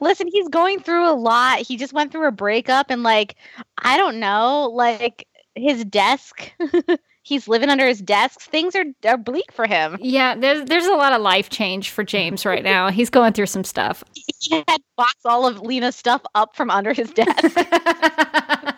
[0.00, 1.58] Listen, he's going through a lot.
[1.58, 3.36] He just went through a breakup and like
[3.76, 6.52] I don't know, like his desk.
[7.24, 8.42] he's living under his desk.
[8.42, 9.98] Things are, are bleak for him.
[10.00, 12.90] Yeah, there's there's a lot of life change for James right now.
[12.90, 14.04] He's going through some stuff.
[14.40, 17.56] He had boxed all of Lena's stuff up from under his desk.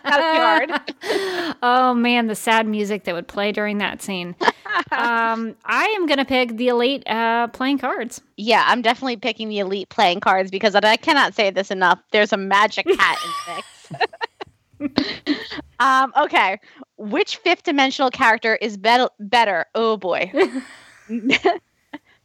[0.05, 0.71] Hard.
[1.61, 4.33] oh man, the sad music that would play during that scene.
[4.91, 8.21] um, I am gonna pick the elite uh, playing cards.
[8.37, 11.99] Yeah, I'm definitely picking the elite playing cards because I cannot say this enough.
[12.13, 14.07] There's a magic hat in mix.
[15.79, 16.59] um, okay,
[16.97, 19.65] which fifth dimensional character is bet- better?
[19.75, 20.31] Oh boy,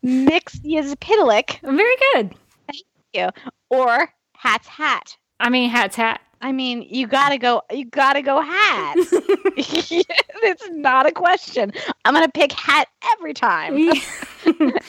[0.05, 2.35] Mxyzptlk Very good.
[2.67, 2.85] Thank
[3.15, 3.29] you.
[3.71, 5.17] Or Hat's Hat.
[5.41, 6.21] I mean, hat's hat.
[6.41, 7.63] I mean, you gotta go.
[7.71, 8.95] You gotta go hat.
[9.57, 11.73] it's not a question.
[12.05, 13.91] I'm gonna pick hat every time.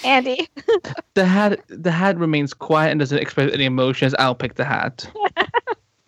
[0.03, 0.47] Andy.
[1.13, 4.15] The hat the hat remains quiet and doesn't express any emotions.
[4.17, 5.07] I'll pick the hat.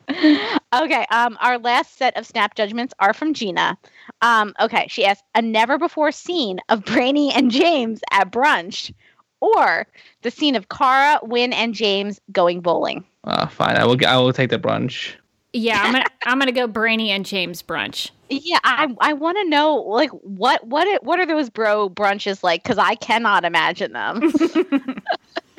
[0.10, 1.06] Okay.
[1.10, 3.78] Um, our last set of snap judgments are from Gina.
[4.22, 8.94] Um, okay, she asks a never before scene of Brainy and James at brunch,
[9.40, 9.88] or
[10.22, 13.06] the scene of Kara, Winn, and James going bowling.
[13.24, 13.78] Uh, fine.
[13.78, 13.98] I will.
[14.06, 15.16] I will take the brunch.
[15.54, 18.12] Yeah, I'm gonna I'm gonna go Brainy and James brunch.
[18.30, 22.44] Yeah, I I want to know like what what it, what are those bro brunches
[22.44, 22.64] like?
[22.64, 24.22] Because I cannot imagine them.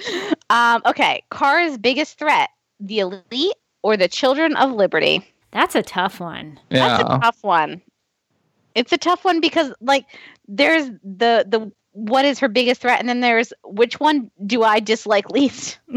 [0.50, 5.24] um, okay, Kara's biggest threat: the elite or the Children of Liberty.
[5.52, 6.58] That's a tough one.
[6.70, 7.16] That's Yeah.
[7.16, 7.80] a tough one.
[8.74, 10.04] It's a tough one because like
[10.48, 14.80] there's the the what is her biggest threat, and then there's which one do I
[14.80, 15.78] dislike least.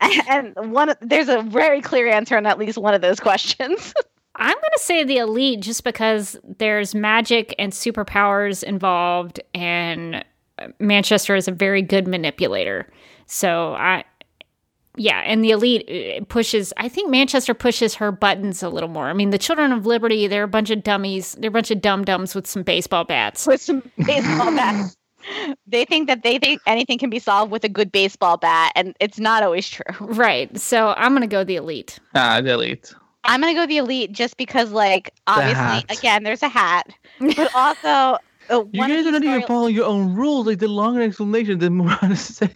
[0.28, 3.94] and one there's a very clear answer on at least one of those questions.
[4.36, 10.24] I'm going to say the elite just because there's magic and superpowers involved, and
[10.80, 12.90] Manchester is a very good manipulator.
[13.26, 14.02] So I,
[14.96, 16.72] yeah, and the elite uh, pushes.
[16.76, 19.06] I think Manchester pushes her buttons a little more.
[19.06, 21.34] I mean, the Children of Liberty, they're a bunch of dummies.
[21.38, 23.46] They're a bunch of dum dums with some baseball bats.
[23.46, 24.96] with some baseball bats.
[25.66, 28.94] They think that they think anything can be solved with a good baseball bat, and
[29.00, 29.84] it's not always true.
[30.00, 30.56] Right.
[30.58, 31.98] So I'm going to go the elite.
[32.14, 32.94] Ah, the elite.
[33.24, 35.84] I'm gonna go the elite just because, like, obviously, hat.
[35.88, 36.88] again, there's a hat,
[37.18, 38.18] but also
[38.50, 40.46] uh, You guys are not even story- following your own rules.
[40.46, 42.50] Like the longer explanation, the more I say.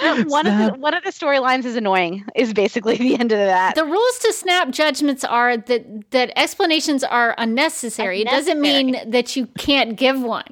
[0.26, 2.24] one of the one of the storylines is annoying.
[2.34, 3.74] Is basically the end of that.
[3.74, 8.22] The rules to snap judgments are that that explanations are unnecessary.
[8.22, 10.46] It doesn't mean that you can't give one.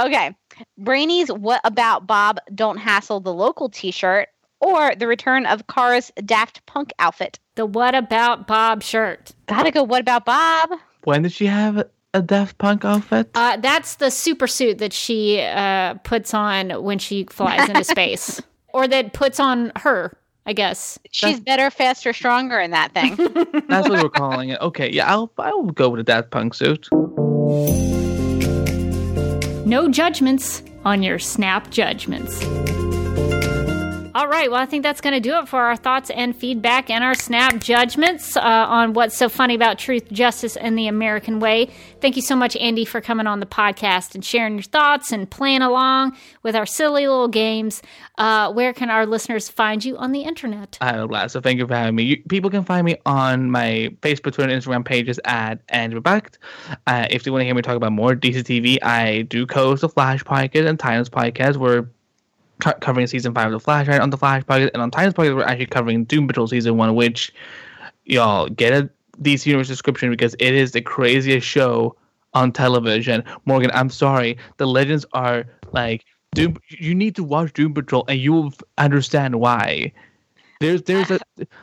[0.00, 0.34] Okay,
[0.78, 2.38] Brainy's "What About Bob?
[2.54, 4.28] Don't Hassle the Local" T-shirt,
[4.60, 7.38] or the return of Kara's Daft Punk outfit.
[7.54, 9.32] The what about Bob shirt?
[9.46, 9.82] Gotta go.
[9.82, 10.70] What about Bob?
[11.04, 13.30] When did she have a Daft Punk outfit?
[13.34, 18.40] Uh, that's the super suit that she uh, puts on when she flies into space,
[18.72, 20.16] or that puts on her.
[20.46, 20.98] I guess.
[21.10, 23.16] She's better, faster, stronger in that thing.
[23.68, 24.58] That's what we're calling it.
[24.62, 26.88] Okay, yeah, I'll I'll go with a Daft Punk suit.
[29.66, 32.42] No judgments on your snap judgments.
[34.14, 36.88] All right, well, I think that's going to do it for our thoughts and feedback
[36.88, 41.40] and our snap judgments uh, on what's so funny about truth, justice, and the American
[41.40, 41.68] way.
[42.00, 45.30] Thank you so much, Andy, for coming on the podcast and sharing your thoughts and
[45.30, 47.82] playing along with our silly little games.
[48.16, 50.78] Uh, where can our listeners find you on the internet?
[50.80, 51.34] I had a blast.
[51.34, 52.02] So thank you for having me.
[52.04, 56.38] You, people can find me on my Facebook, Twitter, and Instagram pages at Andrew Behbakht.
[56.86, 59.88] Uh, if they want to hear me talk about more DCTV, I do co-host the
[59.88, 61.56] Flash podcast and Titans podcast.
[61.56, 61.86] We're
[62.60, 65.14] co- covering season five of the Flash right on the Flash podcast, and on Titans
[65.14, 67.32] podcast we're actually covering Doom Patrol season one, which
[68.04, 68.88] y'all get a
[69.22, 71.96] DC Universe description because it is the craziest show
[72.34, 73.24] on television.
[73.46, 76.04] Morgan, I'm sorry, the legends are like
[76.34, 76.56] Doom.
[76.68, 79.92] You need to watch Doom Patrol, and you will understand why.
[80.60, 81.20] There's there's a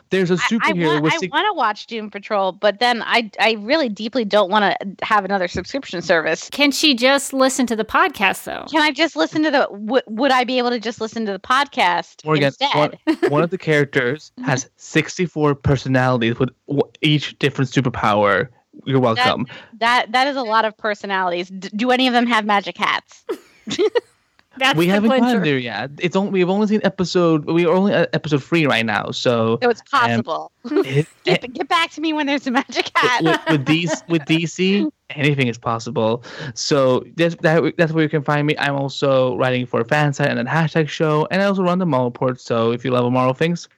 [0.08, 3.02] there's a I, I, superhero want, with I want to watch Doom Patrol, but then
[3.02, 6.48] I I really deeply don't want to have another subscription service.
[6.50, 8.64] Can she just listen to the podcast, though?
[8.70, 9.68] Can I just listen to the?
[9.70, 12.98] W- would I be able to just listen to the podcast Morgan, instead?
[13.04, 16.50] one, one of the characters has 64 personalities with
[17.02, 18.48] each different superpower.
[18.86, 19.46] You're welcome.
[19.78, 21.50] That that is a lot of personalities.
[21.50, 23.26] D- do any of them have magic hats?
[24.58, 25.90] That's we the haven't gotten there yet.
[25.98, 27.44] It's only we've only seen episode.
[27.44, 29.10] We are only at episode three right now.
[29.10, 30.52] So So it's possible.
[30.64, 33.22] it, get, get back to me when there's a magic hat.
[33.22, 36.24] with, with DC, with DC, anything is possible.
[36.54, 38.56] So that's that, that's where you can find me.
[38.58, 41.78] I'm also writing for a fan site and a hashtag show, and I also run
[41.78, 42.40] the Report.
[42.40, 43.68] So if you love Marvel things,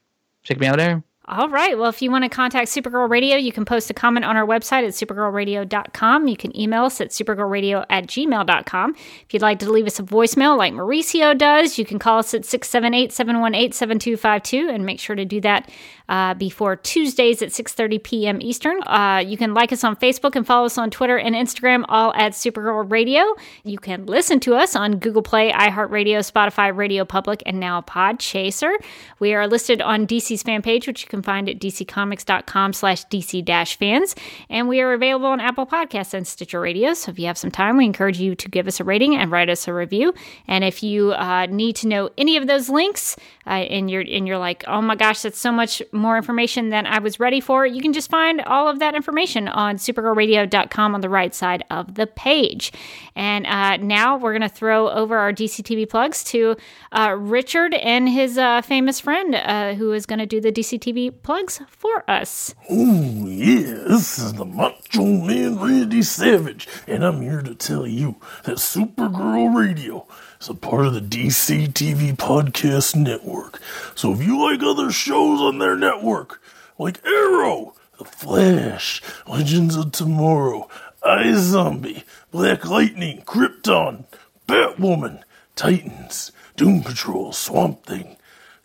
[0.42, 1.02] check me out there.
[1.30, 1.76] All right.
[1.76, 4.46] Well, if you want to contact Supergirl Radio, you can post a comment on our
[4.46, 6.26] website at supergirlradio.com.
[6.26, 8.94] You can email us at supergirlradio at gmail.com.
[8.96, 12.32] If you'd like to leave us a voicemail like Mauricio does, you can call us
[12.32, 15.70] at 678 718 7252 and make sure to do that
[16.08, 18.40] uh, before Tuesdays at 6.30 p.m.
[18.40, 18.82] Eastern.
[18.84, 22.14] Uh, you can like us on Facebook and follow us on Twitter and Instagram, all
[22.14, 23.36] at Supergirl Radio.
[23.64, 28.74] You can listen to us on Google Play, iHeartRadio, Spotify, Radio Public, and now Podchaser.
[29.18, 33.44] We are listed on DC's fan page, which you can find at dccomics.com slash dc
[33.44, 34.14] dash fans,
[34.48, 36.94] And we are available on Apple Podcasts and Stitcher Radio.
[36.94, 39.30] So if you have some time, we encourage you to give us a rating and
[39.30, 40.14] write us a review.
[40.46, 43.16] And if you uh, need to know any of those links
[43.46, 46.86] uh, and you're and you're like, oh my gosh, that's so much more information than
[46.86, 51.00] I was ready for, you can just find all of that information on supergirlradio.com on
[51.00, 52.72] the right side of the page.
[53.14, 56.56] And uh, now we're going to throw over our DCTV plugs to
[56.92, 61.07] uh, Richard and his uh, famous friend uh, who is going to do the DCTV
[61.10, 62.54] plugs for us.
[62.68, 68.16] Oh, yeah, this is the Macho Man Randy Savage, and I'm here to tell you
[68.44, 70.06] that Supergirl Radio
[70.40, 73.60] is a part of the DC TV Podcast Network.
[73.94, 76.42] So if you like other shows on their network,
[76.78, 80.68] like Arrow, The Flash, Legends of Tomorrow,
[81.02, 84.04] iZombie, Black Lightning, Krypton,
[84.46, 85.22] Batwoman,
[85.56, 88.16] Titans, Doom Patrol, Swamp Thing,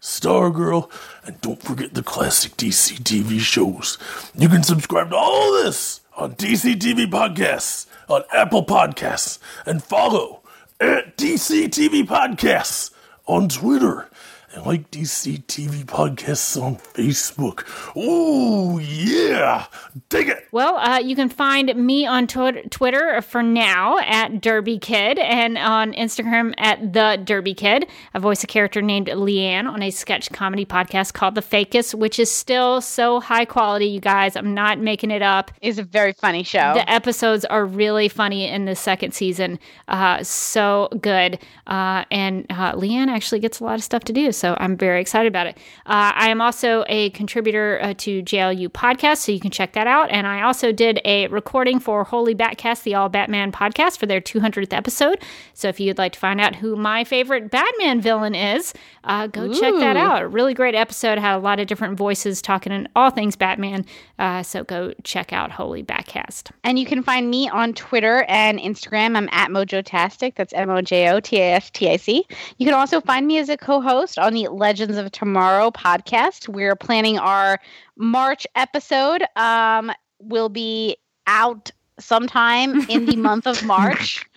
[0.03, 0.91] Stargirl,
[1.25, 3.97] and don't forget the classic DC TV shows.
[4.35, 10.41] You can subscribe to all this on DC TV Podcasts, on Apple Podcasts, and follow
[10.81, 12.91] at DC TV Podcasts
[13.27, 14.09] on Twitter.
[14.53, 17.63] And like DC TV podcasts on Facebook.
[17.95, 19.65] Oh, yeah!
[20.09, 20.47] Dig it!
[20.51, 25.57] Well, uh, you can find me on tw- Twitter for now at Derby Kid and
[25.57, 27.88] on Instagram at The Derby Kid.
[28.13, 32.19] I voice a character named Leanne on a sketch comedy podcast called The Fakest, which
[32.19, 34.35] is still so high quality, you guys.
[34.35, 35.51] I'm not making it up.
[35.61, 36.73] It's a very funny show.
[36.75, 39.57] The episodes are really funny in the second season.
[39.88, 41.39] Uh, so good.
[41.65, 44.31] Uh, and uh, Leanne actually gets a lot of stuff to do.
[44.31, 45.57] So I'm very excited about it.
[45.86, 49.88] Uh, I am also a contributor uh, to JLU podcast, so you can check that
[49.88, 50.10] out.
[50.11, 54.22] And I also did a recording for Holy Batcast, the All Batman podcast, for their
[54.22, 55.22] 200th episode.
[55.53, 59.53] So if you'd like to find out who my favorite Batman villain is, uh, go
[59.53, 60.22] check that out.
[60.22, 61.18] A really great episode.
[61.18, 63.86] Had a lot of different voices talking in all things Batman.
[64.20, 66.52] Uh, so go check out Holy Batcast.
[66.64, 69.18] And you can find me on Twitter and Instagram.
[69.18, 70.36] I'm at Mojotastic.
[70.36, 72.26] That's M O J O T A S T I C.
[72.57, 76.47] You can also find me as a co host on the Legends of Tomorrow podcast.
[76.47, 77.60] We're planning our
[77.95, 79.23] March episode.
[79.35, 80.97] Um, will be
[81.27, 81.69] out
[81.99, 84.27] sometime in the month of March.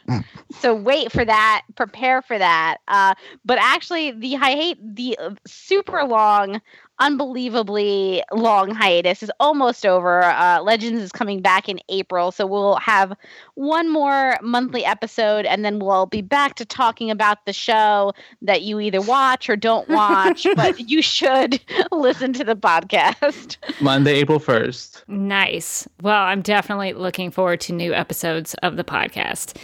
[0.61, 1.63] So wait for that.
[1.77, 2.79] Prepare for that.
[2.89, 3.15] Uh,
[3.45, 6.61] but actually, the I hate the uh, super long,
[6.99, 10.23] unbelievably long hiatus is almost over.
[10.23, 13.17] Uh, Legends is coming back in April, so we'll have
[13.55, 18.13] one more monthly episode, and then we'll be back to talking about the show
[18.43, 20.47] that you either watch or don't watch.
[20.57, 21.61] but you should
[21.93, 23.57] listen to the podcast.
[23.81, 25.09] Monday, April 1st.
[25.09, 25.89] Nice.
[26.03, 29.57] Well, I'm definitely looking forward to new episodes of the podcast.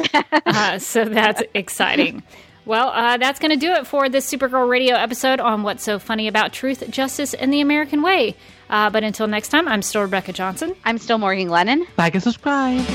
[0.46, 2.22] uh, so that's exciting.
[2.64, 5.98] Well, uh, that's going to do it for this Supergirl Radio episode on what's so
[5.98, 8.36] funny about truth, justice, and the American way.
[8.70, 10.74] Uh, but until next time, I'm still Rebecca Johnson.
[10.84, 11.86] I'm still Morgan Lennon.
[11.98, 12.86] Like and subscribe.